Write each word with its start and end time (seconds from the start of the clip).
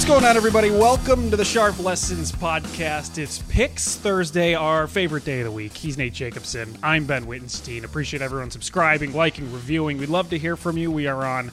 What's 0.00 0.08
going 0.08 0.24
on, 0.24 0.34
everybody? 0.34 0.70
Welcome 0.70 1.30
to 1.30 1.36
the 1.36 1.44
Sharp 1.44 1.78
Lessons 1.78 2.32
podcast. 2.32 3.18
It's 3.18 3.40
Picks 3.50 3.96
Thursday, 3.96 4.54
our 4.54 4.86
favorite 4.86 5.26
day 5.26 5.40
of 5.40 5.44
the 5.44 5.52
week. 5.52 5.76
He's 5.76 5.98
Nate 5.98 6.14
Jacobson. 6.14 6.74
I'm 6.82 7.04
Ben 7.04 7.26
Wittenstein. 7.26 7.84
Appreciate 7.84 8.22
everyone 8.22 8.50
subscribing, 8.50 9.12
liking, 9.12 9.52
reviewing. 9.52 9.98
We'd 9.98 10.08
love 10.08 10.30
to 10.30 10.38
hear 10.38 10.56
from 10.56 10.78
you. 10.78 10.90
We 10.90 11.06
are 11.06 11.26
on 11.26 11.52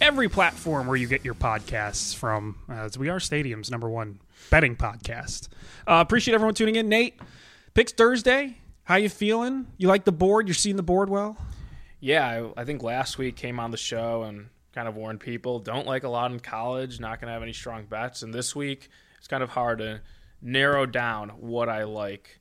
every 0.00 0.28
platform 0.28 0.86
where 0.86 0.96
you 0.96 1.08
get 1.08 1.24
your 1.24 1.34
podcasts 1.34 2.14
from, 2.14 2.60
as 2.68 2.96
we 2.96 3.08
are 3.08 3.18
Stadium's 3.18 3.72
number 3.72 3.90
one 3.90 4.20
betting 4.50 4.76
podcast. 4.76 5.48
Uh, 5.84 5.94
appreciate 6.00 6.36
everyone 6.36 6.54
tuning 6.54 6.76
in. 6.76 6.88
Nate, 6.88 7.18
Picks 7.74 7.90
Thursday. 7.90 8.56
How 8.84 8.94
you 8.94 9.08
feeling? 9.08 9.66
You 9.78 9.88
like 9.88 10.04
the 10.04 10.12
board? 10.12 10.46
You're 10.46 10.54
seeing 10.54 10.76
the 10.76 10.84
board 10.84 11.10
well? 11.10 11.36
Yeah, 11.98 12.24
I, 12.56 12.60
I 12.60 12.64
think 12.64 12.84
last 12.84 13.18
week 13.18 13.34
came 13.34 13.58
on 13.58 13.72
the 13.72 13.76
show 13.76 14.22
and 14.22 14.46
kind 14.74 14.88
of 14.88 14.94
warned 14.94 15.20
people 15.20 15.58
don't 15.58 15.86
like 15.86 16.04
a 16.04 16.08
lot 16.08 16.30
in 16.32 16.40
college, 16.40 17.00
not 17.00 17.20
going 17.20 17.28
to 17.28 17.32
have 17.32 17.42
any 17.42 17.52
strong 17.52 17.84
bets. 17.84 18.22
And 18.22 18.32
this 18.32 18.54
week, 18.54 18.88
it's 19.18 19.28
kind 19.28 19.42
of 19.42 19.50
hard 19.50 19.78
to 19.78 20.00
narrow 20.40 20.86
down 20.86 21.30
what 21.30 21.68
I 21.68 21.84
like 21.84 22.40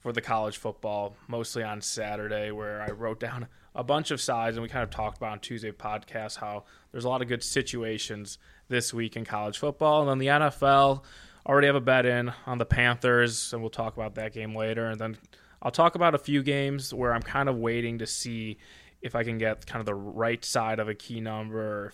for 0.00 0.12
the 0.12 0.20
college 0.20 0.56
football, 0.56 1.16
mostly 1.28 1.62
on 1.62 1.80
Saturday, 1.80 2.50
where 2.50 2.82
I 2.82 2.90
wrote 2.90 3.20
down 3.20 3.46
a 3.74 3.84
bunch 3.84 4.10
of 4.10 4.20
sides 4.20 4.56
and 4.56 4.62
we 4.62 4.68
kind 4.68 4.82
of 4.82 4.90
talked 4.90 5.16
about 5.16 5.32
on 5.32 5.40
Tuesday 5.40 5.72
podcast 5.72 6.36
how 6.36 6.64
there's 6.90 7.04
a 7.04 7.08
lot 7.08 7.22
of 7.22 7.28
good 7.28 7.42
situations 7.42 8.38
this 8.68 8.92
week 8.92 9.16
in 9.16 9.24
college 9.24 9.56
football. 9.58 10.00
And 10.02 10.10
then 10.10 10.18
the 10.18 10.26
NFL, 10.26 11.02
already 11.46 11.66
have 11.66 11.76
a 11.76 11.80
bet 11.80 12.06
in 12.06 12.32
on 12.46 12.58
the 12.58 12.64
Panthers, 12.64 13.52
and 13.52 13.62
we'll 13.62 13.70
talk 13.70 13.96
about 13.96 14.14
that 14.14 14.32
game 14.32 14.54
later. 14.54 14.86
And 14.86 15.00
then 15.00 15.16
I'll 15.60 15.70
talk 15.70 15.94
about 15.94 16.14
a 16.14 16.18
few 16.18 16.42
games 16.42 16.92
where 16.92 17.12
I'm 17.12 17.22
kind 17.22 17.48
of 17.48 17.56
waiting 17.56 17.98
to 17.98 18.06
see 18.06 18.58
if 19.02 19.14
I 19.14 19.24
can 19.24 19.38
get 19.38 19.66
kind 19.66 19.80
of 19.80 19.86
the 19.86 19.94
right 19.94 20.44
side 20.44 20.78
of 20.78 20.88
a 20.88 20.94
key 20.94 21.20
number, 21.20 21.92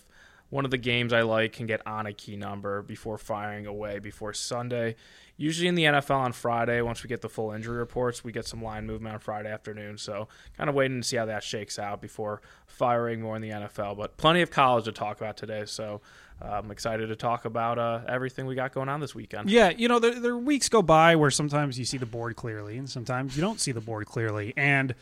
one 0.51 0.65
of 0.65 0.71
the 0.71 0.79
games 0.79 1.13
I 1.13 1.23
like 1.23 1.53
can 1.53 1.67
get 1.67 1.87
on 1.87 2.07
a 2.07 2.13
key 2.13 2.37
number 2.37 2.83
before 2.83 3.19
firing 3.19 3.67
away 3.67 3.99
before 3.99 4.33
Sunday. 4.33 4.97
Usually 5.37 5.69
in 5.69 5.75
the 5.75 5.85
NFL 5.85 6.19
on 6.19 6.33
Friday, 6.33 6.81
once 6.81 7.03
we 7.03 7.09
get 7.09 7.21
the 7.21 7.29
full 7.29 7.53
injury 7.53 7.77
reports, 7.77 8.25
we 8.25 8.33
get 8.33 8.47
some 8.47 8.63
line 8.63 8.87
movement 8.87 9.15
on 9.15 9.21
Friday 9.21 9.51
afternoon. 9.51 9.97
So 9.97 10.27
kind 10.57 10.69
of 10.69 10.75
waiting 10.75 11.01
to 11.01 11.07
see 11.07 11.17
how 11.17 11.27
that 11.27 11.45
shakes 11.45 11.79
out 11.79 12.01
before 12.01 12.41
firing 12.67 13.21
more 13.21 13.37
in 13.37 13.43
the 13.43 13.51
NFL. 13.51 13.97
But 13.97 14.17
plenty 14.17 14.43
of 14.43 14.51
college 14.51 14.87
to 14.87 14.93
talk 14.93 15.19
about 15.21 15.37
today. 15.37 15.65
So 15.67 16.01
uh, 16.43 16.61
I'm 16.63 16.71
excited 16.71 17.09
to 17.09 17.17
talk 17.17 17.45
about 17.45 17.79
uh, 17.79 18.01
everything 18.09 18.47
we 18.47 18.55
got 18.55 18.73
going 18.73 18.89
on 18.89 19.01
this 19.01 19.15
weekend. 19.15 19.51
Yeah, 19.51 19.71
you 19.71 19.87
know, 19.87 19.99
there, 19.99 20.19
there 20.19 20.37
weeks 20.37 20.69
go 20.69 20.83
by 20.83 21.15
where 21.15 21.31
sometimes 21.31 21.79
you 21.79 21.85
see 21.85 21.99
the 21.99 22.07
board 22.07 22.35
clearly 22.35 22.79
and 22.79 22.89
sometimes 22.89 23.37
you 23.37 23.41
don't 23.41 23.61
see 23.61 23.73
the 23.73 23.81
board 23.81 24.07
clearly. 24.07 24.55
And 24.57 24.95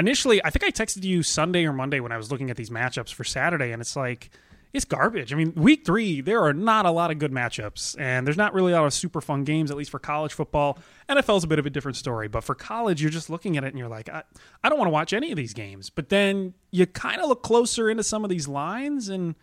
initially, 0.00 0.44
I 0.44 0.50
think 0.50 0.64
I 0.64 0.70
texted 0.70 1.04
you 1.04 1.22
Sunday 1.22 1.64
or 1.64 1.72
Monday 1.72 2.00
when 2.00 2.12
I 2.12 2.16
was 2.16 2.30
looking 2.30 2.50
at 2.50 2.56
these 2.56 2.70
matchups 2.70 3.12
for 3.12 3.24
Saturday, 3.24 3.72
and 3.72 3.80
it's 3.80 3.96
like, 3.96 4.30
it's 4.72 4.84
garbage. 4.84 5.32
I 5.32 5.36
mean, 5.36 5.52
week 5.56 5.84
three, 5.84 6.20
there 6.20 6.44
are 6.44 6.52
not 6.52 6.86
a 6.86 6.90
lot 6.90 7.10
of 7.10 7.18
good 7.18 7.32
matchups, 7.32 7.98
and 7.98 8.26
there's 8.26 8.36
not 8.36 8.54
really 8.54 8.72
a 8.72 8.76
lot 8.76 8.86
of 8.86 8.92
super 8.92 9.20
fun 9.20 9.44
games, 9.44 9.70
at 9.70 9.76
least 9.76 9.90
for 9.90 9.98
college 9.98 10.32
football. 10.32 10.78
NFL 11.08 11.38
is 11.38 11.44
a 11.44 11.48
bit 11.48 11.58
of 11.58 11.66
a 11.66 11.70
different 11.70 11.96
story, 11.96 12.28
but 12.28 12.44
for 12.44 12.54
college, 12.54 13.02
you're 13.02 13.10
just 13.10 13.30
looking 13.30 13.56
at 13.56 13.64
it 13.64 13.68
and 13.68 13.78
you're 13.78 13.88
like, 13.88 14.08
I, 14.08 14.22
I 14.62 14.68
don't 14.68 14.78
want 14.78 14.88
to 14.88 14.92
watch 14.92 15.12
any 15.12 15.32
of 15.32 15.36
these 15.36 15.54
games. 15.54 15.90
But 15.90 16.08
then 16.08 16.54
you 16.70 16.86
kind 16.86 17.20
of 17.20 17.28
look 17.28 17.42
closer 17.42 17.90
into 17.90 18.04
some 18.04 18.22
of 18.22 18.30
these 18.30 18.46
lines, 18.46 19.08
and 19.08 19.34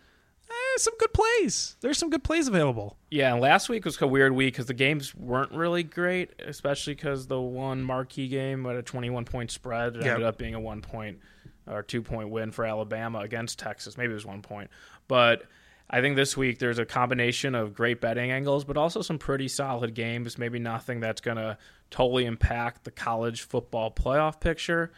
eh, 0.78 0.82
some 0.82 0.94
good 0.98 1.12
plays. 1.12 1.76
There's 1.80 1.98
some 1.98 2.10
good 2.10 2.24
plays 2.24 2.48
available. 2.48 2.96
Yeah, 3.10 3.32
and 3.32 3.40
last 3.42 3.68
week 3.68 3.84
was 3.84 4.00
a 4.00 4.06
weird 4.06 4.32
week 4.32 4.54
because 4.54 4.66
the 4.66 4.74
games 4.74 5.14
weren't 5.14 5.52
really 5.52 5.82
great, 5.82 6.30
especially 6.44 6.94
because 6.94 7.26
the 7.26 7.40
one 7.40 7.82
marquee 7.82 8.28
game 8.28 8.64
at 8.66 8.76
a 8.76 8.82
21 8.82 9.24
point 9.24 9.50
spread 9.50 9.96
it 9.96 10.02
Yep. 10.04 10.06
ended 10.06 10.26
up 10.26 10.38
being 10.38 10.54
a 10.54 10.60
one 10.60 10.80
point 10.82 11.18
or 11.66 11.82
two 11.82 12.02
point 12.02 12.30
win 12.30 12.50
for 12.50 12.64
Alabama 12.64 13.18
against 13.20 13.58
Texas. 13.58 13.96
Maybe 13.98 14.10
it 14.12 14.14
was 14.14 14.24
one 14.26 14.42
point, 14.42 14.70
but 15.06 15.44
I 15.90 16.00
think 16.02 16.16
this 16.16 16.36
week 16.36 16.58
there's 16.58 16.78
a 16.78 16.84
combination 16.84 17.54
of 17.54 17.72
great 17.74 18.00
betting 18.00 18.30
angles, 18.30 18.64
but 18.64 18.76
also 18.76 19.00
some 19.00 19.18
pretty 19.18 19.48
solid 19.48 19.94
games. 19.94 20.36
Maybe 20.36 20.58
nothing 20.58 21.00
that's 21.00 21.22
going 21.22 21.38
to 21.38 21.56
totally 21.90 22.26
impact 22.26 22.84
the 22.84 22.90
college 22.90 23.40
football 23.42 23.90
playoff 23.90 24.38
picture, 24.38 24.92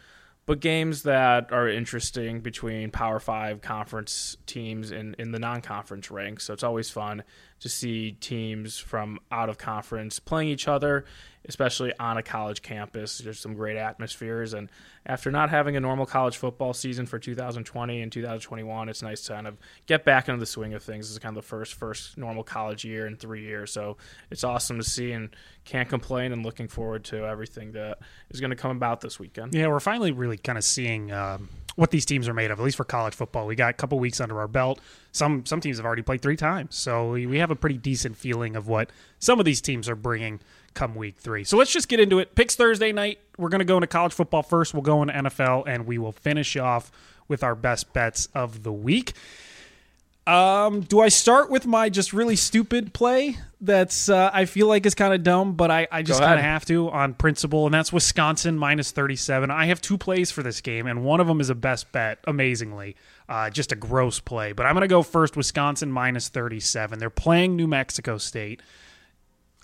but 0.45 0.59
games 0.59 1.03
that 1.03 1.51
are 1.51 1.67
interesting 1.67 2.41
between 2.41 2.91
Power 2.91 3.19
Five 3.19 3.61
conference 3.61 4.37
teams 4.45 4.91
in, 4.91 5.15
in 5.19 5.31
the 5.31 5.39
non 5.39 5.61
conference 5.61 6.09
ranks. 6.09 6.45
So 6.45 6.53
it's 6.53 6.63
always 6.63 6.89
fun 6.89 7.23
to 7.61 7.69
see 7.69 8.13
teams 8.13 8.77
from 8.77 9.19
out 9.31 9.47
of 9.47 9.57
conference 9.57 10.19
playing 10.19 10.49
each 10.49 10.67
other, 10.67 11.05
especially 11.45 11.93
on 11.99 12.17
a 12.17 12.23
college 12.23 12.63
campus. 12.63 13.19
There's 13.19 13.39
some 13.39 13.53
great 13.53 13.77
atmospheres. 13.77 14.53
And 14.53 14.67
after 15.05 15.31
not 15.31 15.51
having 15.51 15.75
a 15.75 15.79
normal 15.79 16.07
college 16.07 16.37
football 16.37 16.73
season 16.73 17.05
for 17.05 17.19
2020 17.19 18.01
and 18.01 18.11
2021, 18.11 18.89
it's 18.89 19.03
nice 19.03 19.21
to 19.23 19.33
kind 19.33 19.47
of 19.47 19.57
get 19.85 20.03
back 20.03 20.27
into 20.27 20.39
the 20.39 20.45
swing 20.47 20.73
of 20.73 20.81
things. 20.81 21.05
This 21.05 21.11
is 21.13 21.19
kind 21.19 21.37
of 21.37 21.43
the 21.43 21.47
first 21.47 21.75
first 21.75 22.17
normal 22.17 22.43
college 22.43 22.83
year 22.83 23.05
in 23.05 23.15
three 23.15 23.43
years. 23.43 23.71
So 23.71 23.97
it's 24.31 24.43
awesome 24.43 24.77
to 24.77 24.83
see 24.83 25.11
and 25.11 25.29
can't 25.63 25.87
complain 25.87 26.31
and 26.31 26.43
looking 26.43 26.67
forward 26.67 27.03
to 27.05 27.25
everything 27.27 27.73
that 27.73 27.99
is 28.31 28.39
going 28.39 28.49
to 28.49 28.55
come 28.55 28.75
about 28.75 29.01
this 29.01 29.19
weekend. 29.19 29.53
Yeah, 29.53 29.67
we're 29.67 29.79
finally 29.79 30.11
really 30.11 30.37
kind 30.37 30.57
of 30.57 30.63
seeing 30.63 31.11
um, 31.11 31.49
what 31.75 31.91
these 31.91 32.05
teams 32.05 32.27
are 32.27 32.33
made 32.33 32.51
of, 32.51 32.59
at 32.59 32.63
least 32.63 32.77
for 32.77 32.83
college 32.83 33.13
football. 33.13 33.47
We 33.47 33.55
got 33.55 33.69
a 33.69 33.73
couple 33.73 33.99
weeks 33.99 34.19
under 34.19 34.39
our 34.39 34.47
belt. 34.47 34.79
Some 35.11 35.45
some 35.45 35.61
teams 35.61 35.77
have 35.77 35.85
already 35.85 36.01
played 36.01 36.21
three 36.21 36.37
times, 36.37 36.75
so 36.75 37.11
we, 37.11 37.25
we 37.25 37.37
have 37.39 37.50
a 37.51 37.55
pretty 37.55 37.77
decent 37.77 38.17
feeling 38.17 38.55
of 38.55 38.67
what 38.67 38.89
some 39.19 39.39
of 39.39 39.45
these 39.45 39.61
teams 39.61 39.89
are 39.89 39.95
bringing 39.95 40.39
come 40.73 40.95
week 40.95 41.17
three. 41.17 41.43
So 41.43 41.57
let's 41.57 41.71
just 41.71 41.87
get 41.87 41.99
into 41.99 42.19
it. 42.19 42.35
Picks 42.35 42.55
Thursday 42.55 42.91
night. 42.91 43.19
We're 43.37 43.49
going 43.49 43.59
to 43.59 43.65
go 43.65 43.77
into 43.77 43.87
college 43.87 44.13
football 44.13 44.43
first. 44.43 44.73
We'll 44.73 44.83
go 44.83 45.01
into 45.01 45.13
NFL, 45.13 45.63
and 45.67 45.85
we 45.85 45.97
will 45.97 46.11
finish 46.11 46.55
off 46.57 46.91
with 47.27 47.43
our 47.43 47.55
best 47.55 47.93
bets 47.93 48.27
of 48.33 48.63
the 48.63 48.73
week. 48.73 49.13
Um, 50.27 50.81
do 50.81 50.99
I 50.99 51.09
start 51.09 51.49
with 51.49 51.65
my 51.65 51.89
just 51.89 52.13
really 52.13 52.35
stupid 52.35 52.93
play? 52.93 53.37
That's 53.59 54.07
uh, 54.07 54.29
I 54.31 54.45
feel 54.45 54.67
like 54.67 54.85
is 54.85 54.93
kind 54.93 55.13
of 55.13 55.23
dumb, 55.23 55.53
but 55.53 55.71
I, 55.71 55.87
I 55.91 56.03
just 56.03 56.19
kind 56.19 56.39
of 56.39 56.45
have 56.45 56.63
to 56.65 56.89
on 56.89 57.15
principle, 57.15 57.65
and 57.65 57.73
that's 57.73 57.91
Wisconsin 57.91 58.57
minus 58.57 58.91
thirty 58.91 59.15
seven. 59.15 59.49
I 59.49 59.65
have 59.65 59.81
two 59.81 59.97
plays 59.97 60.29
for 60.29 60.43
this 60.43 60.61
game, 60.61 60.85
and 60.85 61.03
one 61.03 61.19
of 61.19 61.27
them 61.27 61.41
is 61.41 61.49
a 61.49 61.55
best 61.55 61.91
bet. 61.91 62.19
Amazingly, 62.25 62.95
uh, 63.31 63.49
just 63.49 63.71
a 63.71 63.75
gross 63.75 64.19
play. 64.19 64.51
But 64.51 64.65
I'm 64.65 64.73
going 64.73 64.81
to 64.81 64.87
go 64.87 65.01
first. 65.01 65.37
Wisconsin 65.37 65.91
minus 65.91 66.27
thirty 66.27 66.59
seven. 66.59 66.99
They're 66.99 67.09
playing 67.09 67.55
New 67.55 67.67
Mexico 67.67 68.17
State, 68.17 68.61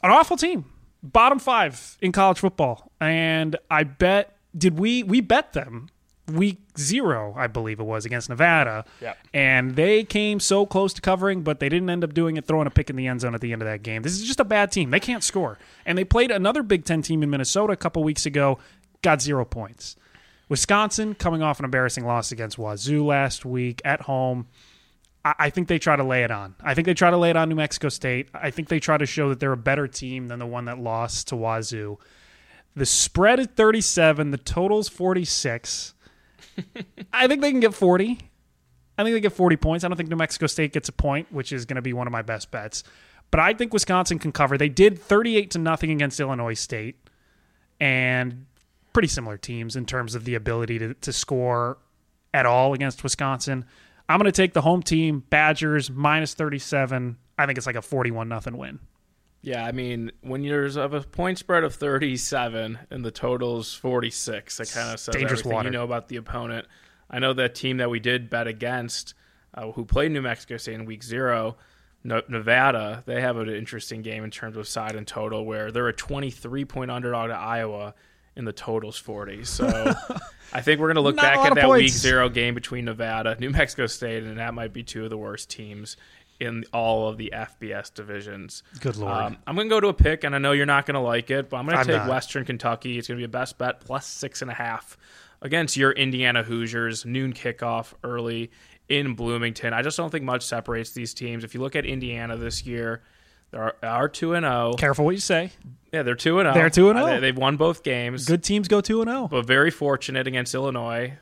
an 0.01 0.09
awful 0.09 0.37
team, 0.37 0.65
bottom 1.03 1.37
five 1.37 1.97
in 2.01 2.11
college 2.13 2.39
football, 2.39 2.91
and 3.01 3.57
I 3.69 3.83
bet 3.83 4.37
did 4.57 4.79
we 4.79 5.03
we 5.03 5.21
bet 5.21 5.53
them 5.53 5.89
week 6.31 6.59
zero, 6.77 7.33
I 7.37 7.47
believe 7.47 7.79
it 7.79 7.85
was 7.85 8.05
against 8.05 8.29
Nevada. 8.29 8.85
Yep. 9.01 9.17
And 9.33 9.75
they 9.75 10.03
came 10.03 10.39
so 10.39 10.65
close 10.65 10.93
to 10.93 11.01
covering, 11.01 11.41
but 11.41 11.59
they 11.59 11.69
didn't 11.69 11.89
end 11.89 12.03
up 12.03 12.13
doing 12.13 12.37
it, 12.37 12.45
throwing 12.45 12.67
a 12.67 12.69
pick 12.69 12.89
in 12.89 12.95
the 12.95 13.07
end 13.07 13.21
zone 13.21 13.33
at 13.33 13.41
the 13.41 13.53
end 13.53 13.61
of 13.61 13.67
that 13.67 13.83
game. 13.83 14.01
This 14.01 14.13
is 14.13 14.23
just 14.25 14.39
a 14.39 14.45
bad 14.45 14.71
team. 14.71 14.91
They 14.91 14.99
can't 14.99 15.23
score. 15.23 15.57
And 15.85 15.97
they 15.97 16.03
played 16.03 16.31
another 16.31 16.63
Big 16.63 16.85
Ten 16.85 17.01
team 17.01 17.23
in 17.23 17.29
Minnesota 17.29 17.73
a 17.73 17.77
couple 17.77 18.03
weeks 18.03 18.25
ago, 18.25 18.59
got 19.01 19.21
zero 19.21 19.45
points. 19.45 19.95
Wisconsin 20.49 21.13
coming 21.13 21.41
off 21.41 21.59
an 21.59 21.65
embarrassing 21.65 22.05
loss 22.05 22.31
against 22.31 22.57
Wazoo 22.57 23.05
last 23.05 23.45
week 23.45 23.81
at 23.83 24.01
home. 24.01 24.47
I 25.25 25.49
think 25.49 25.67
they 25.67 25.77
try 25.77 25.97
to 25.97 26.03
lay 26.03 26.23
it 26.23 26.31
on. 26.31 26.55
I 26.61 26.73
think 26.73 26.85
they 26.85 26.93
try 26.93 27.11
to 27.11 27.17
lay 27.17 27.29
it 27.29 27.35
on 27.35 27.49
New 27.49 27.55
Mexico 27.55 27.89
State. 27.89 28.29
I 28.33 28.49
think 28.49 28.69
they 28.69 28.79
try 28.79 28.97
to 28.97 29.05
show 29.05 29.27
that 29.29 29.41
they're 29.41 29.51
a 29.51 29.57
better 29.57 29.87
team 29.87 30.29
than 30.29 30.39
the 30.39 30.45
one 30.45 30.65
that 30.65 30.79
lost 30.79 31.27
to 31.29 31.35
Wazoo. 31.35 31.97
The 32.75 32.85
spread 32.85 33.39
is 33.39 33.47
37, 33.47 34.31
the 34.31 34.37
total's 34.37 34.87
46. 34.87 35.95
I 37.11 37.27
think 37.27 37.41
they 37.41 37.51
can 37.51 37.59
get 37.59 37.73
40. 37.73 38.19
I 38.97 39.03
think 39.03 39.13
they 39.15 39.19
get 39.19 39.33
40 39.33 39.57
points. 39.57 39.83
I 39.83 39.89
don't 39.89 39.97
think 39.97 40.09
New 40.09 40.15
Mexico 40.15 40.47
State 40.47 40.71
gets 40.73 40.87
a 40.87 40.93
point, 40.93 41.31
which 41.31 41.51
is 41.51 41.65
going 41.65 41.75
to 41.75 41.81
be 41.81 41.93
one 41.93 42.07
of 42.07 42.13
my 42.13 42.21
best 42.21 42.49
bets. 42.49 42.83
But 43.29 43.41
I 43.41 43.53
think 43.53 43.73
Wisconsin 43.73 44.19
can 44.19 44.31
cover. 44.31 44.57
They 44.57 44.69
did 44.69 44.97
38 44.97 45.51
to 45.51 45.59
nothing 45.59 45.91
against 45.91 46.19
Illinois 46.19 46.53
State 46.53 46.95
and 47.79 48.45
pretty 48.97 49.07
similar 49.07 49.37
teams 49.37 49.75
in 49.75 49.85
terms 49.85 50.15
of 50.15 50.25
the 50.25 50.33
ability 50.33 50.79
to, 50.79 50.91
to 50.95 51.13
score 51.13 51.77
at 52.33 52.47
all 52.47 52.73
against 52.73 53.03
Wisconsin. 53.03 53.63
I'm 54.09 54.17
going 54.17 54.25
to 54.25 54.31
take 54.31 54.53
the 54.53 54.61
home 54.61 54.81
team, 54.81 55.23
Badgers, 55.29 55.91
minus 55.91 56.33
37. 56.33 57.15
I 57.37 57.45
think 57.45 57.59
it's 57.59 57.67
like 57.67 57.75
a 57.75 57.83
41 57.83 58.27
nothing 58.27 58.57
win. 58.57 58.79
Yeah, 59.43 59.63
I 59.63 59.71
mean, 59.71 60.11
when 60.21 60.41
there's 60.41 60.77
of 60.77 60.95
a 60.95 61.01
point 61.01 61.37
spread 61.37 61.63
of 61.63 61.75
37 61.75 62.79
and 62.89 63.05
the 63.05 63.11
total's 63.11 63.71
46, 63.75 64.57
that 64.57 64.71
kind 64.71 64.91
of 64.91 64.99
says 64.99 65.13
Dangerous 65.13 65.41
everything 65.41 65.53
water. 65.53 65.67
you 65.67 65.73
know 65.73 65.83
about 65.83 66.07
the 66.07 66.15
opponent. 66.15 66.65
I 67.07 67.19
know 67.19 67.33
that 67.33 67.53
team 67.53 67.77
that 67.77 67.91
we 67.91 67.99
did 67.99 68.31
bet 68.31 68.47
against, 68.47 69.13
uh, 69.53 69.73
who 69.73 69.85
played 69.85 70.11
New 70.11 70.23
Mexico 70.23 70.57
State 70.57 70.73
in 70.73 70.85
Week 70.85 71.03
Zero, 71.03 71.57
no- 72.03 72.23
Nevada. 72.27 73.03
They 73.05 73.21
have 73.21 73.37
an 73.37 73.47
interesting 73.47 74.01
game 74.01 74.23
in 74.23 74.31
terms 74.31 74.57
of 74.57 74.67
side 74.67 74.95
and 74.95 75.05
total, 75.05 75.45
where 75.45 75.71
they're 75.71 75.87
a 75.87 75.93
23 75.93 76.65
point 76.65 76.89
underdog 76.89 77.29
to 77.29 77.35
Iowa, 77.35 77.93
and 78.37 78.47
the 78.47 78.53
total's 78.53 78.97
40. 78.97 79.43
So. 79.43 79.93
I 80.53 80.61
think 80.61 80.79
we're 80.79 80.87
going 80.87 80.95
to 80.95 81.01
look 81.01 81.17
Not 81.17 81.23
back 81.23 81.37
at 81.39 81.55
that 81.55 81.69
Week. 81.69 81.89
Zero 81.89 82.29
game 82.29 82.55
between 82.55 82.85
Nevada, 82.85 83.35
New 83.37 83.49
Mexico 83.49 83.85
State, 83.85 84.23
and 84.23 84.37
that 84.37 84.53
might 84.53 84.71
be 84.71 84.81
two 84.81 85.03
of 85.03 85.09
the 85.09 85.17
worst 85.17 85.49
teams 85.49 85.97
in 86.39 86.63
all 86.71 87.09
of 87.09 87.17
the 87.17 87.33
FBS 87.35 87.93
divisions. 87.93 88.63
Good 88.79 88.95
lord. 88.95 89.13
Um, 89.13 89.37
I'm 89.45 89.55
going 89.55 89.67
to 89.67 89.75
go 89.75 89.79
to 89.79 89.87
a 89.87 89.93
pick, 89.93 90.23
and 90.23 90.35
I 90.35 90.37
know 90.37 90.51
you're 90.51 90.65
not 90.65 90.85
going 90.85 90.95
to 90.95 91.01
like 91.01 91.31
it, 91.31 91.49
but 91.49 91.57
I'm 91.57 91.65
going 91.65 91.77
to 91.77 91.83
take 91.83 91.95
not. 91.95 92.09
Western 92.09 92.45
Kentucky. 92.45 92.97
It's 92.97 93.07
going 93.07 93.17
to 93.17 93.21
be 93.21 93.25
a 93.25 93.29
best 93.29 93.57
bet 93.57 93.81
plus 93.81 94.05
six 94.05 94.41
and 94.41 94.51
a 94.51 94.53
half 94.53 94.97
against 95.41 95.75
your 95.75 95.91
Indiana 95.91 96.43
Hoosiers. 96.43 97.05
Noon 97.05 97.33
kickoff 97.33 97.93
early 98.03 98.51
in 98.87 99.15
Bloomington. 99.15 99.73
I 99.73 99.81
just 99.81 99.97
don't 99.97 100.11
think 100.11 100.23
much 100.23 100.43
separates 100.43 100.91
these 100.91 101.13
teams. 101.13 101.43
If 101.43 101.53
you 101.53 101.59
look 101.59 101.75
at 101.75 101.85
Indiana 101.85 102.37
this 102.37 102.65
year, 102.65 103.01
they 103.51 103.57
are, 103.87 104.09
two 104.09 104.33
and 104.33 104.43
zero. 104.43 104.73
Careful 104.77 105.05
what 105.05 105.11
you 105.15 105.21
say. 105.21 105.51
Yeah, 105.93 106.03
they're 106.03 106.15
two 106.15 106.39
and 106.39 106.45
zero. 106.47 106.53
They're 106.53 106.69
2 106.69 106.89
and 106.89 106.99
0. 106.99 107.05
They- 107.07 107.17
oh. 107.17 107.19
They've 107.21 107.37
won 107.37 107.55
both 107.55 107.81
games 107.81 108.25
Good 108.25 108.43
teams 108.43 108.67
go 108.67 108.81
2 108.81 109.01
and 109.01 109.09
oh. 109.09 109.13
0. 109.13 109.27
but 109.29 109.45
very 109.47 109.71
fortunate 109.71 110.27
against 110.27 110.53
Illinois. 110.53 111.13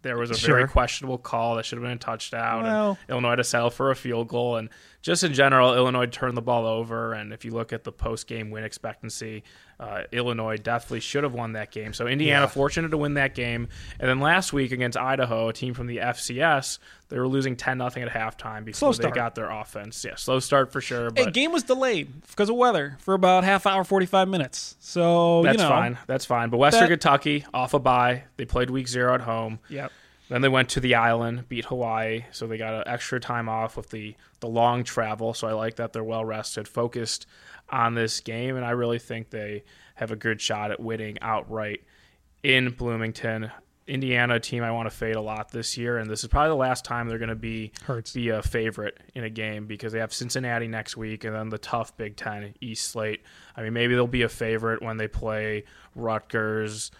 There 0.00 0.18
was 0.18 0.30
a 0.30 0.34
Sure. 0.34 0.56
very 0.56 0.68
questionable 0.68 1.16
call 1.18 1.56
that 1.56 1.64
should 1.66 1.76
have 1.78 1.82
been 1.82 1.92
a 1.92 1.96
touchdown. 1.96 2.62
Well- 2.64 2.98
and 3.02 3.10
Illinois 3.10 3.36
to 3.36 3.44
settle 3.44 3.70
for 3.70 3.90
a 3.90 3.96
field 3.96 4.28
goal, 4.28 4.56
and 4.56 4.70
just 5.02 5.24
in 5.24 5.34
general, 5.34 5.74
Illinois 5.74 6.06
turned 6.06 6.36
the 6.36 6.42
ball 6.42 6.66
over. 6.66 7.12
And 7.12 7.32
if 7.32 7.44
you 7.44 7.50
look 7.52 7.72
at 7.72 7.84
the 7.84 7.92
post-game 7.92 8.50
win 8.50 8.64
expectancy, 8.64 9.44
uh, 9.80 10.02
Illinois 10.12 10.56
definitely 10.56 11.00
should 11.00 11.24
have 11.24 11.34
won 11.34 11.52
that 11.52 11.70
game. 11.70 11.92
So 11.92 12.06
Indiana 12.06 12.42
Yeah. 12.42 12.46
fortunate 12.46 12.88
to 12.90 12.96
win 12.98 13.14
that 13.14 13.34
game. 13.34 13.68
And 13.98 14.08
then 14.08 14.20
last 14.20 14.52
week 14.52 14.72
against 14.72 14.96
Idaho, 14.96 15.48
a 15.48 15.52
team 15.52 15.74
from 15.74 15.86
the 15.86 15.98
FCS, 15.98 16.78
they 17.08 17.18
were 17.18 17.28
losing 17.28 17.56
ten 17.56 17.78
nothing 17.78 18.02
at 18.02 18.08
halftime 18.10 18.64
before 18.64 18.92
they 18.94 19.10
got 19.10 19.34
their 19.34 19.50
offense. 19.50 20.04
Yeah, 20.04 20.14
slow 20.16 20.38
start 20.40 20.72
for 20.72 20.80
sure. 20.80 21.10
But 21.10 21.32
game 21.34 21.52
was 21.52 21.62
delayed 21.64 22.22
because 22.28 22.48
of 22.48 22.56
weather 22.56 22.96
for 23.00 23.14
about 23.14 23.44
half 23.44 23.66
hour, 23.66 23.84
45 23.84 24.28
minutes. 24.28 24.76
So, 24.80 25.42
that's 25.42 25.56
you 25.58 25.62
know. 25.62 25.68
fine. 25.68 25.98
That's 26.06 26.24
fine. 26.24 26.48
But 26.50 26.58
Western 26.58 26.82
That- 26.84 26.88
Kentucky 26.88 27.44
off 27.52 27.74
a 27.74 27.78
bye. 27.78 28.24
They 28.36 28.44
played 28.44 28.70
week 28.70 28.88
zero 28.88 29.14
at 29.14 29.20
home. 29.20 29.58
Yep. 29.68 29.92
Then 30.34 30.42
they 30.42 30.48
went 30.48 30.68
to 30.70 30.80
the 30.80 30.96
island, 30.96 31.48
beat 31.48 31.66
Hawaii, 31.66 32.24
so 32.32 32.48
they 32.48 32.58
got 32.58 32.74
an 32.74 32.82
extra 32.92 33.20
time 33.20 33.48
off 33.48 33.76
with 33.76 33.90
the 33.90 34.16
the 34.40 34.48
long 34.48 34.82
travel. 34.82 35.32
So 35.32 35.46
I 35.46 35.52
like 35.52 35.76
that 35.76 35.92
they're 35.92 36.02
well 36.02 36.24
rested, 36.24 36.66
focused 36.66 37.26
on 37.70 37.94
this 37.94 38.18
game, 38.18 38.56
and 38.56 38.64
I 38.64 38.70
really 38.70 38.98
think 38.98 39.30
they 39.30 39.62
have 39.94 40.10
a 40.10 40.16
good 40.16 40.40
shot 40.40 40.72
at 40.72 40.80
winning 40.80 41.18
outright 41.22 41.84
in 42.42 42.70
Bloomington. 42.70 43.52
Indiana 43.86 44.40
team 44.40 44.64
I 44.64 44.72
want 44.72 44.90
to 44.90 44.96
fade 44.96 45.14
a 45.14 45.20
lot 45.20 45.52
this 45.52 45.78
year, 45.78 45.98
and 45.98 46.10
this 46.10 46.24
is 46.24 46.28
probably 46.30 46.48
the 46.48 46.56
last 46.56 46.84
time 46.84 47.06
they're 47.06 47.18
going 47.18 47.28
to 47.28 47.36
be 47.36 47.70
Hurts. 47.84 48.12
be 48.12 48.30
a 48.30 48.42
favorite 48.42 48.98
in 49.14 49.22
a 49.22 49.30
game 49.30 49.68
because 49.68 49.92
they 49.92 50.00
have 50.00 50.12
Cincinnati 50.12 50.66
next 50.66 50.96
week 50.96 51.22
and 51.22 51.32
then 51.32 51.48
the 51.48 51.58
tough 51.58 51.96
Big 51.96 52.16
Ten 52.16 52.54
East 52.60 52.90
slate. 52.90 53.22
I 53.56 53.62
mean, 53.62 53.72
maybe 53.72 53.94
they'll 53.94 54.08
be 54.08 54.22
a 54.22 54.28
favorite 54.28 54.82
when 54.82 54.96
they 54.96 55.06
play 55.06 55.62
Rutgers, 55.94 56.90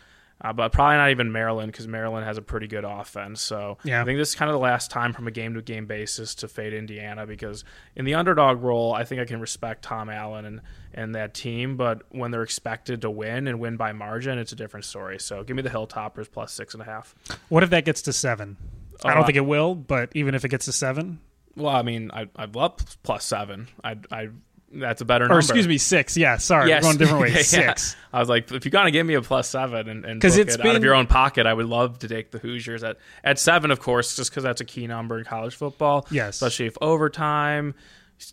uh, 0.45 0.53
but 0.53 0.71
probably 0.73 0.97
not 0.99 1.11
even 1.11 1.33
Maryland 1.33 1.73
because 1.73 1.89
Maryland 1.89 2.25
has 2.27 2.37
a 2.39 2.43
pretty 2.43 2.67
good 2.69 2.85
offense. 2.85 3.41
So 3.41 3.79
Yeah. 3.83 4.03
I 4.03 4.05
think 4.05 4.19
this 4.19 4.29
is 4.29 4.35
kind 4.35 4.51
of 4.51 4.53
the 4.55 4.61
last 4.61 4.91
time 4.91 5.13
from 5.15 5.27
a 5.27 5.31
game 5.31 5.55
to 5.55 5.63
game 5.63 5.87
basis 5.87 6.35
to 6.37 6.49
fade 6.49 6.75
Indiana 6.75 7.27
because 7.27 7.65
in 7.97 8.05
the 8.05 8.15
underdog 8.15 8.63
role, 8.63 8.93
I 8.93 9.05
think 9.05 9.21
I 9.21 9.25
can 9.25 9.41
respect 9.41 9.83
Tom 9.83 10.11
Allen 10.11 10.45
and, 10.45 10.61
and 10.93 11.15
that 11.15 11.33
team, 11.35 11.77
but 11.77 12.03
when 12.11 12.31
they're 12.31 12.43
expected 12.43 13.01
to 13.03 13.11
win 13.11 13.49
and 13.49 13.59
win 13.59 13.77
by 13.79 13.93
margin, 13.93 14.39
it's 14.39 14.53
a 14.53 14.57
different 14.57 14.85
story. 14.85 15.19
So 15.19 15.43
give 15.43 15.57
me 15.57 15.63
the 15.63 15.71
Hilltoppers 15.71 16.31
plus 16.31 16.53
six 16.53 16.75
and 16.75 16.83
a 16.83 16.87
half. 16.87 17.15
What 17.49 17.63
if 17.63 17.71
that 17.71 17.85
gets 17.87 18.03
to 18.03 18.13
seven? 18.13 18.59
I 19.05 19.11
Oh, 19.11 19.15
don't 19.15 19.25
think 19.27 19.37
it 19.37 19.47
will, 19.47 19.75
but 19.75 20.11
even 20.15 20.35
if 20.35 20.45
it 20.45 20.51
gets 20.51 20.67
to 20.67 20.73
seven, 20.73 21.21
Well, 21.57 21.75
I 21.75 21.83
mean, 21.83 22.11
I 22.13 22.29
I 22.37 22.45
love 22.47 22.77
plus 23.03 23.25
seven. 23.25 23.69
I 23.83 23.97
I 24.13 24.29
that's 24.75 25.01
a 25.01 25.05
better 25.05 25.25
number. 25.25 25.37
or 25.37 25.39
excuse 25.41 25.67
me, 25.69 25.79
six. 25.79 26.17
Yeah, 26.17 26.37
sorry, 26.37 26.69
Yes. 26.69 26.83
we're 26.83 26.89
going 26.89 26.97
a 26.97 26.99
different 26.99 27.21
way. 27.23 27.29
Yeah, 27.31 27.37
yeah. 27.37 27.43
Six. 27.43 27.97
I 28.13 28.21
was 28.21 28.29
like, 28.29 28.51
if 28.53 28.65
you're 28.65 28.71
gonna 28.71 28.91
give 28.91 29.07
me 29.07 29.15
a 29.15 29.23
plus 29.23 29.49
seven 29.49 29.89
and, 29.89 30.05
and 30.05 30.21
book 30.21 30.31
it's 30.37 30.55
it 30.57 30.67
out 30.67 30.77
of 30.77 30.85
your 30.85 30.95
own 30.95 31.07
pocket, 31.07 31.47
I 31.47 31.55
would 31.55 31.67
love 31.67 31.99
to 32.01 32.09
take 32.09 32.31
the 32.31 32.39
Hoosiers 32.39 32.83
at 32.85 32.97
at 33.23 33.39
seven, 33.39 33.71
of 33.71 33.81
course, 33.81 34.17
just 34.17 34.31
because 34.31 34.43
that's 34.45 34.61
a 34.61 34.65
key 34.65 34.87
number 34.87 35.19
in 35.19 35.25
college 35.25 35.55
football. 35.57 36.07
Yes. 36.11 36.37
especially 36.37 36.67
if 36.67 36.77
overtime 36.81 37.75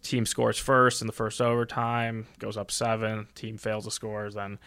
team 0.04 0.26
scores 0.26 0.58
first 0.60 1.02
in 1.02 1.08
the 1.08 1.14
first 1.14 1.42
overtime 1.42 2.28
goes 2.40 2.56
up 2.58 2.70
seven, 2.72 3.28
team 3.36 3.58
fails 3.58 3.86
to 3.86 3.92
score, 3.92 4.30
then. 4.30 4.60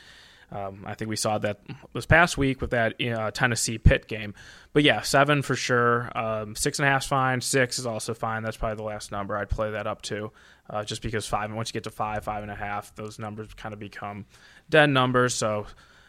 Um, 0.53 0.85
I 0.87 0.95
think 0.95 1.09
we 1.09 1.17
saw 1.17 1.39
that 1.39 1.61
this 1.95 2.07
past 2.07 2.39
week 2.39 2.61
with 2.61 2.71
that 2.71 3.01
uh, 3.03 3.33
Tennessee 3.33 3.77
Pitt 3.79 4.07
game. 4.07 4.35
But 4.73 4.85
yeah, 4.85 5.01
seven 5.01 5.43
for 5.43 5.57
sure. 5.57 6.17
Um, 6.17 6.55
six 6.55 6.79
and 6.79 6.87
a 6.87 6.91
half's 6.91 7.07
fine. 7.07 7.41
Six 7.41 7.79
is 7.81 7.87
also 7.87 8.15
fine. 8.15 8.45
That's 8.45 8.57
probably 8.57 8.77
the 8.77 8.83
last 8.85 9.11
number 9.11 9.37
I'd 9.37 9.49
play 9.49 9.73
that 9.73 9.89
up 9.89 10.03
to, 10.03 10.31
uh, 10.71 10.85
just 10.85 11.03
because 11.03 11.27
five. 11.27 11.47
and 11.47 11.57
Once 11.57 11.69
you 11.69 11.73
get 11.75 11.85
to 11.85 11.91
five, 11.91 12.25
five 12.25 12.43
and 12.43 12.51
a 12.51 12.55
half, 12.55 12.95
those 12.95 13.19
numbers 13.19 13.49
kind 13.55 13.73
of 13.73 13.79
become 13.79 14.27
dead 14.69 14.91
numbers. 14.91 15.35
So 15.35 15.67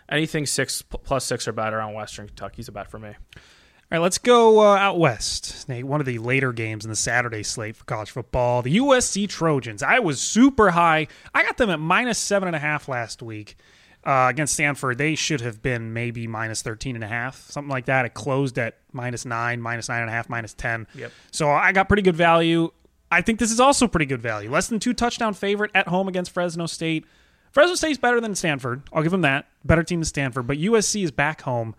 anything 0.09 0.45
six 0.45 0.81
plus 0.81 1.25
six 1.25 1.47
or 1.47 1.51
better 1.51 1.81
on 1.81 1.93
Western 1.93 2.27
Kentucky's 2.27 2.67
a 2.67 2.71
bet 2.71 2.89
for 2.89 2.99
me. 2.99 3.09
All 3.09 3.99
right, 3.99 3.99
let's 3.99 4.17
go 4.17 4.61
uh, 4.61 4.75
out 4.77 4.97
west. 4.97 5.69
Nate, 5.69 5.85
one 5.85 5.99
of 5.99 6.07
the 6.07 6.17
later 6.17 6.51
games 6.51 6.85
in 6.85 6.89
the 6.89 6.95
Saturday 6.95 7.43
slate 7.43 7.75
for 7.75 7.83
college 7.85 8.09
football, 8.09 8.63
the 8.63 8.77
USC 8.77 9.29
Trojans. 9.29 9.83
I 9.83 9.99
was 9.99 10.19
super 10.19 10.71
high. 10.71 11.07
I 11.35 11.43
got 11.43 11.57
them 11.57 11.69
at 11.69 11.79
minus 11.79 12.17
seven 12.17 12.47
and 12.47 12.55
a 12.55 12.59
half 12.59 12.87
last 12.87 13.21
week 13.21 13.57
uh, 14.03 14.27
against 14.29 14.55
Stanford. 14.55 14.97
They 14.97 15.13
should 15.13 15.41
have 15.41 15.61
been 15.61 15.93
maybe 15.93 16.25
minus 16.25 16.63
13 16.63 16.95
and 16.95 17.03
a 17.03 17.07
half, 17.07 17.37
something 17.51 17.69
like 17.69 17.85
that. 17.85 18.05
It 18.05 18.15
closed 18.15 18.57
at 18.57 18.79
minus 18.91 19.23
nine, 19.23 19.61
minus 19.61 19.87
nine 19.87 20.01
and 20.01 20.09
a 20.09 20.13
half, 20.13 20.29
minus 20.29 20.55
10. 20.55 20.87
Yep. 20.95 21.11
So 21.29 21.51
I 21.51 21.71
got 21.71 21.87
pretty 21.87 22.03
good 22.03 22.15
value. 22.15 22.71
I 23.11 23.21
think 23.21 23.39
this 23.39 23.51
is 23.51 23.59
also 23.59 23.87
pretty 23.87 24.05
good 24.05 24.21
value. 24.21 24.49
Less 24.49 24.67
than 24.67 24.79
two 24.79 24.93
touchdown 24.93 25.33
favorite 25.33 25.71
at 25.73 25.87
home 25.87 26.07
against 26.07 26.31
Fresno 26.31 26.65
State. 26.65 27.05
Fresno 27.51 27.75
State's 27.75 27.97
better 27.97 28.19
than 28.19 28.35
Stanford. 28.35 28.83
I'll 28.91 29.03
give 29.03 29.11
them 29.11 29.21
that. 29.21 29.47
Better 29.63 29.83
team 29.83 29.99
than 29.99 30.05
Stanford. 30.05 30.47
But 30.47 30.57
USC 30.57 31.03
is 31.03 31.11
back 31.11 31.43
home 31.43 31.75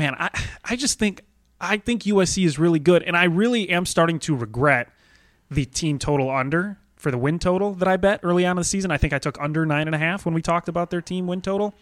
man, 0.00 0.16
I 0.18 0.30
I 0.64 0.76
just 0.76 0.98
think 0.98 1.22
I 1.60 1.76
think 1.76 2.02
USC 2.02 2.44
is 2.44 2.58
really 2.58 2.78
good, 2.78 3.02
and 3.02 3.16
I 3.16 3.24
really 3.24 3.68
am 3.70 3.86
starting 3.86 4.18
to 4.20 4.34
regret 4.34 4.88
the 5.50 5.64
team 5.64 5.98
total 5.98 6.30
under 6.30 6.78
for 6.96 7.10
the 7.10 7.18
win 7.18 7.38
total 7.38 7.74
that 7.74 7.88
I 7.88 7.96
bet 7.96 8.20
early 8.22 8.46
on 8.46 8.52
in 8.52 8.56
the 8.56 8.64
season. 8.64 8.90
I 8.90 8.96
think 8.96 9.12
I 9.12 9.18
took 9.18 9.40
under 9.40 9.64
nine 9.66 9.86
and 9.86 9.94
a 9.94 9.98
half 9.98 10.24
when 10.24 10.34
we 10.34 10.42
talked 10.42 10.68
about 10.68 10.90
their 10.90 11.00
team 11.00 11.26
win 11.26 11.42
total. 11.42 11.74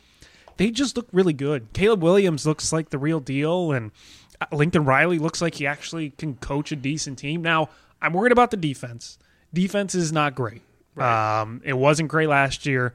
They 0.56 0.70
just 0.70 0.96
look 0.96 1.08
really 1.12 1.32
good. 1.32 1.68
Caleb 1.72 2.02
Williams 2.02 2.44
looks 2.44 2.72
like 2.72 2.90
the 2.90 2.98
real 2.98 3.20
deal, 3.20 3.70
and 3.70 3.92
uh, 4.40 4.46
Lincoln 4.52 4.84
Riley 4.84 5.18
looks 5.18 5.40
like 5.40 5.54
he 5.54 5.66
actually 5.66 6.10
can 6.10 6.34
coach 6.34 6.72
a 6.72 6.76
decent 6.76 7.18
team. 7.18 7.42
Now, 7.42 7.68
I'm 8.00 8.12
worried 8.12 8.32
about 8.32 8.50
the 8.50 8.56
defense. 8.56 9.18
Defense 9.52 9.94
is 9.94 10.12
not 10.12 10.34
great. 10.34 10.62
Um, 10.96 11.62
it 11.64 11.74
wasn't 11.74 12.08
great 12.08 12.28
last 12.28 12.66
year. 12.66 12.92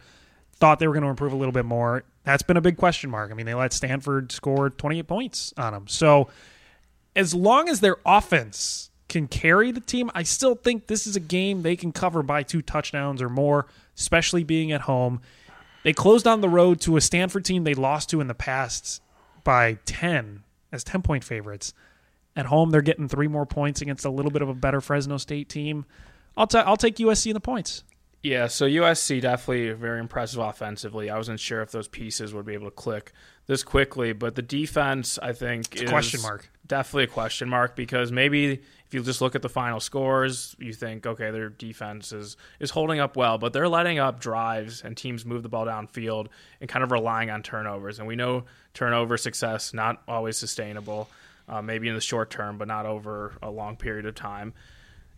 Thought 0.56 0.80
they 0.80 0.88
were 0.88 0.94
going 0.94 1.04
to 1.04 1.10
improve 1.10 1.34
a 1.34 1.38
little 1.38 1.52
bit 1.52 1.66
more. 1.66 2.04
That's 2.24 2.44
been 2.44 2.58
a 2.58 2.62
big 2.62 2.78
question 2.78 3.10
mark. 3.10 3.32
I 3.32 3.34
mean, 3.34 3.46
they 3.46 3.54
let 3.54 3.74
Stanford 3.74 4.32
score 4.32 4.70
28 4.70 5.08
points 5.08 5.54
on 5.58 5.74
them. 5.74 5.88
So, 5.88 6.30
as 7.16 7.34
long 7.34 7.70
as 7.70 7.80
their 7.80 7.98
offense 8.06 8.90
can 9.10 9.28
carry 9.28 9.72
the 9.72 9.80
team, 9.80 10.10
I 10.16 10.24
still 10.24 10.56
think 10.56 10.88
this 10.88 11.06
is 11.06 11.16
a 11.16 11.20
game 11.20 11.62
they 11.62 11.76
can 11.76 11.92
cover 11.92 12.24
by 12.24 12.44
two 12.44 12.62
touchdowns 12.62 13.22
or 13.22 13.30
more, 13.30 13.68
especially 13.98 14.44
being 14.44 14.72
at 14.72 14.82
home. 14.82 15.22
They 15.84 15.94
closed 15.94 16.26
on 16.26 16.42
the 16.42 16.50
road 16.50 16.80
to 16.82 16.98
a 16.98 17.02
Stanford 17.02 17.46
team 17.46 17.64
they 17.64 17.74
lost 17.74 18.10
to 18.12 18.22
in 18.22 18.28
the 18.28 18.34
past 18.34 19.02
by 19.44 19.78
10 19.86 20.44
as 20.72 20.84
10 20.84 21.02
point 21.02 21.24
favorites. 21.24 21.74
At 22.36 22.48
home, 22.48 22.72
they're 22.72 22.82
getting 22.82 23.08
three 23.08 23.28
more 23.28 23.46
points 23.46 23.82
against 23.82 24.06
a 24.06 24.10
little 24.10 24.32
bit 24.32 24.42
of 24.42 24.50
a 24.50 24.54
better 24.54 24.82
Fresno 24.82 25.18
State 25.18 25.50
team. 25.50 25.86
I'll, 26.36 26.48
ta- 26.48 26.64
I'll 26.66 26.78
take 26.78 26.96
USC 26.96 27.28
in 27.28 27.34
the 27.34 27.40
points. 27.40 27.84
Yeah, 28.24 28.48
so 28.48 28.66
USC 28.66 29.20
definitely 29.22 29.74
very 29.74 30.00
impressive 30.00 30.40
offensively. 30.40 31.10
I 31.10 31.18
wasn't 31.18 31.42
sure 31.42 31.62
if 31.62 31.72
those 31.72 31.90
pieces 31.90 32.34
would 32.34 32.46
be 32.46 32.54
able 32.54 32.68
to 32.68 32.76
click 32.76 33.12
this 33.48 33.64
quickly, 33.64 34.14
but 34.14 34.36
the 34.36 34.42
defense, 34.42 35.20
I 35.22 35.34
think, 35.34 35.76
a 35.76 35.84
is 35.84 35.90
question 35.90 36.22
mark. 36.22 36.50
Definitely 36.66 37.04
a 37.04 37.08
question 37.08 37.50
mark 37.50 37.76
because 37.76 38.14
maybe 38.14 38.54
if 38.54 38.94
you 38.94 39.04
just 39.04 39.20
look 39.20 39.36
at 39.36 39.42
the 39.42 39.50
final 39.50 39.82
scores, 39.82 40.56
you 40.58 40.72
think, 40.72 41.06
okay, 41.06 41.32
their 41.32 41.50
defense 41.50 42.14
is 42.14 42.38
is 42.62 42.70
holding 42.70 43.02
up 43.02 43.18
well, 43.18 43.38
but 43.38 43.52
they're 43.52 43.68
letting 43.68 44.00
up 44.00 44.22
drives 44.22 44.82
and 44.84 44.96
teams 44.96 45.26
move 45.26 45.44
the 45.44 45.50
ball 45.50 45.66
downfield 45.66 46.28
and 46.62 46.70
kind 46.70 46.84
of 46.84 46.92
relying 46.92 47.30
on 47.30 47.44
turnovers. 47.44 48.00
And 48.00 48.08
we 48.08 48.16
know 48.16 48.46
turnover 48.74 49.18
success 49.18 49.74
not 49.74 50.02
always 50.08 50.38
sustainable, 50.38 51.10
uh, 51.48 51.62
maybe 51.62 51.88
in 51.88 51.96
the 51.96 52.02
short 52.02 52.30
term, 52.30 52.58
but 52.58 52.68
not 52.68 52.86
over 52.86 53.38
a 53.42 53.50
long 53.50 53.76
period 53.76 54.06
of 54.06 54.16
time. 54.16 54.54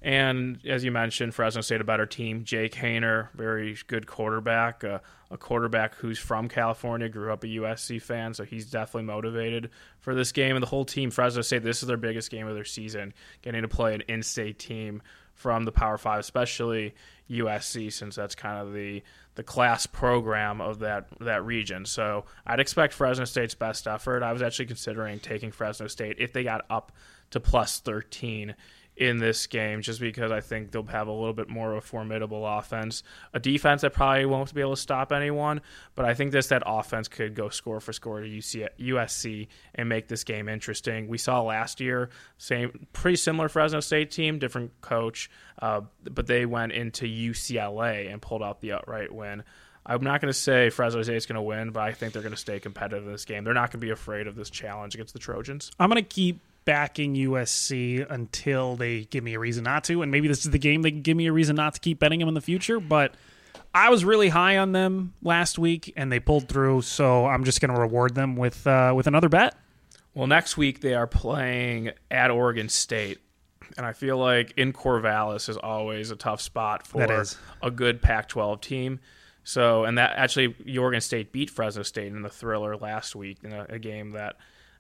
And 0.02 0.60
as 0.66 0.84
you 0.84 0.92
mentioned, 0.92 1.34
Fresno 1.34 1.62
State 1.62 1.82
a 1.82 1.84
better 1.84 2.06
team. 2.06 2.44
Jake 2.44 2.76
Haener, 2.76 3.30
very 3.34 3.76
good 3.88 4.06
quarterback, 4.06 4.84
uh, 4.84 5.00
a 5.32 5.38
quarterback 5.38 5.96
who's 5.96 6.20
from 6.20 6.48
California, 6.48 7.10
grew 7.10 7.34
up 7.34 7.44
a 7.44 7.48
USC 7.48 8.00
fan, 8.00 8.36
so 8.36 8.44
he's 8.44 8.70
definitely 8.70 9.08
motivated 9.08 9.72
for 10.00 10.14
this 10.14 10.32
game. 10.32 10.56
And 10.56 10.62
the 10.62 10.68
whole 10.68 10.86
team, 10.86 11.10
Fresno 11.10 11.42
State, 11.42 11.64
this 11.64 11.82
is 11.82 11.88
their 11.88 11.98
biggest 11.98 12.30
game 12.30 12.48
of 12.48 12.54
their 12.54 12.66
season, 12.66 13.16
getting 13.42 13.64
to 13.64 13.68
play 13.68 13.96
an 13.96 14.02
in-state 14.02 14.60
team 14.60 15.02
from 15.36 15.66
the 15.66 15.72
Power 15.72 15.98
Five, 15.98 16.22
especially 16.22 16.96
USC, 17.30 17.94
since 17.94 18.16
that's 18.16 18.34
kind 18.36 18.60
of 18.60 18.74
the 18.74 19.04
the 19.36 19.44
class 19.44 19.86
program 19.86 20.62
of 20.62 20.80
that 20.80 21.08
that 21.20 21.46
region. 21.46 21.86
So 21.86 22.26
I'd 22.48 22.60
expect 22.60 22.94
Fresno 22.94 23.26
State's 23.26 23.54
best 23.54 23.88
effort. 23.88 24.24
I 24.24 24.34
was 24.34 24.42
actually 24.42 24.66
considering 24.66 25.20
taking 25.20 25.52
Fresno 25.52 25.88
State 25.88 26.16
if 26.20 26.34
they 26.34 26.44
got 26.44 26.66
up 26.70 26.92
to 27.32 27.40
plus 27.40 27.80
13 27.80 28.56
in 28.98 29.18
this 29.18 29.48
game 29.48 29.82
just 29.82 30.00
because 30.00 30.32
I 30.32 30.40
think 30.40 30.72
they'll 30.72 30.86
have 30.86 31.08
a 31.08 31.12
little 31.12 31.34
bit 31.34 31.50
more 31.50 31.72
of 31.72 31.78
a 31.78 31.82
formidable 31.82 32.46
offense. 32.46 33.04
A 33.34 33.40
defense 33.40 33.82
that 33.82 33.94
probably 33.94 34.26
won't 34.26 34.54
be 34.54 34.62
able 34.62 34.76
to 34.76 34.82
stop 34.82 35.12
anyone, 35.12 35.62
but 35.96 36.06
I 36.06 36.14
think 36.14 36.32
this 36.32 36.48
that 36.48 36.64
offense 36.66 37.08
could 37.08 37.36
go 37.36 37.50
score 37.50 37.80
for 37.80 37.92
score 37.92 38.22
to 38.22 38.28
UC, 38.28 38.68
USC 38.80 39.48
and 39.74 39.90
make 39.90 40.08
this 40.08 40.24
game 40.24 40.48
interesting. 40.48 41.08
We 41.08 41.18
saw 41.18 41.42
last 41.42 41.82
year, 41.82 42.10
same 42.38 42.88
pretty 42.94 43.18
similar 43.18 43.50
Fresno 43.50 43.82
State 43.82 44.12
team, 44.12 44.40
different 44.40 44.80
coach, 44.82 45.30
uh, 45.62 45.82
but 46.04 46.28
they 46.28 46.46
went 46.46 46.72
into 46.72 47.06
UCLA 47.06 48.12
and 48.12 48.22
pulled 48.22 48.44
out 48.44 48.62
the 48.62 48.74
outright 48.74 49.14
win. 49.14 49.44
I'm 49.86 50.04
not 50.04 50.20
going 50.20 50.34
to 50.34 50.40
say 50.40 50.70
Fresno 50.70 51.04
State 51.04 51.18
is 51.18 51.26
going 51.26 51.36
to 51.36 51.42
win, 51.42 51.70
but 51.70 51.84
I 51.84 51.92
think 51.92 52.14
they're 52.14 52.24
going 52.24 52.34
to 52.34 52.40
stay 52.40 52.60
competitive 52.60 53.06
in 53.06 53.12
this 53.12 53.26
game. 53.26 53.44
They're 53.44 53.54
not 53.54 53.72
going 53.72 53.80
to 53.82 53.86
be 53.86 53.92
afraid 53.92 54.26
of 54.26 54.36
this 54.36 54.50
challenge 54.50 54.96
against 54.96 55.14
the 55.14 55.20
Trojans. 55.20 55.72
I'm 55.80 55.90
going 55.90 56.04
to 56.04 56.08
keep 56.10 56.42
backing 56.66 57.16
USC 57.16 58.06
until 58.10 58.76
they 58.76 59.06
give 59.06 59.24
me 59.24 59.36
a 59.36 59.40
reason 59.40 59.64
not 59.64 59.84
to. 59.86 60.02
And 60.02 60.12
maybe 60.12 60.28
this 60.28 60.46
is 60.46 60.52
the 60.52 60.60
game 60.60 60.82
they 60.82 60.92
can 60.92 61.02
give 61.02 61.16
me 61.16 61.28
a 61.28 61.32
reason 61.32 61.56
not 61.56 61.76
to 61.76 61.80
keep 61.80 62.00
betting 62.00 62.20
them 62.20 62.28
in 62.28 62.34
the 62.34 62.42
future. 62.42 62.80
But 62.80 63.14
I 63.74 63.90
was 63.90 64.04
really 64.04 64.30
high 64.30 64.58
on 64.58 64.72
them 64.72 65.14
last 65.22 65.60
week, 65.60 65.94
and 65.96 66.12
they 66.12 66.20
pulled 66.20 66.50
through. 66.50 66.82
So 66.82 67.26
I'm 67.26 67.44
just 67.44 67.62
going 67.62 67.74
to 67.74 67.80
reward 67.80 68.16
them 68.16 68.36
with 68.36 68.66
uh, 68.66 68.94
with 68.96 69.08
another 69.08 69.30
bet. 69.30 69.56
Well, 70.14 70.28
next 70.28 70.58
week 70.58 70.82
they 70.82 70.94
are 70.94 71.08
playing 71.08 71.92
at 72.10 72.32
Oregon 72.32 72.70
State. 72.70 73.20
And 73.78 73.86
I 73.86 73.94
feel 73.94 74.18
like 74.18 74.54
in 74.58 74.74
Corvallis 74.74 75.50
is 75.50 75.58
always 75.58 76.12
a 76.12 76.16
tough 76.16 76.40
spot 76.40 76.86
for 76.88 77.26
a 77.62 77.72
good 77.72 78.02
Pac 78.02 78.30
12 78.30 78.62
team. 78.62 79.00
So, 79.44 79.84
and 79.84 79.98
that 79.98 80.14
actually, 80.16 80.56
Oregon 80.78 81.02
State 81.02 81.32
beat 81.32 81.50
Fresno 81.50 81.84
State 81.84 82.08
in 82.08 82.22
the 82.22 82.30
thriller 82.30 82.78
last 82.78 83.16
week 83.16 83.40
in 83.44 83.54
a, 83.54 83.66
a 83.70 83.80
game 83.80 84.12
that 84.12 84.38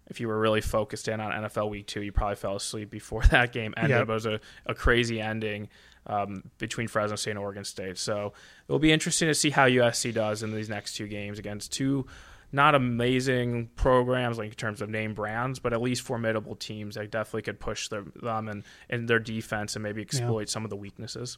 if 0.08 0.20
you 0.20 0.28
were 0.28 0.40
really 0.40 0.62
focused 0.62 1.08
in 1.08 1.20
on 1.20 1.32
NFL 1.44 1.70
Week 1.70 1.88
Two, 1.88 2.02
you 2.02 2.12
probably 2.12 2.36
fell 2.36 2.56
asleep 2.56 2.90
before 2.90 3.24
that 3.32 3.52
game 3.52 3.74
ended. 3.78 3.98
Yep. 3.98 4.10
It 4.10 4.12
was 4.12 4.26
a, 4.26 4.40
a 4.66 4.76
crazy 4.76 5.20
ending 5.20 5.70
um, 6.08 6.44
between 6.58 6.88
Fresno 6.88 7.16
State 7.16 7.32
and 7.32 7.40
Oregon 7.40 7.64
State. 7.64 7.98
So 7.98 8.34
it'll 8.68 8.80
be 8.80 8.92
interesting 8.92 9.28
to 9.28 9.34
see 9.34 9.50
how 9.50 9.68
USC 9.68 10.14
does 10.14 10.44
in 10.44 10.54
these 10.54 10.70
next 10.70 10.96
two 10.96 11.08
games 11.08 11.40
against 11.40 11.74
two 11.74 12.06
not 12.52 12.74
amazing 12.74 13.70
programs 13.76 14.38
like 14.38 14.50
in 14.50 14.56
terms 14.56 14.82
of 14.82 14.90
name 14.90 15.14
brands, 15.14 15.60
but 15.60 15.74
at 15.74 15.82
least 15.82 16.04
formidable 16.04 16.56
teams 16.56 16.96
that 16.96 17.12
definitely 17.12 17.42
could 17.42 17.60
push 17.60 17.90
their, 17.90 18.04
them 18.22 18.48
and, 18.48 18.64
and 18.90 19.08
their 19.10 19.20
defense 19.20 19.76
and 19.76 19.84
maybe 19.84 20.02
exploit 20.02 20.42
yeah. 20.42 20.52
some 20.52 20.64
of 20.64 20.70
the 20.70 20.76
weaknesses. 20.76 21.38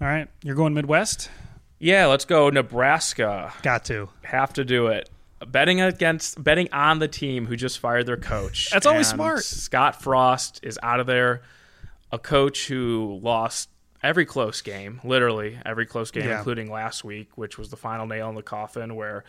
All 0.00 0.08
right, 0.08 0.28
you're 0.42 0.56
going 0.56 0.74
Midwest. 0.74 1.30
Yeah, 1.78 2.06
let's 2.06 2.24
go 2.24 2.50
Nebraska. 2.50 3.52
Got 3.62 3.86
to 3.86 4.08
have 4.22 4.52
to 4.54 4.64
do 4.64 4.88
it 4.88 5.08
betting 5.46 5.80
against 5.80 6.42
betting 6.42 6.68
on 6.72 6.98
the 6.98 7.08
team 7.08 7.46
who 7.46 7.56
just 7.56 7.78
fired 7.78 8.06
their 8.06 8.16
coach. 8.16 8.70
That's 8.72 8.86
always 8.86 9.08
smart. 9.08 9.44
Scott 9.44 10.02
Frost 10.02 10.60
is 10.62 10.78
out 10.82 11.00
of 11.00 11.06
there. 11.06 11.42
A 12.12 12.18
coach 12.18 12.68
who 12.68 13.18
lost 13.22 13.68
every 14.02 14.24
close 14.24 14.60
game, 14.60 15.00
literally 15.02 15.58
every 15.64 15.86
close 15.86 16.10
game, 16.10 16.28
yeah. 16.28 16.38
including 16.38 16.70
last 16.70 17.02
week, 17.02 17.36
which 17.36 17.58
was 17.58 17.70
the 17.70 17.76
final 17.76 18.06
nail 18.06 18.28
in 18.28 18.36
the 18.36 18.42
coffin, 18.42 18.94
where 18.94 19.24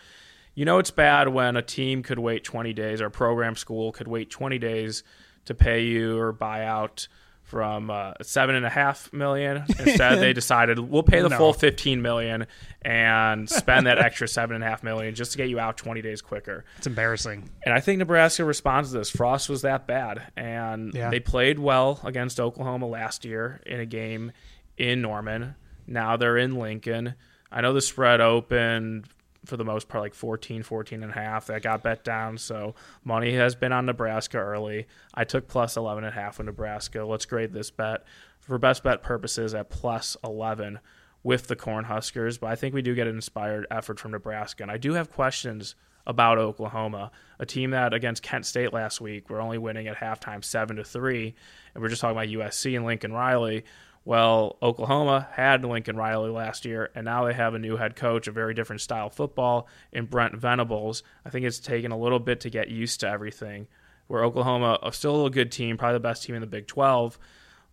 you 0.54 0.66
know 0.66 0.78
it's 0.78 0.92
bad 0.92 1.30
when 1.30 1.56
a 1.56 1.62
team 1.62 2.04
could 2.04 2.20
wait 2.20 2.44
20 2.44 2.74
days 2.74 3.02
or 3.02 3.08
a 3.08 3.12
program 3.12 3.56
school 3.56 3.92
could 3.92 4.08
wait 4.08 4.30
20 4.30 4.60
days 4.60 5.04
to 5.46 5.56
pay 5.56 5.84
you 5.84 6.18
or 6.18 6.32
buy 6.32 6.66
out 6.66 7.08
from 7.56 7.90
uh, 7.90 8.12
seven 8.22 8.54
and 8.54 8.66
a 8.66 8.70
half 8.70 9.14
million. 9.14 9.64
Instead, 9.80 10.20
they 10.20 10.34
decided 10.34 10.78
we'll 10.78 11.04
pay 11.04 11.22
the 11.22 11.30
no. 11.30 11.38
full 11.38 11.54
fifteen 11.54 12.02
million 12.02 12.48
and 12.82 13.50
spend 13.50 13.88
that 13.88 13.98
extra 13.98 14.28
seven 14.28 14.56
and 14.56 14.64
a 14.66 14.68
half 14.68 14.84
million 14.84 15.16
just 15.16 15.32
to 15.32 15.38
get 15.38 15.48
you 15.48 15.58
out 15.58 15.78
twenty 15.78 16.02
days 16.02 16.22
quicker. 16.22 16.66
It's 16.76 16.86
embarrassing. 16.86 17.50
And 17.64 17.74
I 17.74 17.80
think 17.80 18.00
Nebraska 18.00 18.44
responds 18.44 18.92
to 18.92 18.98
this. 18.98 19.10
Frost 19.10 19.48
was 19.48 19.62
that 19.62 19.88
bad, 19.88 20.22
and 20.36 20.94
yeah. 20.94 21.10
they 21.10 21.22
played 21.22 21.58
well 21.58 22.02
against 22.04 22.42
Oklahoma 22.42 22.88
last 22.88 23.24
year 23.24 23.62
in 23.66 23.80
a 23.80 23.86
game 23.86 24.34
in 24.78 25.02
Norman. 25.02 25.56
Now 25.88 26.18
they're 26.18 26.38
in 26.38 26.56
Lincoln. 26.56 27.16
I 27.50 27.62
know 27.62 27.72
the 27.72 27.80
spread 27.80 28.20
opened 28.20 29.08
for 29.46 29.58
the 29.58 29.66
most 29.66 29.88
part 29.88 30.04
like 30.04 30.14
14 30.14 30.64
14 30.64 31.04
and 31.04 31.12
a 31.12 31.16
half 31.16 31.48
that 31.48 31.62
got 31.62 31.84
bet 31.84 32.04
down. 32.04 32.38
So 32.38 32.76
money 33.04 33.34
has 33.34 33.56
been 33.56 33.72
on 33.72 33.86
nebraska 33.86 34.38
early. 34.38 34.88
I 35.14 35.24
took 35.24 35.48
plus 35.48 35.78
11 35.78 36.04
and 36.04 36.14
a 36.14 36.20
half 36.20 36.38
with 36.38 36.46
nebraska. 36.46 37.04
Let's 37.04 37.26
grade 37.26 37.54
this 37.54 37.72
bet 37.72 38.04
for 38.40 38.58
best 38.58 38.84
bet 38.84 39.02
purposes 39.02 39.54
at 39.54 39.70
plus 39.70 40.18
11 40.24 40.80
with 41.24 41.48
the 41.48 41.56
cornhuskers. 41.56 42.40
But 42.40 42.48
i 42.48 42.56
think 42.56 42.74
we 42.74 42.82
do 42.82 42.96
get 42.96 43.08
an 43.08 43.16
inspired 43.16 43.68
effort 43.72 44.00
from 44.00 44.12
nebraska. 44.12 44.64
And 44.64 44.72
i 44.72 44.78
do 44.78 44.94
have 44.94 45.12
questions 45.12 45.76
about 46.08 46.38
oklahoma 46.38 47.12
a 47.40 47.46
team 47.48 47.72
that 47.72 47.92
against 47.92 48.22
kent 48.22 48.46
state 48.46 48.72
last 48.72 49.02
week 49.02 49.28
we're 49.28 49.42
only 49.42 49.58
winning 49.58 49.88
at 49.88 49.98
halftime 49.98 50.44
7 50.44 50.76
to 50.76 50.84
3 50.84 51.34
and 51.74 51.82
we're 51.82 51.90
just 51.90 52.00
talking 52.00 52.16
about 52.16 52.28
usc 52.28 52.76
and 52.76 52.86
lincoln 52.86 53.12
riley 53.12 53.64
well, 54.06 54.58
Oklahoma 54.62 55.28
had 55.32 55.66
Lincoln 55.66 55.98
Riley 55.98 56.30
last 56.30 56.64
year, 56.64 56.92
and 56.94 57.06
now 57.06 57.26
they 57.26 57.34
have 57.34 57.56
a 57.56 57.60
new 57.60 57.76
head 57.78 57.96
coach, 57.96 58.28
a 58.28 58.32
very 58.32 58.54
different 58.54 58.82
style 58.82 59.10
football 59.10 59.68
in 59.92 60.06
Brent 60.06 60.36
Venables. 60.36 61.02
I 61.26 61.32
think 61.32 61.44
it's 61.44 61.60
taken 61.60 61.92
a 61.92 61.98
little 61.98 62.20
bit 62.20 62.40
to 62.42 62.52
get 62.52 62.70
used 62.70 63.00
to 63.00 63.10
everything. 63.10 63.68
Where 64.08 64.24
Oklahoma, 64.24 64.78
still 64.92 65.26
a 65.26 65.32
good 65.32 65.52
team, 65.52 65.78
probably 65.78 65.96
the 65.96 66.02
best 66.02 66.24
team 66.24 66.36
in 66.36 66.42
the 66.42 66.48
Big 66.48 66.68
12, 66.68 67.18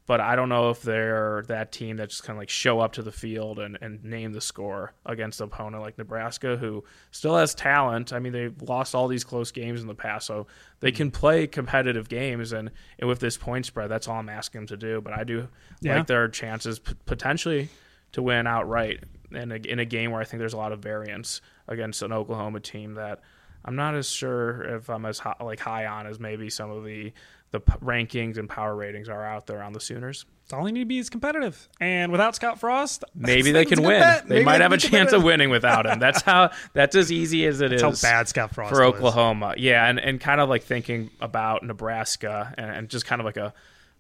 but 0.06 0.20
I 0.20 0.34
don't 0.34 0.48
know 0.48 0.70
if 0.70 0.82
they're 0.82 1.44
that 1.46 1.70
team 1.70 1.96
that 1.98 2.10
just 2.10 2.24
kind 2.24 2.36
of 2.36 2.40
like 2.40 2.48
show 2.48 2.80
up 2.80 2.92
to 2.94 3.02
the 3.02 3.12
field 3.12 3.60
and, 3.60 3.78
and 3.80 4.02
name 4.02 4.32
the 4.32 4.40
score 4.40 4.94
against 5.06 5.40
an 5.40 5.44
opponent 5.44 5.82
like 5.82 5.96
Nebraska, 5.96 6.56
who 6.56 6.82
still 7.12 7.36
has 7.36 7.54
talent. 7.54 8.12
I 8.12 8.18
mean, 8.18 8.32
they've 8.32 8.62
lost 8.62 8.94
all 8.94 9.06
these 9.06 9.22
close 9.22 9.52
games 9.52 9.80
in 9.80 9.86
the 9.86 9.94
past, 9.94 10.26
so 10.26 10.48
they 10.80 10.88
mm-hmm. 10.88 10.96
can 10.96 11.10
play 11.12 11.46
competitive 11.46 12.08
games. 12.08 12.52
And, 12.52 12.70
and 12.98 13.08
with 13.08 13.20
this 13.20 13.36
point 13.36 13.64
spread, 13.64 13.90
that's 13.90 14.08
all 14.08 14.16
I'm 14.16 14.28
asking 14.28 14.62
them 14.62 14.66
to 14.68 14.76
do. 14.76 15.00
But 15.00 15.12
I 15.12 15.22
do 15.22 15.48
yeah. 15.80 15.98
like 15.98 16.08
their 16.08 16.28
chances 16.28 16.80
p- 16.80 16.94
potentially 17.06 17.68
to 18.12 18.22
win 18.22 18.46
outright 18.46 19.04
in 19.30 19.52
a, 19.52 19.56
in 19.56 19.78
a 19.78 19.84
game 19.84 20.10
where 20.10 20.20
I 20.20 20.24
think 20.24 20.40
there's 20.40 20.52
a 20.52 20.58
lot 20.58 20.72
of 20.72 20.80
variance 20.80 21.40
against 21.68 22.02
an 22.02 22.12
Oklahoma 22.12 22.60
team 22.60 22.94
that 22.94 23.20
I'm 23.64 23.76
not 23.76 23.94
as 23.94 24.10
sure 24.10 24.62
if 24.62 24.90
I'm 24.90 25.06
as 25.06 25.20
high, 25.20 25.36
like 25.40 25.60
high 25.60 25.86
on 25.86 26.06
as 26.06 26.18
maybe 26.18 26.50
some 26.50 26.70
of 26.70 26.84
the 26.84 27.12
the 27.52 27.60
p- 27.60 27.72
rankings 27.74 28.38
and 28.38 28.48
power 28.48 28.74
ratings 28.74 29.08
are 29.08 29.24
out 29.24 29.46
there 29.46 29.62
on 29.62 29.72
the 29.72 29.80
Sooners. 29.80 30.24
It's 30.44 30.52
all 30.52 30.64
they 30.64 30.72
need 30.72 30.80
to 30.80 30.86
be 30.86 30.98
is 30.98 31.08
competitive. 31.08 31.68
And 31.80 32.10
without 32.10 32.34
Scott 32.34 32.58
Frost, 32.58 33.04
maybe 33.14 33.52
they 33.52 33.64
can 33.64 33.82
win. 33.82 34.00
Bet. 34.00 34.26
They 34.26 34.36
maybe 34.36 34.44
might 34.44 34.60
have 34.60 34.72
a 34.72 34.78
chance 34.78 35.12
of 35.12 35.22
winning 35.22 35.50
without 35.50 35.86
him. 35.86 35.98
That's 35.98 36.22
how. 36.22 36.50
That's 36.72 36.96
as 36.96 37.12
easy 37.12 37.46
as 37.46 37.60
it 37.60 37.70
that's 37.70 37.82
is. 37.82 38.02
How 38.02 38.10
bad 38.10 38.28
Scott 38.28 38.54
Frost 38.54 38.74
for 38.74 38.82
Oklahoma. 38.82 39.54
Is. 39.56 39.62
Yeah, 39.62 39.88
and, 39.88 40.00
and 40.00 40.20
kind 40.20 40.40
of 40.40 40.48
like 40.48 40.64
thinking 40.64 41.10
about 41.20 41.62
Nebraska 41.62 42.52
and, 42.58 42.70
and 42.70 42.88
just 42.88 43.06
kind 43.06 43.20
of 43.20 43.26
like 43.26 43.36
a 43.36 43.54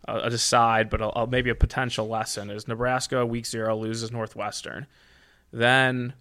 a 0.08 0.30
decide, 0.30 0.90
but 0.90 1.00
a, 1.00 1.20
a, 1.20 1.26
maybe 1.28 1.48
a 1.50 1.54
potential 1.54 2.08
lesson 2.08 2.50
is 2.50 2.66
Nebraska 2.66 3.24
week 3.24 3.46
zero 3.46 3.76
loses 3.76 4.10
Northwestern, 4.10 4.88
then 5.52 6.14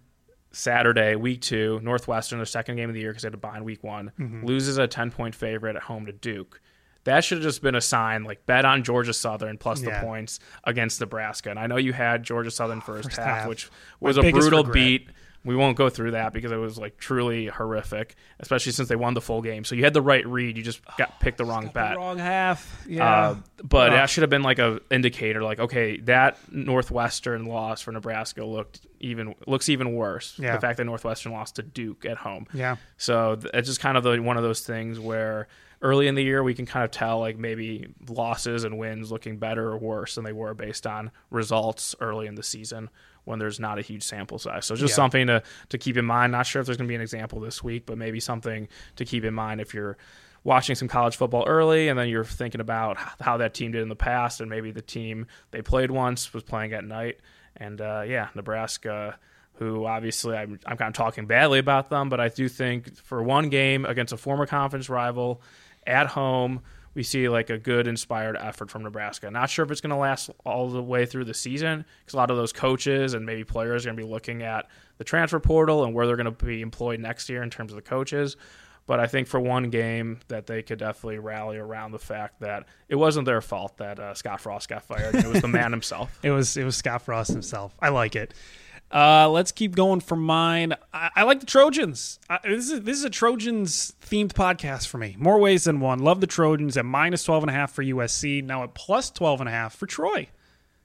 Saturday, 0.52 1.16
week 1.16 1.40
two, 1.40 1.80
Northwestern, 1.82 2.38
their 2.38 2.46
second 2.46 2.76
game 2.76 2.88
of 2.88 2.94
the 2.94 3.00
year 3.00 3.10
because 3.10 3.22
they 3.22 3.26
had 3.26 3.32
to 3.32 3.38
bye 3.38 3.56
in 3.56 3.64
week 3.64 3.82
one, 3.82 4.12
mm-hmm. 4.18 4.44
loses 4.44 4.78
a 4.78 4.86
10 4.86 5.10
point 5.10 5.34
favorite 5.34 5.76
at 5.76 5.82
home 5.82 6.06
to 6.06 6.12
Duke. 6.12 6.60
That 7.04 7.24
should 7.24 7.38
have 7.38 7.42
just 7.42 7.62
been 7.62 7.74
a 7.74 7.80
sign, 7.80 8.24
like 8.24 8.46
bet 8.46 8.64
on 8.64 8.84
Georgia 8.84 9.12
Southern 9.12 9.58
plus 9.58 9.82
yeah. 9.82 10.00
the 10.00 10.06
points 10.06 10.38
against 10.64 11.00
Nebraska. 11.00 11.50
And 11.50 11.58
I 11.58 11.66
know 11.66 11.76
you 11.76 11.92
had 11.92 12.22
Georgia 12.22 12.50
Southern 12.50 12.80
first, 12.80 13.08
first 13.08 13.16
half, 13.16 13.38
half, 13.38 13.48
which 13.48 13.70
was 14.00 14.16
My 14.16 14.26
a 14.26 14.32
brutal 14.32 14.58
regret. 14.60 14.74
beat. 14.74 15.08
We 15.44 15.56
won't 15.56 15.76
go 15.76 15.88
through 15.90 16.12
that 16.12 16.32
because 16.32 16.52
it 16.52 16.56
was 16.56 16.78
like 16.78 16.98
truly 16.98 17.46
horrific, 17.46 18.14
especially 18.38 18.70
since 18.70 18.88
they 18.88 18.94
won 18.94 19.14
the 19.14 19.20
full 19.20 19.42
game. 19.42 19.64
So 19.64 19.74
you 19.74 19.82
had 19.82 19.92
the 19.92 20.00
right 20.00 20.24
read, 20.24 20.56
you 20.56 20.62
just 20.62 20.80
got 20.96 21.18
picked 21.18 21.38
the 21.38 21.44
wrong 21.44 21.68
bet, 21.74 21.94
the 21.94 21.98
wrong 21.98 22.18
half. 22.18 22.84
Yeah, 22.88 23.30
uh, 23.30 23.36
but 23.64 23.90
that 23.90 24.08
should 24.08 24.22
have 24.22 24.30
been 24.30 24.44
like 24.44 24.60
a 24.60 24.80
indicator, 24.88 25.42
like 25.42 25.58
okay, 25.58 25.96
that 26.02 26.38
Northwestern 26.52 27.46
loss 27.46 27.80
for 27.80 27.90
Nebraska 27.90 28.44
looked 28.44 28.86
even 29.00 29.34
looks 29.48 29.68
even 29.68 29.94
worse. 29.94 30.38
Yeah. 30.38 30.54
the 30.54 30.60
fact 30.60 30.76
that 30.76 30.84
Northwestern 30.84 31.32
lost 31.32 31.56
to 31.56 31.64
Duke 31.64 32.04
at 32.04 32.18
home. 32.18 32.46
Yeah, 32.54 32.76
so 32.96 33.36
it's 33.52 33.66
just 33.66 33.80
kind 33.80 33.96
of 33.96 34.04
the, 34.04 34.22
one 34.22 34.36
of 34.36 34.44
those 34.44 34.60
things 34.60 35.00
where 35.00 35.48
early 35.82 36.06
in 36.06 36.14
the 36.14 36.22
year 36.22 36.42
we 36.42 36.54
can 36.54 36.64
kind 36.64 36.84
of 36.84 36.90
tell 36.90 37.18
like 37.18 37.36
maybe 37.36 37.88
losses 38.08 38.64
and 38.64 38.78
wins 38.78 39.10
looking 39.10 39.36
better 39.36 39.68
or 39.68 39.76
worse 39.76 40.14
than 40.14 40.24
they 40.24 40.32
were 40.32 40.54
based 40.54 40.86
on 40.86 41.10
results 41.30 41.94
early 42.00 42.26
in 42.26 42.36
the 42.36 42.42
season 42.42 42.88
when 43.24 43.38
there's 43.38 43.60
not 43.60 43.78
a 43.78 43.82
huge 43.82 44.02
sample 44.02 44.38
size. 44.38 44.64
So 44.64 44.74
just 44.74 44.92
yeah. 44.92 44.96
something 44.96 45.26
to 45.26 45.42
to 45.68 45.78
keep 45.78 45.96
in 45.96 46.04
mind. 46.04 46.32
Not 46.32 46.46
sure 46.46 46.60
if 46.60 46.66
there's 46.66 46.78
going 46.78 46.86
to 46.86 46.92
be 46.92 46.96
an 46.96 47.02
example 47.02 47.40
this 47.40 47.62
week, 47.62 47.86
but 47.86 47.98
maybe 47.98 48.20
something 48.20 48.68
to 48.96 49.04
keep 49.04 49.24
in 49.24 49.34
mind 49.34 49.60
if 49.60 49.74
you're 49.74 49.96
watching 50.44 50.74
some 50.74 50.88
college 50.88 51.16
football 51.16 51.44
early, 51.46 51.88
and 51.88 51.98
then 51.98 52.08
you're 52.08 52.24
thinking 52.24 52.60
about 52.60 52.96
how 53.20 53.36
that 53.36 53.54
team 53.54 53.72
did 53.72 53.82
in 53.82 53.88
the 53.88 53.96
past, 53.96 54.40
and 54.40 54.50
maybe 54.50 54.70
the 54.70 54.82
team 54.82 55.26
they 55.50 55.62
played 55.62 55.90
once 55.90 56.32
was 56.34 56.42
playing 56.42 56.72
at 56.72 56.84
night. 56.84 57.20
And 57.56 57.80
uh, 57.80 58.02
yeah, 58.06 58.28
Nebraska, 58.34 59.18
who 59.54 59.86
obviously 59.86 60.36
I'm, 60.36 60.58
I'm 60.66 60.76
kind 60.76 60.88
of 60.88 60.94
talking 60.94 61.26
badly 61.26 61.58
about 61.58 61.90
them, 61.90 62.08
but 62.08 62.18
I 62.18 62.28
do 62.28 62.48
think 62.48 62.96
for 62.96 63.22
one 63.22 63.50
game 63.50 63.84
against 63.84 64.12
a 64.12 64.16
former 64.16 64.46
conference 64.46 64.88
rival 64.88 65.40
at 65.86 66.08
home, 66.08 66.62
we 66.94 67.02
see 67.02 67.28
like 67.28 67.50
a 67.50 67.58
good 67.58 67.86
inspired 67.86 68.36
effort 68.36 68.70
from 68.70 68.82
Nebraska. 68.82 69.30
Not 69.30 69.48
sure 69.48 69.64
if 69.64 69.70
it's 69.70 69.80
going 69.80 69.90
to 69.90 69.96
last 69.96 70.30
all 70.44 70.68
the 70.68 70.82
way 70.82 71.06
through 71.06 71.24
the 71.24 71.34
season 71.34 71.84
because 72.00 72.14
a 72.14 72.16
lot 72.16 72.30
of 72.30 72.36
those 72.36 72.52
coaches 72.52 73.14
and 73.14 73.24
maybe 73.24 73.44
players 73.44 73.84
are 73.84 73.88
going 73.88 73.96
to 73.96 74.02
be 74.04 74.08
looking 74.08 74.42
at 74.42 74.66
the 74.98 75.04
transfer 75.04 75.40
portal 75.40 75.84
and 75.84 75.94
where 75.94 76.06
they're 76.06 76.16
going 76.16 76.32
to 76.32 76.44
be 76.44 76.60
employed 76.60 77.00
next 77.00 77.28
year 77.28 77.42
in 77.42 77.50
terms 77.50 77.72
of 77.72 77.76
the 77.76 77.82
coaches. 77.82 78.36
But 78.86 78.98
I 78.98 79.06
think 79.06 79.28
for 79.28 79.38
one 79.38 79.70
game 79.70 80.18
that 80.28 80.46
they 80.46 80.62
could 80.62 80.80
definitely 80.80 81.18
rally 81.18 81.56
around 81.56 81.92
the 81.92 82.00
fact 82.00 82.40
that 82.40 82.66
it 82.88 82.96
wasn't 82.96 83.26
their 83.26 83.40
fault 83.40 83.76
that 83.76 83.98
uh, 83.98 84.12
Scott 84.14 84.40
Frost 84.40 84.68
got 84.68 84.82
fired. 84.82 85.14
It 85.14 85.26
was 85.26 85.40
the 85.40 85.48
man 85.48 85.70
himself. 85.70 86.18
It 86.22 86.32
was 86.32 86.56
it 86.56 86.64
was 86.64 86.76
Scott 86.76 87.02
Frost 87.02 87.30
himself. 87.30 87.74
I 87.80 87.90
like 87.90 88.16
it. 88.16 88.34
Uh, 88.92 89.28
let's 89.30 89.52
keep 89.52 89.74
going 89.74 90.00
for 90.00 90.16
mine. 90.16 90.74
I, 90.92 91.10
I 91.16 91.22
like 91.22 91.40
the 91.40 91.46
Trojans. 91.46 92.18
I, 92.28 92.40
this 92.44 92.70
is 92.70 92.82
this 92.82 92.98
is 92.98 93.04
a 93.04 93.10
Trojans 93.10 93.94
themed 94.02 94.32
podcast 94.32 94.88
for 94.88 94.98
me. 94.98 95.16
More 95.18 95.38
ways 95.38 95.64
than 95.64 95.80
one. 95.80 96.00
Love 96.00 96.20
the 96.20 96.26
Trojans 96.26 96.76
at 96.76 96.84
minus 96.84 97.24
12 97.24 97.44
and 97.44 97.50
a 97.50 97.54
half 97.54 97.72
for 97.72 97.82
USC. 97.82 98.44
Now 98.44 98.64
at 98.64 98.74
plus 98.74 99.10
12 99.10 99.40
and 99.40 99.48
a 99.48 99.52
half 99.52 99.74
for 99.74 99.86
Troy. 99.86 100.28